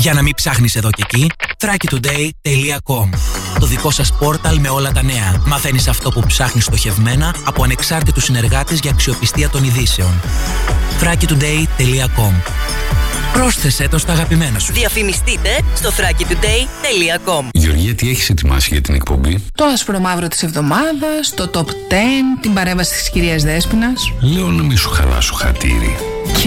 [0.00, 1.26] Για να μην ψάχνεις εδώ και εκεί,
[1.58, 3.08] thrakitoday.com
[3.60, 5.42] Το δικό σας πόρταλ με όλα τα νέα.
[5.46, 10.20] Μαθαίνεις αυτό που ψάχνεις στοχευμένα από ανεξάρτητους συνεργάτες για αξιοπιστία των ειδήσεων.
[11.00, 12.32] thrakitoday.com
[13.32, 14.72] Πρόσθεσέ το στα αγαπημένα σου.
[14.72, 21.34] Διαφημιστείτε στο thrakitoday.com Γεωργία, τι έχεις ετοιμάσει για την εκπομπή; Το άσπρο μαύρο της εβδομάδας,
[21.36, 21.70] το top 10,
[22.40, 25.89] την παρέμβαση της κυρίας Δέσποινας Λέω να μην σου χαλάσω χατήρι.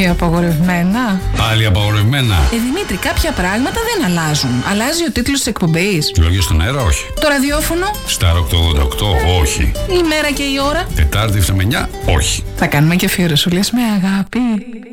[0.04, 2.36] Και απαγορευμένα; Πάλι απαγορευμένα.
[2.54, 4.64] Ε, Δημήτρη, κάποια πράγματα δεν αλλάζουν.
[4.72, 6.12] Αλλάζει ο τίτλος της εκπομπής.
[6.20, 7.06] Λόγια στον αέρα, όχι.
[7.22, 7.86] Το ραδιόφωνο,
[8.18, 9.72] Star 888, όχι.
[10.00, 12.44] η μέρα και η ώρα; Τετάρτη 7 με 9, όχι.
[12.56, 14.40] Θα κάνουμε και αφιερωσούλες με αγάπη.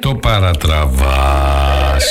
[0.01, 2.05] Το παρατραβάς.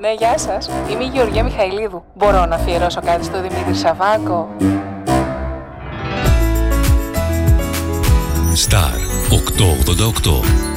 [0.00, 0.70] Ναι, γεια σας.
[0.90, 2.04] Είμαι η Γεωργία Μιχαηλίδου.
[2.14, 4.48] Μπορώ να αφιερώσω κάτι στο Δημήτρη Σαββάκο;
[8.68, 8.94] Star
[9.30, 10.69] 888.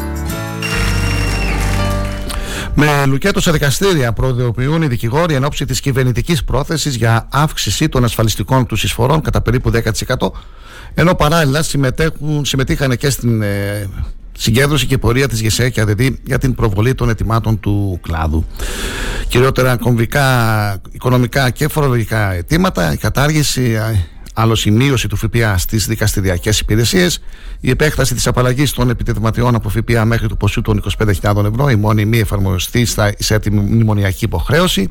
[2.75, 8.03] Με λουκέτο σε δικαστήρια προειδοποιούν οι δικηγόροι εν ώψη της κυβερνητικής πρόθεσης για αύξηση των
[8.03, 9.71] ασφαλιστικών τους εισφορών κατά περίπου
[10.17, 10.31] 10%,
[10.93, 13.89] ενώ παράλληλα συμμετέχουν, συμμετείχαν και στην ε,
[14.37, 18.45] συγκέντρωση και πορεία της ΓΕΣΕ και ΑΔΔ για την προβολή των ετοιμάτων του κλάδου.
[19.27, 23.77] Κυριότερα κομβικά, οικονομικά και φορολογικά αιτήματα, η κατάργηση
[24.35, 27.19] ε, Άλλο η μείωση του ΦΠΑ στις δικαστηριακές υπηρεσίες,
[27.59, 31.75] η επέκταση της απαλλαγής των επιτεδηματιών από ΦΠΑ μέχρι του ποσού των 25.000 ευρώ, η
[31.75, 34.89] μόνη μη εφαρμοστή στα σε τη μνημονιακή υποχρέωση,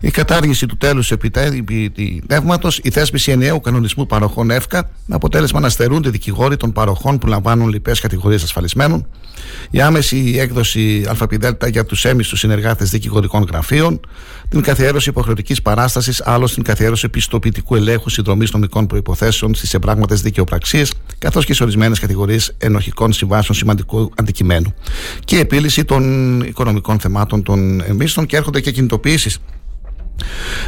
[0.00, 6.10] η κατάργηση του τέλους επιτεύγματος, η θέσπιση ενιαίου κανονισμού παροχών ΕΦΚΑ, με αποτέλεσμα να στερούνται
[6.10, 9.06] δικηγόροι των παροχών που λαμβάνουν λοιπές κατηγορίες ασφαλισμένων,
[9.70, 14.00] η άμεση έκδοση ΑΠΔ για τους έμιστους συνεργάτες δικηγορικών γραφείων,
[14.48, 20.92] την καθιέρωση υποχρεωτικής παράστασης, άλλο την καθιέρωση πιστοποιητικού ελέγχου συνδρομής νομικών προποθέσεων στις εμπράγματες δικαιοπραξίες,
[21.18, 24.74] καθώς και σε ορισμένες κατηγορίες ενοχικών συμβάσεων σημαντικού αντικειμένου.
[25.24, 29.38] Και η επίλυση των οικονομικών θεμάτων των εμίστων και έρχονται και κινητοποιήσεις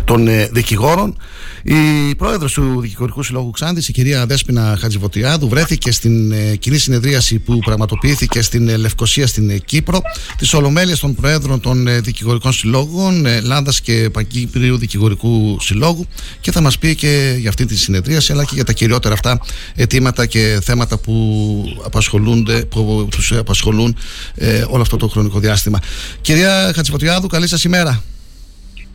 [0.04, 1.16] των ε, δικηγόρων.
[1.62, 7.38] Η πρόεδρος του Δικηγορικού Συλλόγου Ξάνθης, η κυρία Δέσπινα Χατζηβοτιάδου, βρέθηκε στην ε, κοινή συνεδρίαση
[7.38, 10.00] που πραγματοποιήθηκε στην ε, Λευκοσία στην ε, Κύπρο,
[10.36, 16.06] τη Ολομέλεια των Προέδρων των ε, Δικηγορικών Συλλόγων, Ελλάδας και Παγκύπριου Δικηγορικού Συλλόγου
[16.40, 19.40] και θα μας πει και για αυτή τη συνεδρίαση, αλλά και για τα κυριότερα αυτά
[19.74, 23.96] αιτήματα και θέματα που, απασχολούνται, που τους απασχολούν
[24.34, 25.78] ε, όλο αυτό το χρονικό διάστημα.
[26.20, 28.02] Κυρία Χατζηβοτιάδου, καλή σας ημέρα.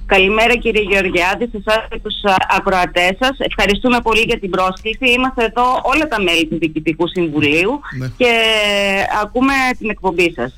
[0.05, 3.37] Καλημέρα κύριε Γεωργιάδη, σε εσάς και τους α, ακροατές σας.
[3.37, 5.05] Ευχαριστούμε πολύ για την πρόσκληση.
[5.17, 8.07] Είμαστε εδώ όλα τα μέλη του Διοικητικού Συμβουλίου Ναι.
[8.17, 8.31] και
[9.23, 10.53] ακούμε την εκπομπή σας.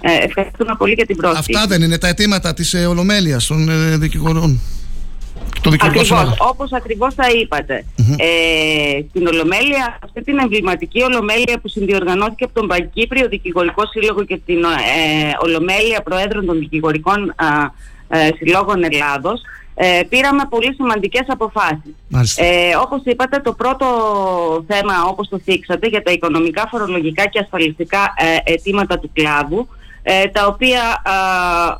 [0.00, 1.50] Ε, ευχαριστούμε πολύ για την πρόσκληση.
[1.54, 4.60] Αυτά δεν είναι τα αιτήματα της ε, Ολομέλειας των ε, δικηγορών.
[5.62, 6.48] Το δικηγορικό Ακριβώς, σύλλογο.
[6.50, 7.84] όπως ακριβώς τα είπατε.
[8.16, 14.40] Ε, στην Ολομέλεια, αυτή την εμβληματική Ολομέλεια που συνδιοργανώθηκε από τον Παγκύπριο Δικηγορικό Σύλλογο και
[14.46, 14.68] την ε,
[15.42, 17.46] Ολομέλεια Προέδρων των Δικηγορικών α,
[18.08, 19.40] ε, Συλλόγων Ελλάδος,
[19.78, 21.94] ε, πήραμε πολύ σημαντικές αποφάσεις.
[22.08, 22.44] Μάλιστα.
[22.44, 23.86] Ε, όπως είπατε, το πρώτο
[24.66, 29.68] θέμα, όπως το θίξατε, για τα οικονομικά, φορολογικά και ασφαλιστικά ε, αιτήματα του κλάδου,
[30.02, 31.12] ε, τα οποία, α,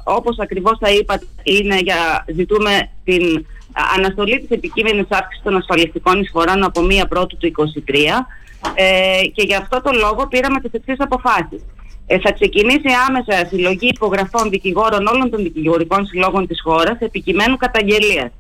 [0.05, 6.21] όπως ακριβώς τα είπατε, είναι για, ζητούμε την α, αναστολή της επικείμενης αύξησης των ασφαλιστικών
[6.21, 7.53] εισφορών από 1 πρώτου του
[7.87, 8.27] 2023
[8.75, 11.61] ε, και γι' αυτό το λόγο πήραμε τις εξής αποφάσεις.
[12.07, 18.31] Ε, θα ξεκινήσει άμεσα συλλογή υπογραφών δικηγόρων όλων των δικηγορικών συλλόγων της χώρας επικειμένου καταγγελίας.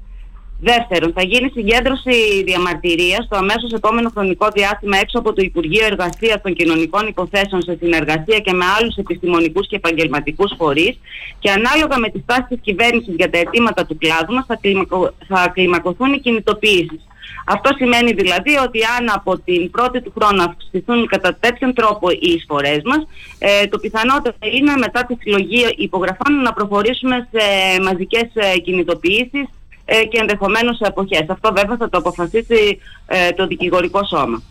[0.60, 6.40] Δεύτερον, θα γίνει συγκέντρωση διαμαρτυρίας στο αμέσως επόμενο χρονικό διάστημα έξω από το Υπουργείο Εργασίας
[6.42, 10.98] των Κοινωνικών Υποθέσεων σε συνεργασία και με άλλους επιστημονικούς και επαγγελματικούς φορείς
[11.38, 15.14] και ανάλογα με τη στάση της κυβέρνησης για τα αιτήματα του κλάδου μας θα, κλιμακω...
[15.28, 17.00] θα κλιμακωθούν οι κινητοποιήσεις.
[17.44, 22.30] Αυτό σημαίνει δηλαδή ότι αν από την πρώτη του χρόνου αυξηθούν κατά τέτοιον τρόπο οι
[22.36, 23.06] εισφορές μας,
[23.38, 27.42] ε, το πιθανότερο είναι μετά τη συλλογή υπογραφών να προχωρήσουμε σε
[27.82, 29.46] μαζικές ε, κινητοποιήσεις
[29.84, 31.24] ε, και ενδεχομένως σε αποχές.
[31.28, 34.42] Αυτό βέβαια θα το αποφασίσει ε, το δικηγορικό σώμα.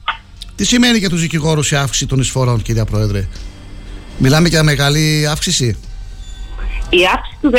[0.56, 3.28] Τι σημαίνει για τους δικηγόρους η αύξηση των εισφορών, κυρία Πρόεδρε;
[4.18, 5.78] Μιλάμε για μεγάλη αύξηση;
[6.90, 7.52] Η αύξηση του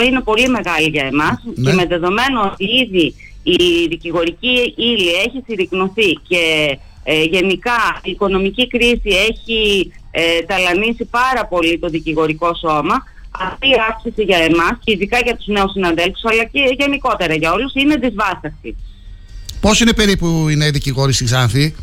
[0.00, 1.70] 10% είναι πολύ μεγάλη για εμάς Ναι.
[1.70, 8.68] και με δεδομένο ότι ήδη η δικηγορική ύλη έχει συρρυκνωθεί και ε, γενικά η οικονομική
[8.68, 14.92] κρίση έχει ε, ταλανίσει πάρα πολύ το δικηγορικό σώμα, αυτή η αύξηση για εμάς και
[14.92, 18.76] ειδικά για τους νέους συναδέλφους αλλά και γενικότερα για όλους είναι δυσβάσταχτη.
[19.60, 21.74] Πώς είναι περίπου οι νέοι δικηγόροι στη Ξάνθη,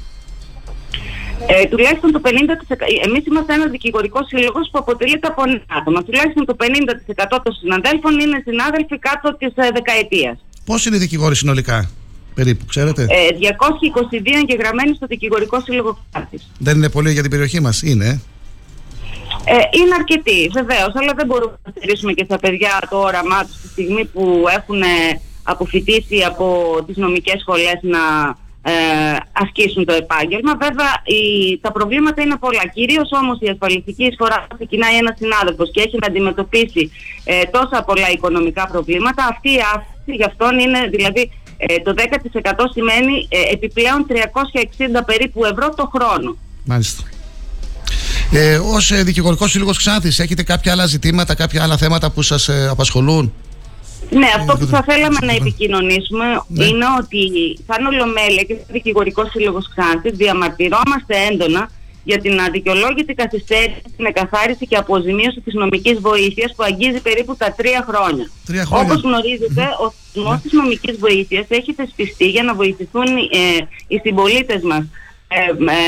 [1.48, 2.86] Ε, τουλάχιστον το 50%.
[3.06, 6.04] Εμείς είμαστε ένας δικηγορικός σύλλογος που αποτελείται από νέα άτομα.
[6.04, 10.38] Τουλάχιστον το 50% των συναδέλφων είναι συνάδελφοι κάτω της ε, δεκαετίας.
[10.70, 11.90] Πώ είναι οι δικηγόροι συνολικά,
[12.34, 16.52] περίπου, ξέρετε; Ε, 222 εγγεγραμμένοι στο δικηγορικό σύλλογο Ξάνθης.
[16.58, 19.56] Δεν είναι πολύ για την περιοχή μας, είναι; ε.
[19.56, 23.62] Ε, είναι αρκετοί, βεβαίως, αλλά δεν μπορούμε να στηρίσουμε και στα παιδιά το όραμά τους
[23.62, 28.00] τη στιγμή που έχουν ε, αποφοιτήσει από τις νομικές σχολές να
[28.62, 28.72] ε,
[29.32, 30.54] ασκήσουν το επάγγελμα.
[30.66, 31.22] Βέβαια, η,
[31.62, 32.64] τα προβλήματα είναι πολλά.
[32.74, 36.92] Κυρίως όμως η ασφαλιστική εισφορά που ξεκινάει ένας συνάδελφος και έχει να αντιμετωπίσει
[37.24, 42.52] ε, τόσα πολλά οικονομικά προβλήματα, αυτή η αύξηση γι' αυτόν είναι δηλαδή ε, το 10%
[42.74, 44.14] σημαίνει ε, επιπλέον 360
[45.06, 46.38] περίπου ευρώ το χρόνο.
[46.66, 47.04] Μάλιστα.
[48.32, 52.48] Ε, Ω ε, δικηγορικός σύλλογος Ξάνθης, έχετε κάποια άλλα ζητήματα, κάποια άλλα θέματα που σας
[52.48, 53.34] ε, απασχολούν;
[54.10, 57.22] Ναι, αυτό που θα θέλαμε να επικοινωνήσουμε είναι ότι
[57.68, 61.70] σαν Ολομέλεια και σαν Δικηγορικός Σύλλογος Ξάνθης διαμαρτυρόμαστε έντονα
[62.04, 67.54] για την αδικαιολόγητη καθυστέρηση στην εκαθάριση και αποζημίωση της νομικής βοήθειας που αγγίζει περίπου τα
[67.58, 68.30] τρία χρόνια.
[68.46, 68.92] Τρία χρόνια.
[68.92, 73.58] Όπως γνωρίζετε, ο θεσμός της νομικής βοήθειας έχει θεσπιστεί για να βοηθηθούν ε,
[73.88, 74.86] οι συμπολίτες μας
[75.28, 75.80] ε, με,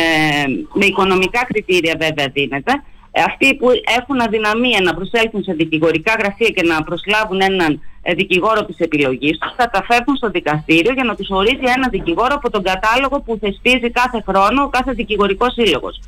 [0.73, 2.71] με οικονομικά κριτήρια βέβαια δίνεται.
[3.11, 3.67] Ε, αυτοί που
[3.99, 7.79] έχουν αδυναμία να προσέλθουν σε δικηγορικά γραφεία και να προσλάβουν έναν ε,
[8.15, 12.35] δικηγόρο της επιλογής τους θα τα φέρουν στο δικαστήριο για να τους ορίζει ένα δικηγόρο
[12.35, 15.99] από τον κατάλογο που θεσπίζει κάθε χρόνο ο κάθε δικηγορικός σύλλογος.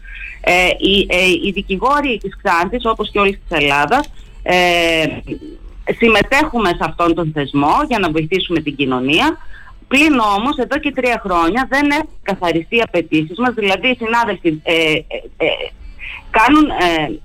[0.42, 4.10] Ε, οι, ε, οι δικηγόροι της Ξάνθης όπως και όλης της Ελλάδας
[4.44, 5.06] ε,
[5.98, 9.38] συμμετέχουμε σε αυτόν τον θεσμό για να βοηθήσουμε την κοινωνία
[9.94, 14.60] Πλην όμως, εδώ και τρία χρόνια δεν έχουν καθαριστεί οι απαιτήσεις μας, δηλαδή οι συνάδελφοι
[14.64, 14.96] ε, ε,
[15.38, 15.48] ε,
[16.30, 17.20] κάνουν, ε,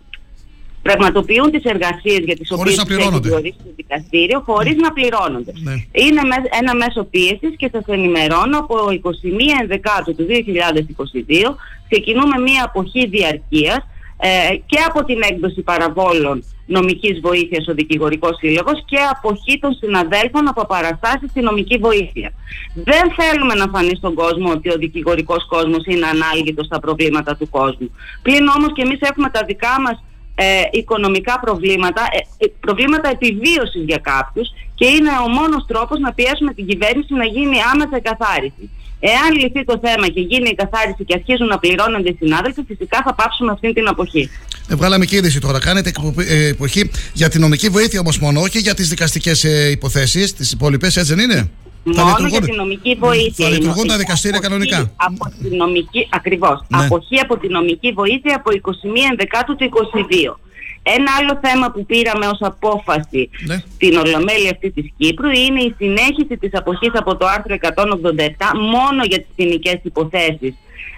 [0.82, 3.28] πραγματοποιούν τις εργασίες για τις Χωρίς οποίες να έχει πληρώνονται.
[3.28, 5.52] διορίσει το δικαστήριο, χωρίς να πληρώνονται.
[5.62, 5.72] Ναι.
[5.92, 11.56] Είναι με- ένα μέσο πίεσης και σας ενημερώνω από 21 Ενδεκάτου του 2022
[11.88, 13.80] ξεκινούμε μία αποχή διαρκείας
[14.20, 14.28] ε,
[14.66, 20.66] και από την έκδοση παραβόλων νομικής βοήθειας ο Δικηγορικός Σύλλογος και αποχή των συναδέλφων από
[20.66, 22.32] παραστάσεις στη νομική βοήθεια.
[22.74, 27.48] Δεν θέλουμε να φανεί στον κόσμο ότι ο δικηγορικός κόσμος είναι ανάλγητος στα προβλήματα του
[27.48, 27.90] κόσμου.
[28.22, 30.02] Πλην όμως και εμείς έχουμε τα δικά μας
[30.40, 36.12] ε, οικονομικά προβλήματα, ε, ε, προβλήματα επιβίωσης για κάποιους και είναι ο μόνος τρόπος να
[36.12, 38.64] πιέσουμε την κυβέρνηση να γίνει άμεσα η καθάριση.
[39.00, 43.02] Εάν λυθεί το θέμα και γίνει η καθάριση και αρχίζουν να πληρώνονται οι συνάδελφοι, φυσικά
[43.04, 44.30] θα πάψουμε αυτή την εποχή.
[44.68, 45.58] Ε, βγάλαμε και είδηση τώρα.
[45.58, 49.70] Κάνετε εκπο- ε, εποχή για την νομική βοήθεια όμως μόνο, όχι για τις δικαστικές ε,
[49.70, 51.50] υποθέσεις, τις υπόλοιπες, έτσι δεν είναι;
[51.84, 53.44] Θα Μόνο λειτουργούν- για την νομική βοήθεια.
[53.44, 53.56] Θα είναι.
[53.58, 54.92] λειτουργούν τα Η δικαστήρια αποχή κανονικά.
[54.96, 56.64] Από την νομική, ακριβώς.
[56.68, 56.84] Ναι.
[56.84, 60.40] Αποχή από τη νομική βοήθεια από 21 Ενδεκάτου του 22.
[60.82, 63.56] Ένα άλλο θέμα που πήραμε ως απόφαση Ναι.
[63.74, 69.04] στην Ολομέλεια αυτή της Κύπρου είναι η συνέχιση της αποχής από το άρθρο 187 μόνο
[69.04, 70.54] για τις ποινικές υποθέσεις.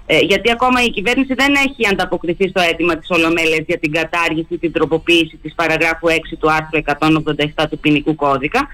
[0.06, 4.58] Ε, γιατί ακόμα η κυβέρνηση δεν έχει ανταποκριθεί στο αίτημα της Ολομέλειας για την κατάργηση,
[4.58, 8.66] την τροποποίηση της παραγράφου 6 του άρθρου 187 του ποινικού κώδικα.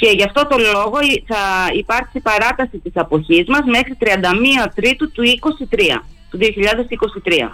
[0.00, 1.42] Και γι' αυτό το λόγο η- θα
[1.82, 7.50] υπάρξει παράταση της αποχής μας μέχρι 31 Τρίτου του 23, του 2023.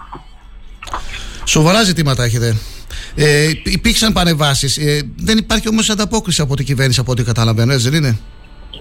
[1.44, 2.56] Σοβαρά ζητήματα έχετε.
[3.14, 4.82] Ε, υπήρξαν πανεβάσει.
[4.86, 8.18] Ε, δεν υπάρχει όμως ανταπόκριση από την κυβέρνηση, από ό,τι καταλαβαίνω, έτσι δεν είναι;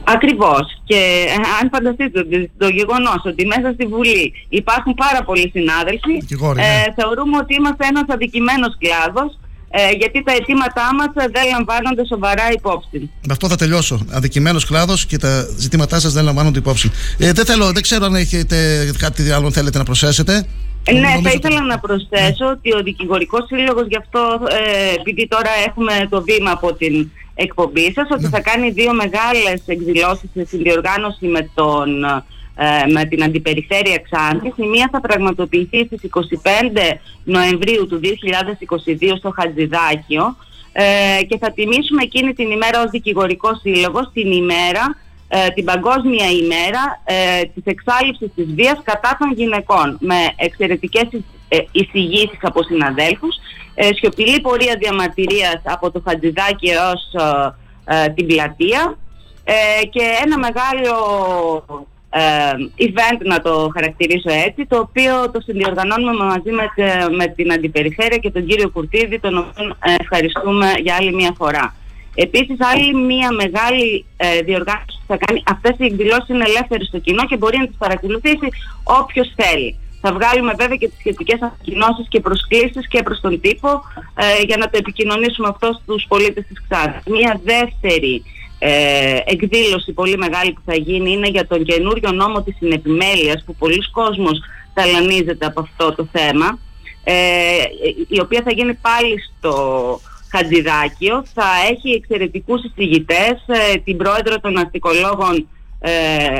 [0.04, 0.82] Ακριβώς.
[0.84, 0.96] Και
[1.28, 6.60] ε, αν φανταστείτε το, το γεγονός ότι μέσα στη Βουλή υπάρχουν πάρα πολλοί συνάδελφοι, Δικηγόροι,
[6.60, 6.66] ναι.
[6.88, 9.40] ε, θεωρούμε ότι είμαστε ένας αδικημένος κλάδος,
[9.70, 12.98] ε, γιατί τα αιτήματά μας ε, δεν λαμβάνονται σοβαρά υπόψη.
[13.28, 14.06] Με αυτό θα τελειώσω.
[14.12, 16.92] Αδικημένος κλάδος και τα ζητήματά σας δεν λαμβάνονται υπόψη.
[17.18, 18.58] Ε, δεν, θέλω, δεν ξέρω αν έχετε
[18.98, 20.46] κάτι άλλο θέλετε να προσθέσετε.
[20.88, 24.94] Ε, Ναι, Νομίζω θα ότι- ήθελα να προσθέσω ότι ο δικηγορικός σύλλογος γι' αυτό, ε,
[25.00, 30.30] επειδή τώρα έχουμε το βήμα από την εκπομπή σας, ότι θα κάνει δύο μεγάλες εκδηλώσεις
[30.34, 31.90] σε συνδιοργάνωση με, τον,
[32.56, 34.54] ε, με την Αντιπεριφέρεια Ξάνθης.
[34.56, 40.36] Η μία θα πραγματοποιηθεί στις 25 Νοεμβρίου του 2022 στο Χατζηδάκιο.
[40.72, 44.96] Ε, και θα τιμήσουμε εκείνη την ημέρα ως δικηγορικός σύλλογος την ημέρα
[45.28, 51.08] ε, την παγκόσμια ημέρα ε, της εξάλληψης της βίας κατά των γυναικών με εξαιρετικές
[51.48, 53.36] ε, εισηγήσεις από συναδέλφους,
[53.76, 58.98] ε, σιωπηλή πορεία διαμαρτυρίας από το Χατζηδάκι έως ε, ε, την πλατεία.
[59.44, 60.96] Ε, και ένα μεγάλο
[61.70, 61.74] ε,
[62.78, 68.18] event να το χαρακτηρίσω έτσι, το οποίο το συνδιοργανώνουμε μαζί με, τε- με την Αντιπεριφέρεια
[68.18, 71.76] και τον κύριο Κουρτίδη, τον οποίο ε, ευχαριστούμε για άλλη μια φορά.
[72.16, 77.00] Επίσης άλλη μια μεγάλη ε, διοργάνωση που θα κάνει, αυτές οι εκδηλώσεις είναι ελεύθερες στο
[77.00, 78.48] κοινό και μπορεί να τις παρακολουθήσει
[78.84, 79.80] όποιος θέλει.
[80.02, 83.70] Θα βγάλουμε βέβαια και τις σχετικές ανακοινώσεις και προσκλήσεις και προς τον τύπο
[84.16, 87.04] ε, για να το επικοινωνήσουμε αυτό στους πολίτες της Ξάνθης.
[87.06, 88.24] Μια δεύτερη
[88.68, 93.56] ε, εκδήλωση πολύ μεγάλη που θα γίνει είναι για τον καινούριο νόμο της συνεπιμέλειας που
[93.56, 94.40] πολλοί κόσμος
[94.74, 96.60] ταλανίζεται από αυτό το θέμα
[97.04, 97.14] ε,
[98.08, 99.54] η οποία θα γίνει πάλι στο
[100.32, 101.26] Χατζηδάκιο.
[101.34, 105.48] Θα έχει εξαιρετικούς εισηγητές ε, την πρόεδρο των αστικολόγων
[105.80, 105.92] ε,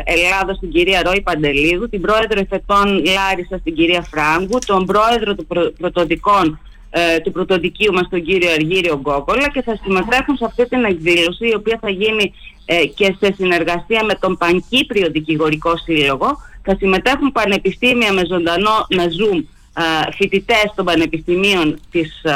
[0.04, 5.46] Ελλάδος την κυρία Ρόη Παντελίδου την πρόεδρο εφετών Λάρισα την κυρία Φράγκου τον πρόεδρο του
[5.46, 6.60] προ, πρωτοδικών
[6.98, 11.48] ε, του πρωτοδικείου μας τον κύριο Αργύριο Γκόκολα και θα συμμετέχουν σε αυτή την εκδήλωση
[11.48, 12.34] η οποία θα γίνει
[12.66, 19.04] ε, και σε συνεργασία με τον Πανκύπριο Δικηγορικό Σύλλογο θα συμμετέχουν πανεπιστήμια με ζωντανό, με
[19.04, 19.44] Zoom
[19.78, 22.32] ε, φοιτητές των πανεπιστημίων της, ε,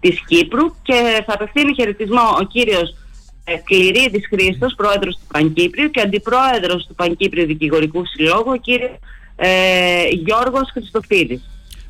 [0.00, 2.94] της Κύπρου και θα απευθύνει χαιρετισμό ο κύριος
[3.44, 8.98] ε, Κληρίδης Χρήστος, πρόεδρος του Πανκύπριου και αντιπρόεδρος του Πανκύπριου Δικηγορικού Συλλόγου, ο κύριος
[9.36, 11.40] ε, Γιώργος Χριστοφίδης.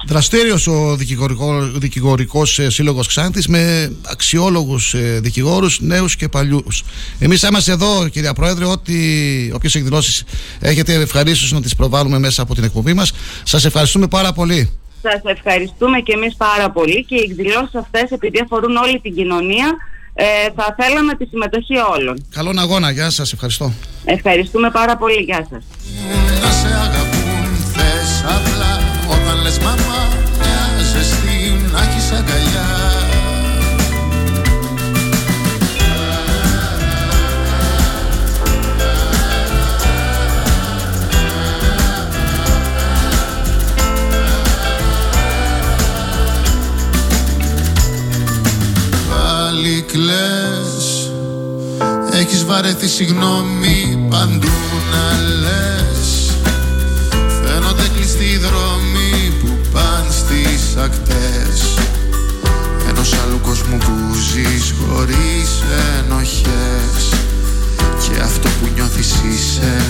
[0.07, 6.85] Δραστήριος ο δικηγορικό, δικηγορικός ε, σύλλογος Ξάνθης με αξιόλογους ε, δικηγόρους νέους και παλιούς.
[7.19, 8.95] Εμείς θα είμαστε εδώ κυρία Πρόεδρε ό,τι,
[9.53, 10.24] όποιες εκδηλώσεις
[10.61, 13.12] έχετε ευχαρίστως να τις προβάλλουμε μέσα από την εκπομπή μας.
[13.43, 14.70] Σας ευχαριστούμε πάρα πολύ.
[15.03, 19.77] Σας ευχαριστούμε και εμείς πάρα πολύ και οι εκδηλώσεις αυτές επειδή αφορούν όλη την κοινωνία
[20.15, 20.24] ε,
[20.57, 22.27] θα θέλαμε τη συμμετοχή όλων.
[22.35, 23.73] Καλόν αγώνα, γεια σας, ευχαριστώ.
[24.05, 25.23] Ευχαριστούμε πάρα πολύ.
[25.23, 25.62] Γεια σας.
[29.53, 30.09] Λες μαμά
[30.39, 32.70] μια ζεστή να έχεις αγκαλιά
[49.09, 51.11] Πάλι κλαις
[52.12, 54.49] Έχεις βαρεθεί συγγνώμη παντού
[54.93, 55.72] να λες
[60.77, 61.77] ακτές
[62.89, 65.62] Ενός άλλου κόσμου που ζεις χωρίς
[65.99, 67.15] ενοχές.
[68.03, 69.82] Και αυτό που νιώθεις είσαι.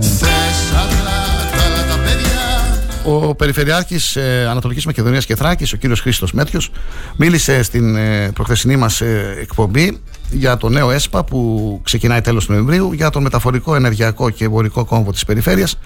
[0.00, 1.20] Θες απλά
[1.56, 2.78] τα άλλα τα παιδιά.
[3.04, 6.60] Ο Περιφερειάρχης ε, Ανατολικής Μακεδονίας και Θράκης, ο κύριος Χρήστος Μέτριο,
[7.16, 10.00] μίλησε στην ε, προχθεσινή μας ε, εκπομπή
[10.34, 15.12] για το νέο ΕΣΠΑ που ξεκινάει τέλος Νοεμβρίου, για τον μεταφορικό, ενεργειακό και εμπορικό κόμβο
[15.12, 15.78] της περιφέρειας,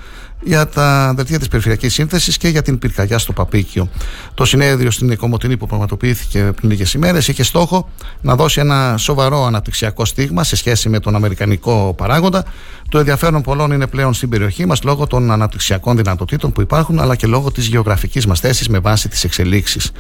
[0.43, 3.89] για τα δελτία της περιφερειακής σύνθεσης και για την πυρκαγιά στο Παπίκιο.
[4.35, 7.89] Το συνέδριο στην Κομωτινή που πραγματοποιήθηκε πριν λίγες ημέρες είχε στόχο
[8.21, 12.45] να δώσει ένα σοβαρό αναπτυξιακό στίγμα σε σχέση με τον Αμερικανικό παράγοντα.
[12.89, 17.17] Το ενδιαφέρον πολλών είναι πλέον στην περιοχή μας λόγω των αναπτυξιακών δυνατοτήτων που υπάρχουν αλλά
[17.17, 19.91] και λόγω της γεωγραφικής μας θέσης με βάση τις εξελίξεις.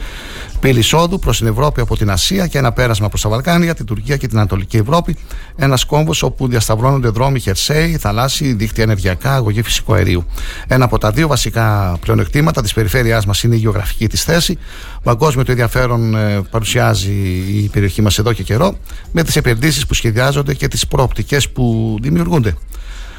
[0.61, 3.85] Πύλη εισόδου προς την Ευρώπη από την Ασία και ένα πέρασμα προς τα Βαλκάνια, την
[3.85, 5.17] Τουρκία και την Ανατολική Ευρώπη.
[5.57, 10.25] Ένας κόμβος όπου διασταυρώνονται δρόμοι χερσαίοι, θαλάσσιοι, δίκτυα ενεργειακά, αγωγή φυσικού αερίου.
[10.67, 14.59] Ένα από τα δύο βασικά πλεονεκτήματα της περιφέρειάς μας είναι η γεωγραφική της θέση.
[15.03, 17.13] Παγκόσμιο το ενδιαφέρον ε, παρουσιάζει
[17.63, 18.77] η περιοχή μας εδώ και καιρό,
[19.13, 22.55] με τις επενδύσεις που σχεδιάζονται και τις προοπτικές που δημιουργούνται.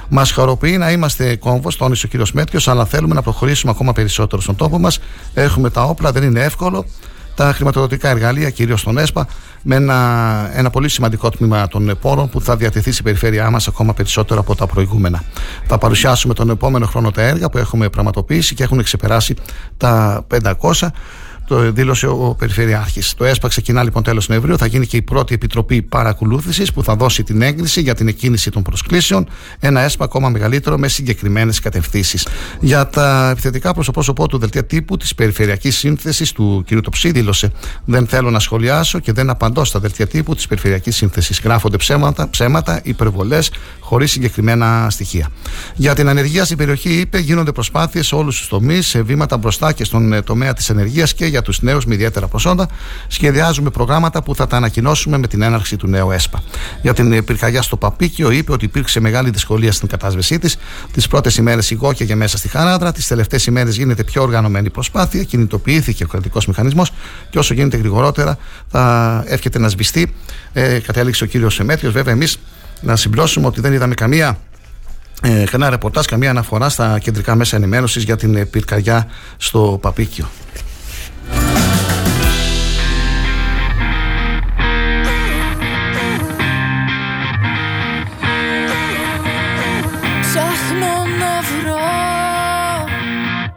[0.09, 4.41] Μας χαροποιεί να είμαστε κόμβος, τόνισε ο κύριος Μέτριο, αλλά θέλουμε να προχωρήσουμε ακόμα περισσότερο
[4.41, 4.99] στον τόπο μας.
[5.33, 6.85] Έχουμε τα όπλα, δεν είναι εύκολο.
[7.35, 9.27] Τα χρηματοδοτικά εργαλεία, κυρίως στον ΕΣΠΑ,
[9.63, 13.93] με ένα, ένα πολύ σημαντικό τμήμα των πόρων που θα διατεθεί στην περιφέρειά μας ακόμα
[13.93, 15.23] περισσότερο από τα προηγούμενα.
[15.65, 19.35] Θα παρουσιάσουμε τον επόμενο χρόνο τα έργα που έχουμε πραγματοποιήσει και έχουν ξεπεράσει
[19.77, 20.87] τα 500.
[21.49, 23.13] Το δήλωσε ο Περιφερειάρχης.
[23.13, 24.57] Το ΕΣΠΑ ξεκινά λοιπόν τέλος Νοεμβρίου.
[24.57, 28.51] Θα γίνει και η πρώτη επιτροπή παρακολούθησης που θα δώσει την έγκριση για την εκκίνηση
[28.51, 29.27] των προσκλήσεων.
[29.59, 32.27] Ένα ΕΣΠΑ ακόμα μεγαλύτερο με συγκεκριμένες κατευθύνσεις.
[32.59, 36.81] Για τα επιθετικά προς το πρόσωπό του δελτία τύπου της Περιφερειακής Σύνθεσης του κ.
[36.81, 37.51] Τοψί δήλωσε:
[37.85, 41.39] Δεν θέλω να σχολιάσω και δεν απαντώ στα δελτία τύπου της Περιφερειακής Σύνθεσης.
[41.43, 45.29] Γράφονται ψέματα, ψέματα υπερβολές χωρίς συγκεκριμένα στοιχεία.
[45.75, 49.71] Για την ανεργία στην περιοχή, είπε, γίνονται προσπάθειες σε όλους τους τομείς, σε βήματα μπροστά
[49.71, 52.67] και στον ε, τομέα της ενεργεία και για τους νέους με ιδιαίτερα προσόντα.
[53.07, 56.41] Σχεδιάζουμε προγράμματα που θα τα ανακοινώσουμε με την έναρξη του νέου ΕΣΠΑ.
[56.81, 60.57] Για την πυρκαγιά στο Παπίκιο, είπε ότι υπήρξε μεγάλη δυσκολία στην κατάσβεσή της.
[60.91, 62.91] Τις πρώτες ημέρες ηγόκια και μέσα στη Χαράδρα.
[62.91, 65.23] Τις τελευταίες ημέρες γίνεται πιο οργανωμένη προσπάθεια.
[65.23, 66.91] Κινητοποιήθηκε ο κρατικός μηχανισμός
[67.29, 68.37] και όσο γίνεται γρηγορότερα
[68.67, 70.13] θα εύχεται να σβηστεί.
[70.53, 71.91] Ε, κατέληξε ο κύριος Σεμέτριο.
[71.91, 72.39] Βέβαια, εμείς
[72.81, 74.37] να συμπλώσουμε ότι δεν είδαμε καμία
[75.21, 79.07] ε, κανένα ρεπορτάζ, καμία αναφορά στα κεντρικά μέσα ενημέρωσης για την πυρκαγιά
[79.37, 80.29] στο Παπίκιο.
[90.21, 91.87] Ψάχνω να βρω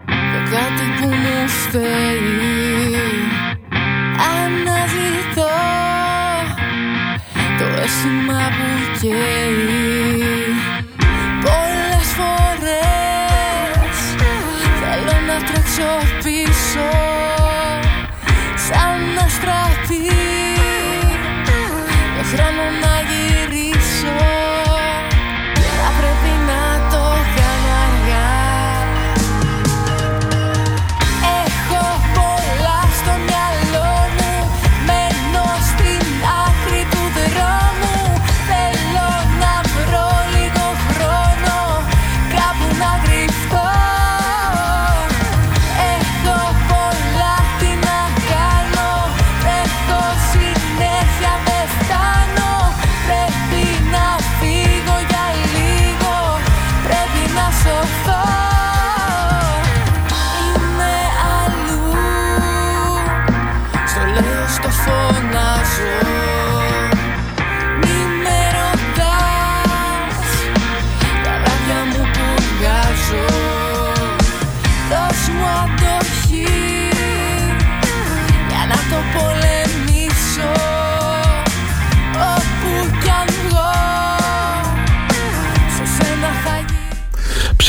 [0.07, 3.03] το κάτι που μου φταίει.
[4.33, 5.57] Αναζητώ
[7.59, 10.02] το αίσθημα που καίει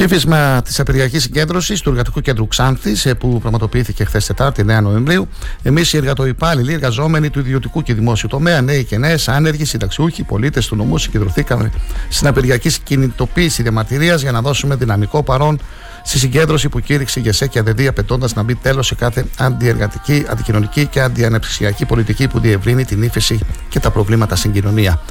[0.05, 5.27] Ψήφισμα της Απεργιακής Συγκέντρωσης του Εργατικού Κέντρου Ξάνθης, που πραγματοποιήθηκε χθες Τετάρτη 9 Νοεμβρίου.
[5.61, 10.23] Εμείς οι εργατοϊπάλληλοι, οι εργαζόμενοι του ιδιωτικού και δημόσιου τομέα, νέοι και νέες, άνεργοι, συνταξιούχοι,
[10.23, 11.71] πολίτες του νομού, συγκεντρωθήκαμε
[12.09, 15.59] στην απεργιακή κινητοποίηση διαμαρτυρίας για να δώσουμε δυναμικό παρόν
[16.03, 20.25] στη συγκέντρωση που κήρυξε η ΓΕΣΕ και ΑΔΕΔΗ απαιτώντα να μπει τέλος σε κάθε αντιεργατική,
[20.29, 23.39] αντικοινωνική και αντιανεψυχιακή πολιτική που διευρύνει την ύφεση
[23.69, 25.01] και τα προβλήματα στην κοινωνία.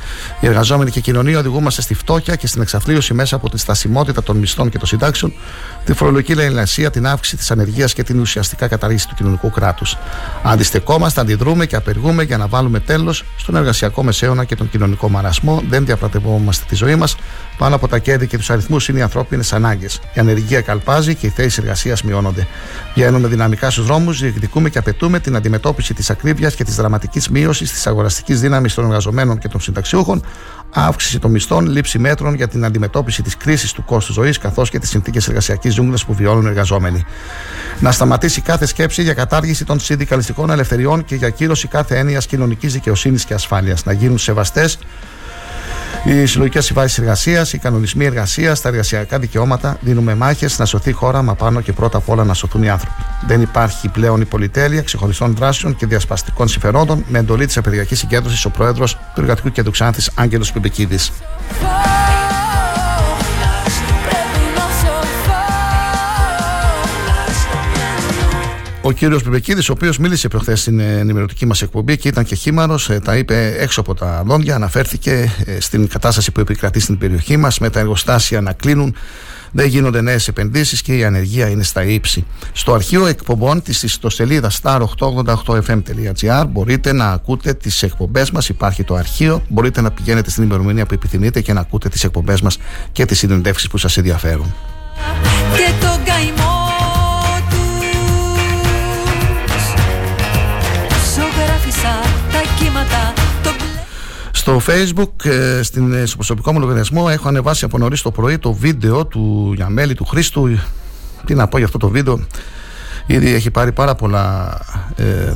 [0.41, 4.23] Οι εργαζόμενοι και η κοινωνία οδηγούμαστε στη φτώχεια και στην εξαθλίωση μέσα από τη στασιμότητα
[4.23, 5.33] των μισθών και των συντάξεων,
[5.85, 9.97] τη φορολογική λαϊλασία, την αύξηση της ανεργίας και την ουσιαστικά καταργήση του κοινωνικού κράτους.
[10.43, 15.63] Αντιστεκόμαστε, αντιδρούμε και απεργούμε για να βάλουμε τέλος στον εργασιακό μεσαίωνα και τον κοινωνικό μαρασμό.
[15.69, 17.17] Δεν διαπρατευόμαστε τη ζωή μας.
[17.59, 20.01] Πάνω από τα κέρδη και τους αριθμούς είναι οι ανθρώπινες ανάγκες.
[20.15, 22.47] Η ανεργία καλπάζει και οι θέσεις εργασίας μειώνονται.
[22.95, 27.73] Βγαίνουμε δυναμικά στους δρόμους, διεκδικούμε και απαιτούμε την αντιμετώπιση της ακρίβειας και της δραματικής μείωσης
[27.73, 30.23] της αγοραστικής δύναμης των εργαζομένων και των συνταξιούχων,
[30.71, 34.79] αύξηση των μισθών, λήψη μέτρων για την αντιμετώπιση της κρίσης του κόστους ζωής καθώς και
[34.79, 37.05] τις συνθήκες εργασιακής ζούγκλας που βιώνουν οι εργαζόμενοι.
[37.81, 42.73] Να σταματήσει κάθε σκέψη για κατάργηση των συνδικαλιστικών ελευθεριών και για κύρωση κάθε έννοιας κοινωνικής
[42.73, 43.85] δικαιοσύνης και ασφάλειας.
[43.85, 44.79] Να γίνουν σεβαστές
[46.05, 49.77] οι συλλογικέ συμβάσεις εργασίας, οι κανονισμοί εργασίας, τα εργασιακά δικαιώματα.
[49.81, 52.69] Δίνουμε μάχες να σωθεί η χώρα, μα πάνω και πρώτα απ' όλα να σωθούν οι
[52.69, 53.03] άνθρωποι.
[53.27, 58.45] Δεν υπάρχει πλέον η πολυτέλεια ξεχωριστών δράσεων και διασπαστικών συμφερόντων με εντολή της Απεργιακή Συγκέντρωσης
[58.45, 60.99] ο πρόεδρος του Εργατικού Κέντρου Ξάνθης, Άγγελος Πιμπεκίδη.
[68.93, 72.91] Ο κύριος Μπιμπεκίδης, ο οποίος μίλησε προχθές στην ενημερωτική μας εκπομπή και ήταν και χήμαρος,
[73.05, 77.59] τα είπε έξω από τα δόντια, αναφέρθηκε ε, στην κατάσταση που επικρατεί στην περιοχή μας,
[77.59, 78.95] με τα εργοστάσια να κλείνουν,
[79.51, 82.27] δεν γίνονται νέες επενδύσεις και η ανεργία είναι στα ύψη.
[82.53, 88.49] Στο αρχείο εκπομπών της ιστοσελίδας star888fm.gr μπορείτε να ακούτε τις εκπομπές μας.
[88.49, 89.43] Υπάρχει το αρχείο.
[89.49, 92.59] Μπορείτε να πηγαίνετε στην ημερομηνία που επιθυμείτε και να ακούτε τις εκπομπές μας
[92.93, 94.55] και τις συνεντεύξεις που σας ενδιαφέρουν.
[95.57, 96.05] Και τον
[104.43, 108.39] Στο facebook, ε, στην, ε, στο προσωπικό μου λογαριασμό έχω ανεβάσει από νωρίς το πρωί
[108.39, 110.59] το βίντεο του Γιαμέλη του Χρήστου.
[111.27, 112.27] Τι να πω για αυτό το βίντεο.
[113.07, 114.59] Ήδη έχει πάρει πάρα πολλά
[114.97, 115.33] ε,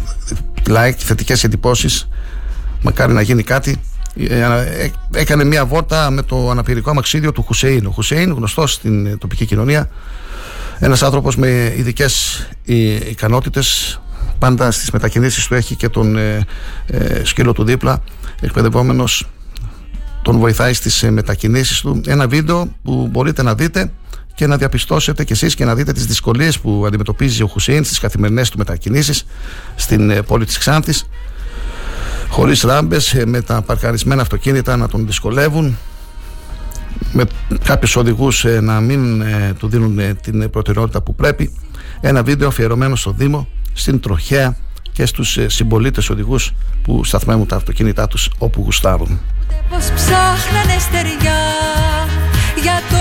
[0.68, 2.08] like, θετικές εντυπώσεις.
[2.82, 3.80] Μακάρι να γίνει κάτι.
[4.16, 7.86] Ε, ε, έκανε μια βόλτα με το αναπηρικό αμαξίδιο του Χουσέιν.
[7.86, 9.88] Ο Χουσέιν, γνωστός στην τοπική κοινωνία,
[10.78, 12.46] ένας άνθρωπος με ειδικές
[13.10, 14.00] ικανότητες,
[14.38, 16.46] πάντα στις μετακινήσεις του έχει και τον ε,
[17.22, 18.02] σκύλο του δίπλα
[18.40, 19.26] εκπαιδευόμενος
[20.26, 22.00] τον βοηθάει στις ε, μετακινήσεις του.
[22.06, 23.92] Ένα βίντεο που μπορείτε να δείτε
[24.34, 27.98] και να διαπιστώσετε κι εσείς και να δείτε τις δυσκολίες που αντιμετωπίζει ο Χουσίν στις
[27.98, 29.26] καθημερινές του μετακινήσεις
[29.76, 31.08] στην ε, πόλη της Ξάνθης.
[32.28, 35.76] Χωρίς ράμπες, ε, με τα παρκαρισμένα αυτοκίνητα να τον δυσκολεύουν
[37.12, 37.24] με
[37.64, 39.24] κάποιους οδηγούς να μην
[39.58, 41.54] του δίνουν την προτεραιότητα που πρέπει.
[42.00, 44.56] Ένα βίντεο αφιερωμένο στο Δήμο στην τροχέα
[44.96, 46.52] και στους ε, συμπολίτες οδηγούς
[46.82, 49.20] που σταθμεύουν τα αυτοκίνητά τους όπου γουστάρουν.
[49.70, 51.40] Πως ψάχνανε στεριά
[52.62, 52.95] για τον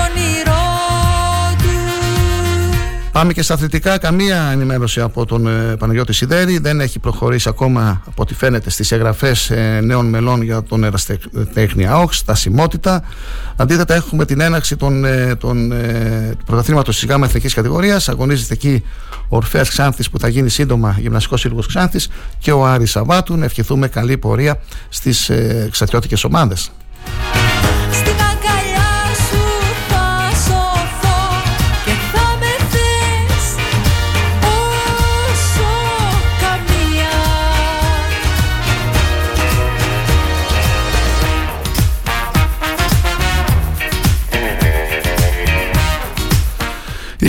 [3.16, 3.98] Πάμε και στα αθλητικά.
[3.98, 6.58] Καμία ενημέρωση από τον ε, Παναγιώτη Σιδέρη.
[6.58, 11.88] Δεν έχει προχωρήσει ακόμα από ό,τι φαίνεται στις εγγραφές ε, νέων μελών για τον Εραστέχνη
[11.88, 13.04] ΑΟΚ, στασιμότητα.
[13.56, 18.10] Αντίθετα, έχουμε την έναρξη των, ε, των, ε, του πρωταθλήματος της ΓΑΜΑ Εθνικής Κατηγορίας.
[18.10, 18.84] Αγωνίζεται εκεί
[19.28, 22.10] ο Ορφαία Ξάνθης που θα γίνει σύντομα γυμναστικός σύλλογος Ξάνθης
[22.40, 23.38] και ο Άρης Σαββάτου.
[23.38, 24.60] Να ευχηθούμε καλή πορεία
[24.90, 26.72] στις ε, εξατριώτικες ομάδες.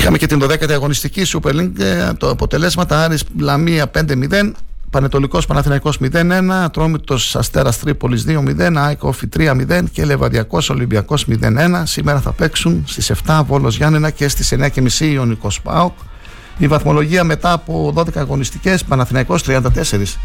[0.07, 1.81] 'Είχαμε και την 12η αγωνιστική Super League.
[1.81, 4.53] Ε, το αποτελέσματα Άρης Λαμία 5-0.
[4.91, 11.83] Πανετολικός Παναθηναϊκός 0-1, Ατρόμητος Αστέρας Τρίπολης 2-0, Άικοφι 3-0 και Λεβαδιακός Ολυμπιακός 0-1.
[11.87, 15.93] Σήμερα θα παίξουν στις 7 Βόλος Γιάννενα και στις 9.30 Ιωνικός ΠΑΟΚ.
[16.59, 20.19] Η βαθμολογία μετά από 12 αγωνιστικές Παναθηναϊκός 34.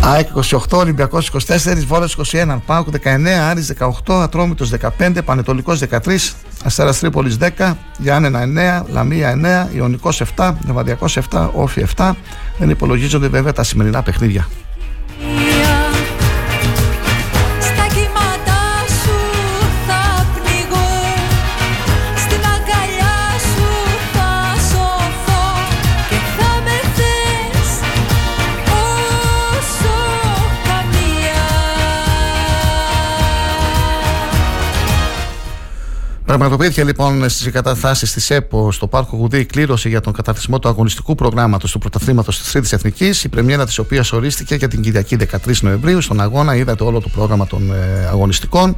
[0.00, 3.66] ΑΕΚ 28, Ολυμπιακός 24, Βόρειο 21, Πάουκ 19, Άρης
[4.06, 6.34] 18, Ατρόμητος 15, Πανετολικός 13,
[6.64, 12.16] Αστέρας Τρίπολης 10, Γιάννενα 9, Λαμία 9, Ιωνικός 7, Νεβαδιακός 7, Όφη 7.
[12.58, 14.48] Δεν υπολογίζονται βέβαια τα σημερινά παιχνίδια.
[36.30, 41.14] Πραγματοποιήθηκε λοιπόν στις εγκαταστάσεις της ΕΠΟ στο Πάρκο Γουδί κλήρωση για τον καταρτισμό του αγωνιστικού
[41.14, 45.60] προγράμματος του πρωταθλήματος της Τρίτης Εθνικής, η πρεμιέρα της οποίας ορίστηκε για την Κυριακή 13
[45.60, 46.00] Νοεμβρίου.
[46.00, 48.76] Στον αγώνα είδατε όλο το πρόγραμμα των ε, αγωνιστικών.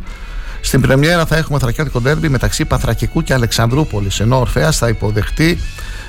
[0.60, 5.58] Στην πρεμιέρα θα έχουμε θρακιώτικο ντέρμπι μεταξύ Παθρακικού και Αλεξανδρούπολης, ενώ ο Ορφαία θα υποδεχτεί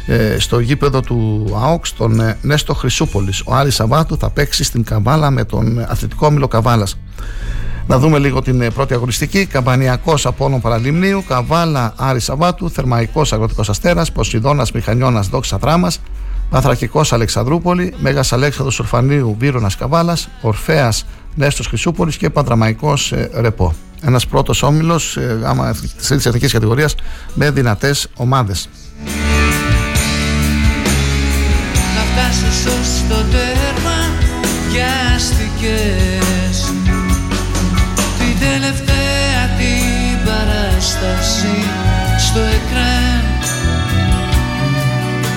[0.05, 3.41] ε, στο γήπεδο του ΑΟΚ τον ε, Νέστο Χρυσούπολης.
[3.45, 6.97] Ο Άρης Σαββάτου θα παίξει στην Καβάλα με τον Αθλητικό Μήλο Καβάλας.
[7.87, 9.45] Να δούμε λίγο την ε, πρώτη αγωνιστική.
[9.45, 15.91] Καμπανιακός Απόλων Παραλιμνίου, Καβάλα Άρη Σαββάτου, Θερμαϊκός Αγροτικός Αστέρας, Ποσειδώνας Μηχανιώνας Δόξα Δράμα,
[16.49, 20.93] Παθρακικός Αλεξανδρούπολη, Μέγας Αλέξανδρος Ορφανίου Βύρονα Καβάλας, Ορφαία
[21.35, 23.73] Νέστος Χρυσούπολης και Παντραμαϊκό ε, Ρεπό.
[24.01, 25.39] Ένας πρώτος όμιλος ε,
[25.97, 26.95] της τρίτη εθνικής κατηγορίας
[27.33, 28.69] με δυνατές ομάδες.
[31.95, 33.97] Να φτάσεις ως το τέρμα
[34.71, 36.12] βιάστηκες
[42.33, 43.23] στο εκράν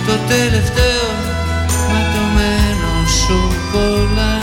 [0.06, 1.09] Το τελευταίο
[1.90, 4.39] ματωμένο σου πολλά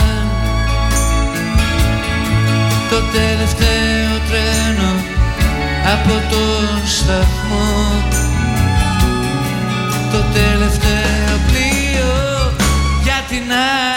[2.90, 4.90] Το τελευταίο τρένο
[5.92, 6.44] από το
[6.86, 7.72] σταθμό.
[10.12, 12.12] Το τελευταίο πλοίο
[13.02, 13.93] για την Άμμοργο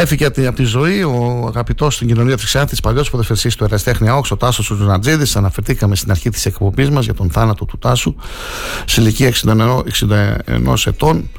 [0.00, 3.64] Έφυγε από τη, από τη ζωή ο αγαπητός στην κοινωνία της Ξάνθη, παλιός ποδοσφαιριστής του
[3.64, 5.32] Εραστέχνη Άοξ, ο Τάσος Ζουνατζίδη.
[5.34, 8.14] Αναφερθήκαμε στην αρχή της εκπομπής μας για τον θάνατο του Τάσου
[8.84, 9.82] σε ηλικία 61,
[10.56, 11.30] 61 ετών.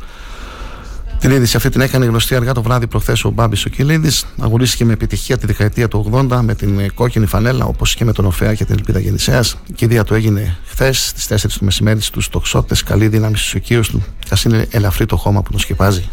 [1.19, 4.11] Την είδηση αυτή την έκανε γνωστή αργά το βράδυ προχθές ο Μπάμπης ο Κιλίδη.
[4.39, 8.11] Αγωνίστηκε με επιτυχία τη δεκαετία του 80 με την ε, κόκκινη φανέλα, όπως και με
[8.11, 9.43] τον Οφέα και την Ελπίδα Γεννησέα.
[9.67, 12.83] Η κηδεία του έγινε χθες στις 4 του μεσημέρι στους τοξότες.
[12.83, 14.03] Καλή δύναμη στους οικείους του.
[14.29, 16.09] Α είναι ελαφρύ το χώμα που τον σκεπάζει.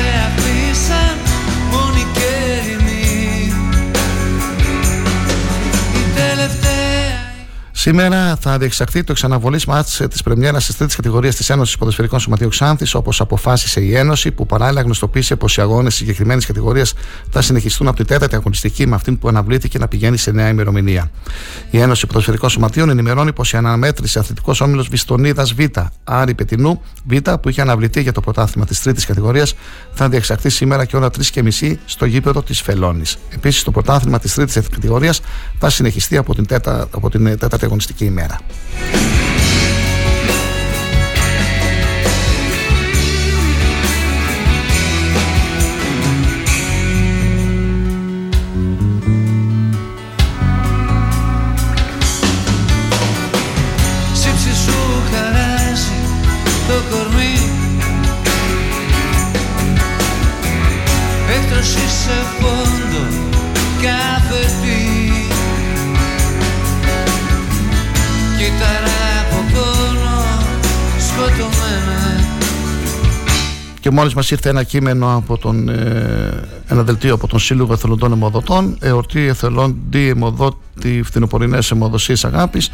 [0.00, 0.57] Από
[7.88, 12.50] Σήμερα θα διεξαχθεί το εξαναβολής μάτς της Πρεμιέρας τη τρίτη κατηγορία της Ένωσης Ποδοσφαιρικών Σωματείων
[12.50, 16.94] Ξάνθης, όπως αποφάσισε η Ένωση, που παράλληλα γνωστοποίησε πως οι αγώνες συγκεκριμένης κατηγορίας
[17.30, 21.10] θα συνεχιστούν από την τέταρτη αγωνιστική με αυτήν που αναβλήθηκε να πηγαίνει σε νέα ημερομηνία.
[21.70, 25.60] Η Ένωση Ποδοσφαιρικών Σωματείων ενημερώνει πως η αναμέτρηση αθλητικός όμιλος Βιστονίδας Β,
[26.04, 29.54] Άρη Πετινού Β, που είχε αναβληθεί για το πρωτάθλημα της τρίτης κατηγορίας,
[29.92, 33.16] θα διεξαχθεί σήμερα και ώρα 3.30 στο γήπεδο της Φελώνης.
[33.34, 35.20] Επίσης, το πρωτάθλημα της τρίτης κατηγορίας
[35.58, 38.40] θα συνεχιστεί από την, τέτα, από την τέταρτη αγωνιστική ημέρα.
[73.98, 78.12] Και μόλις μας ήρθε ένα κείμενο από τον, ε, ένα δελτίο από τον Σύλλογο Εθελοντών
[78.12, 82.70] Αιμοδοτών, εορτή εθελόντη αιμοδότη φθινοπορεινές αιμοδοσίες αγάπης.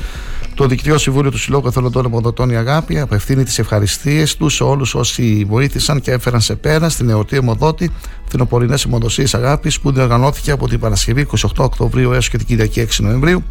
[0.55, 4.94] Το Δικτυό Συμβούλιο του Συλλόγου Εθελοντών Αιμοδοτών Η Αγάπη απευθύνει τις ευχαριστίες τους σε όλους
[4.94, 7.90] όσοι βοήθησαν και έφεραν σε πέρα στην εορτή αιμοδότη
[8.26, 13.02] φθινοπορεινές αιμοδοσίες αγάπης που διοργανώθηκε από την Παρασκευή 28 Οκτωβρίου έως και την Κυριακή 6
[13.02, 13.42] Νοεμβρίου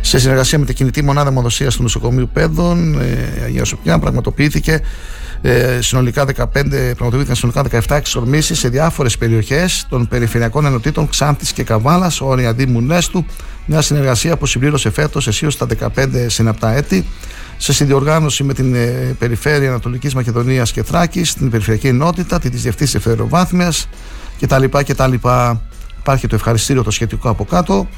[0.00, 4.80] σε συνεργασία με την κινητή μονάδα αιμοδοσίας του νοσοκομείου Πέδων, ε, Αγία Σοπιά, πραγματοποιήθηκε
[5.42, 6.44] ε, συνολικά 15,
[6.96, 12.80] πραγματοποιήθηκαν συνολικά 17 εξορμήσεις σε διάφορες περιοχές των περιφερειακών ενωτήτων Ξάνθης και Καβάλας, όρια Δήμου
[12.80, 13.24] Νέστου,
[13.66, 17.06] μια συνεργασία που συμπλήρωσε φέτος αισίως τα 15 συναπτά έτη
[17.56, 22.62] σε συνδιοργάνωση με την ε, Περιφέρεια Ανατολικής Μακεδονίας και Θράκης, την Περιφερειακή Ενότητα, τη της
[22.62, 23.88] Διευθύνσης Εφεροβάθμιας
[24.40, 24.64] κτλ.
[24.64, 25.12] κτλ.
[25.98, 27.88] Υπάρχει το ευχαριστήριο το σχετικό από κάτω.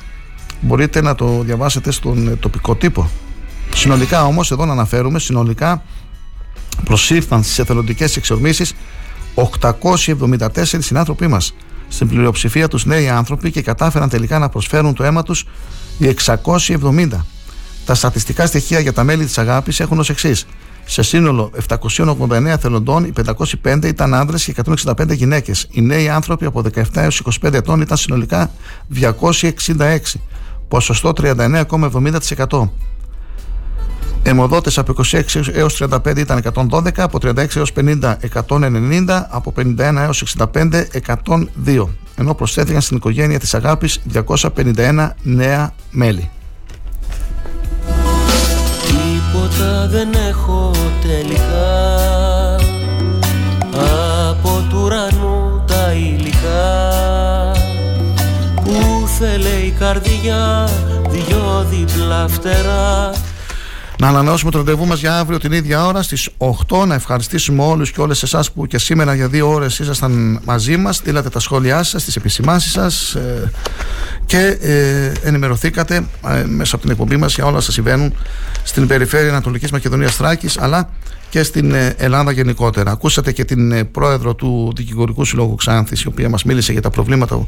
[0.60, 3.10] Μπορείτε να το διαβάσετε στον ε, τοπικό τύπο.
[3.74, 5.82] Συνολικά όμως, εδώ να αναφέρουμε, συνολικά
[6.84, 8.74] προσήρθαν στις εθελοντικές εξορμήσεις
[9.34, 11.54] 874 συνάνθρωποι μας.
[11.88, 15.46] Στην πλειοψηφία τους νέοι άνθρωποι και κατάφεραν τελικά να προσφέρουν το αίμα τους
[15.98, 17.26] οι 670.
[17.84, 20.46] Τα στατιστικά στοιχεία για τα μέλη της αγάπης έχουν ως εξής.
[20.84, 23.12] Σε σύνολο 789 εθελοντών, οι
[23.62, 25.66] 505 ήταν άνδρες και 165 γυναίκες.
[25.70, 28.50] Οι νέοι άνθρωποι από 17 έως 25 ετών ήταν συνολικά
[28.88, 30.20] 266.
[30.68, 32.70] Ποσοστό 39,70%.
[34.26, 35.22] Αιμοδότες από 26
[35.52, 38.16] έως 35 ήταν 112, από 36 έως 50
[38.48, 40.86] 190, από 51 έως 65
[41.66, 41.88] 102.
[42.16, 46.30] Ενώ προσθέθηκαν στην οικογένεια της αγάπης 251 νέα μέλη.
[48.86, 50.70] Τίποτα δεν έχω
[51.02, 51.84] τελικά
[54.30, 56.82] Από του ουρανού τα υλικά
[58.64, 60.68] Που θέλε η καρδιά
[61.10, 63.12] δυο διπλά φτερά
[64.04, 66.86] Να ανανεώσουμε το ραντεβού μας για αύριο την ίδια ώρα στις 8.
[66.86, 70.96] Να ευχαριστήσουμε όλους και όλες εσάς που και σήμερα για δύο ώρες ήσασταν μαζί μας.
[70.96, 73.50] Στείλατε τα σχόλιά σας, τις επισημάνσεις σας ε,
[74.26, 78.14] και ε, ενημερωθήκατε ε, μέσα από την εκπομπή μας για όλα όσα συμβαίνουν
[78.62, 80.90] στην περιφέρεια Ανατολικής Μακεδονίας Θράκης αλλά
[81.34, 82.90] και στην ε, Ελλάδα γενικότερα.
[82.90, 86.90] Ακούσατε και την ε, πρόεδρο του Δικηγορικού Συλλόγου Ξάνθης η οποία μας μίλησε για τα
[86.90, 87.44] προβλήματα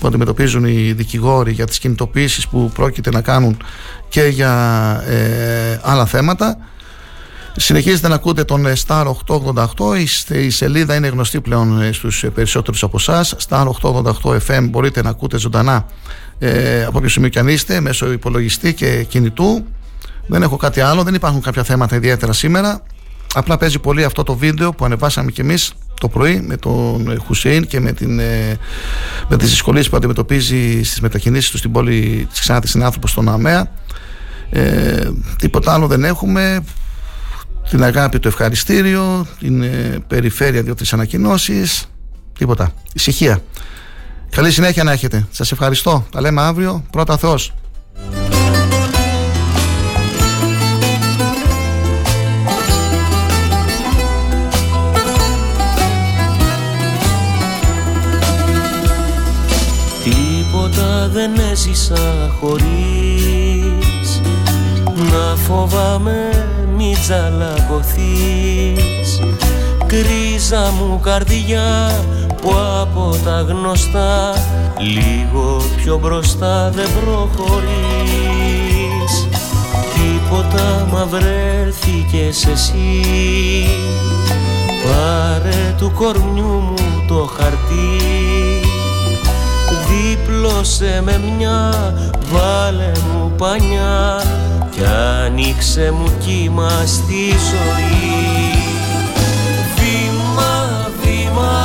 [0.00, 3.56] που αντιμετωπίζουν οι δικηγόροι για τις κινητοποιήσεις που πρόκειται να κάνουν
[4.08, 4.52] και για
[5.06, 6.58] ε, άλλα θέματα.
[7.56, 9.66] Συνεχίζετε να ακούτε τον Star 888.
[10.28, 13.36] Η σελίδα είναι γνωστή πλέον ε, στους περισσότερους από εσάς.
[13.48, 15.86] Star 888 FM μπορείτε να ακούτε ζωντανά
[16.38, 19.64] ε, από όποιο σημείο και αν είστε μέσω υπολογιστή και κινητού.
[20.26, 22.82] Δεν έχω κάτι άλλο, δεν υπάρχουν κάποια θέματα ιδιαίτερα σήμερα.
[23.34, 27.66] Απλά παίζει πολύ αυτό το βίντεο που ανεβάσαμε κι εμείς το πρωί με τον Χουσέιν
[27.66, 28.56] και με, την, ε,
[29.28, 33.70] με τις δυσκολίες που αντιμετωπίζει στις μετακινήσεις του στην πόλη της Ξάνθης συνάνθρωπος στον ΑΜΕΑ.
[34.50, 36.64] Ε, τίποτα άλλο δεν έχουμε
[37.70, 41.86] την αγάπη, το ευχαριστήριο, την ε, περιφέρεια, δύο-τρεις ανακοινώσεις.
[42.38, 42.72] Τίποτα.
[42.92, 43.42] Ησυχία.
[44.30, 45.26] Καλή συνέχεια να έχετε.
[45.30, 46.06] Σας ευχαριστώ.
[46.10, 46.84] Τα λέμε αύριο.
[46.90, 47.54] Πρώτα Θεός.
[61.58, 64.20] Έζησα χωρίς.
[64.94, 67.90] Να φοβάμαι μη τζαλακωθείς
[69.86, 72.00] Κρίζα μου καρδιά
[72.40, 74.34] που από τα γνωστά
[74.78, 77.68] λίγο πιο μπροστά δεν προχωρείς.
[79.94, 83.02] Τίποτα μα βρέθηκες εσύ.
[84.84, 86.74] Πάρε του κορμιού μου
[87.08, 88.27] το χαρτί
[90.28, 91.94] Δίπλωσε με μια,
[92.32, 94.22] βάλε μου πανιά
[94.70, 94.80] κι
[95.24, 98.52] άνοιξε μου κύμα στη ζωή.
[99.76, 101.64] Βήμα, βήμα,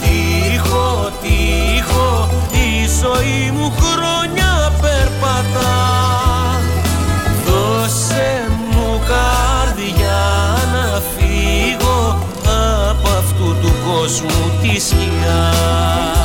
[0.00, 5.76] τείχο, τείχο η ζωή μου χρόνια περπατά.
[7.46, 10.24] Δώσε μου καρδιά
[10.72, 12.18] να φύγω
[12.90, 16.15] από αυτού του κόσμου τη σκιά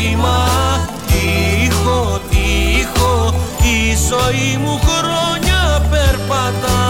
[0.00, 6.86] Βήμα, βήμα, τείχο, τείχο η ζωή μου χρόνια περπατά.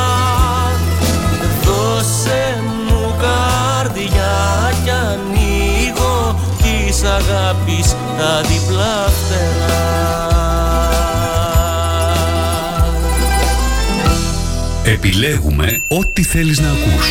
[1.62, 9.86] Δώσε μου καρδιά κι ανοίγω της αγάπης τα διπλά φτερά.
[14.84, 17.06] Επιλέγουμε ό,τι θέλεις να ακούς.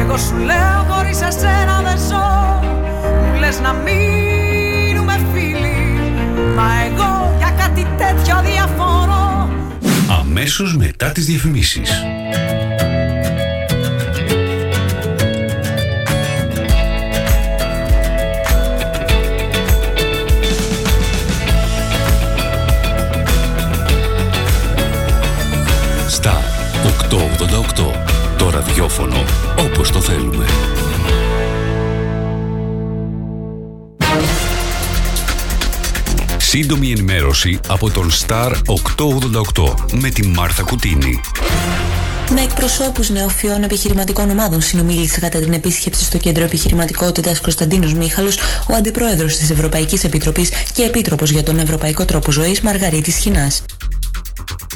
[0.00, 2.60] Εγώ σου λέω χωρίς εσένα δεν ζω.
[3.22, 6.00] Μου λες να μείνουμε φίλοι.
[6.56, 9.48] Μα εγώ για κάτι τέτοιο διαφορώ
[10.20, 11.90] Αμέσως μετά τις διαφημίσεις.
[28.46, 29.24] Το ραδιόφωνο
[29.58, 30.44] όπως το θέλουμε.
[36.36, 38.52] Σύντομη ενημέρωση από τον Star
[39.56, 41.20] 888 με τη Μάρθα Κουτίνη.
[42.30, 48.36] Με εκπροσώπους νεοφιών επιχειρηματικών ομάδων συνομίλησε κατά την επίσκεψη στο κέντρο επιχειρηματικότητας Κωνσταντίνος Μίχαλος,
[48.68, 53.50] ο αντιπρόεδρος της Ευρωπαϊκής Επιτροπής και επίτροπος για τον Ευρωπαϊκό Τρόπο Ζωής Μαργαρίτης Χινά.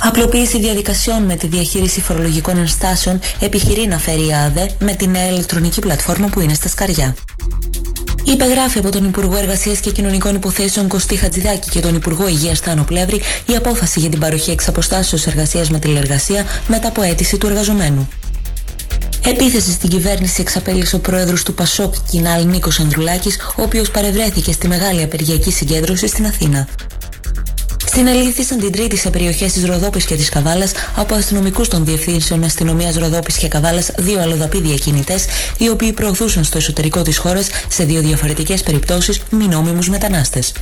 [0.03, 5.29] Απλοποίηση διαδικασιών με τη διαχείριση φορολογικών ενστάσεων επιχειρεί να φέρει η ΑΔΕ με τη νέα
[5.29, 7.17] ηλεκτρονική πλατφόρμα που είναι στα σκαριά.
[8.25, 12.85] Υπεγράφει από τον Υπουργό Εργασίας και Κοινωνικών Υποθέσεων Κωστή Χατζηδάκη και τον Υπουργό Υγείας Θάνο
[12.85, 17.47] Πλεύρη η απόφαση για την παροχή εξ αποστάσεως εργασίας με τηλεργασία μετά από αίτηση του
[17.47, 18.09] εργαζομένου.
[19.25, 24.69] Επίθεση στην κυβέρνηση εξαπέλυσε ο πρόεδρος του Πασόκ Κινάλ Νίκος Ανδρουλάκης, ο οποίος παρευρέθηκε στη
[24.69, 26.69] μεγάλη απεργιακή συγκέντρωση στην Αθήνα.
[27.93, 32.95] Συνελήφθησαν την Τρίτη σε περιοχές της Ροδόπης και της Καβάλας από αστυνομικούς των διευθύνσεων αστυνομίας
[32.95, 35.15] Ροδόπης και Καβάλας δύο αλλοδαποί διακινητέ,
[35.59, 40.53] οι οποίοι προωθούσαν στο εσωτερικό της χώρας σε δύο διαφορετικές περιπτώσεις μη νόμιμους μετανάστες.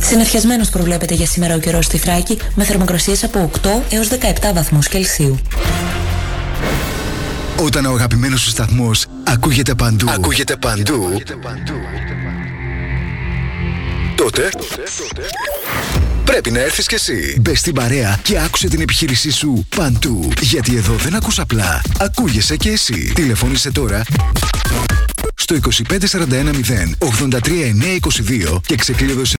[0.00, 4.88] Συνεφιασμένος προβλέπεται για σήμερα ο καιρός στη Θράκη με θερμοκρασίες από 8 έως 17 βαθμούς
[4.88, 5.38] Κελσίου.
[7.64, 11.22] Όταν ο αγαπημένος σου σταθμός ακούγεται παντού, ακούγεται παντού,
[14.16, 14.50] τότε
[16.24, 17.36] πρέπει να έρθεις κι εσύ.
[17.40, 20.28] Μπες στην παρέα και άκουσε την επιχείρησή σου παντού.
[20.40, 23.12] Γιατί εδώ δεν ακούς απλά, ακούγεσαι κι εσύ.
[23.14, 24.02] Τηλεφώνησε τώρα
[25.34, 25.60] στο 25410
[26.98, 29.32] 83922 και ξεκλείδωσε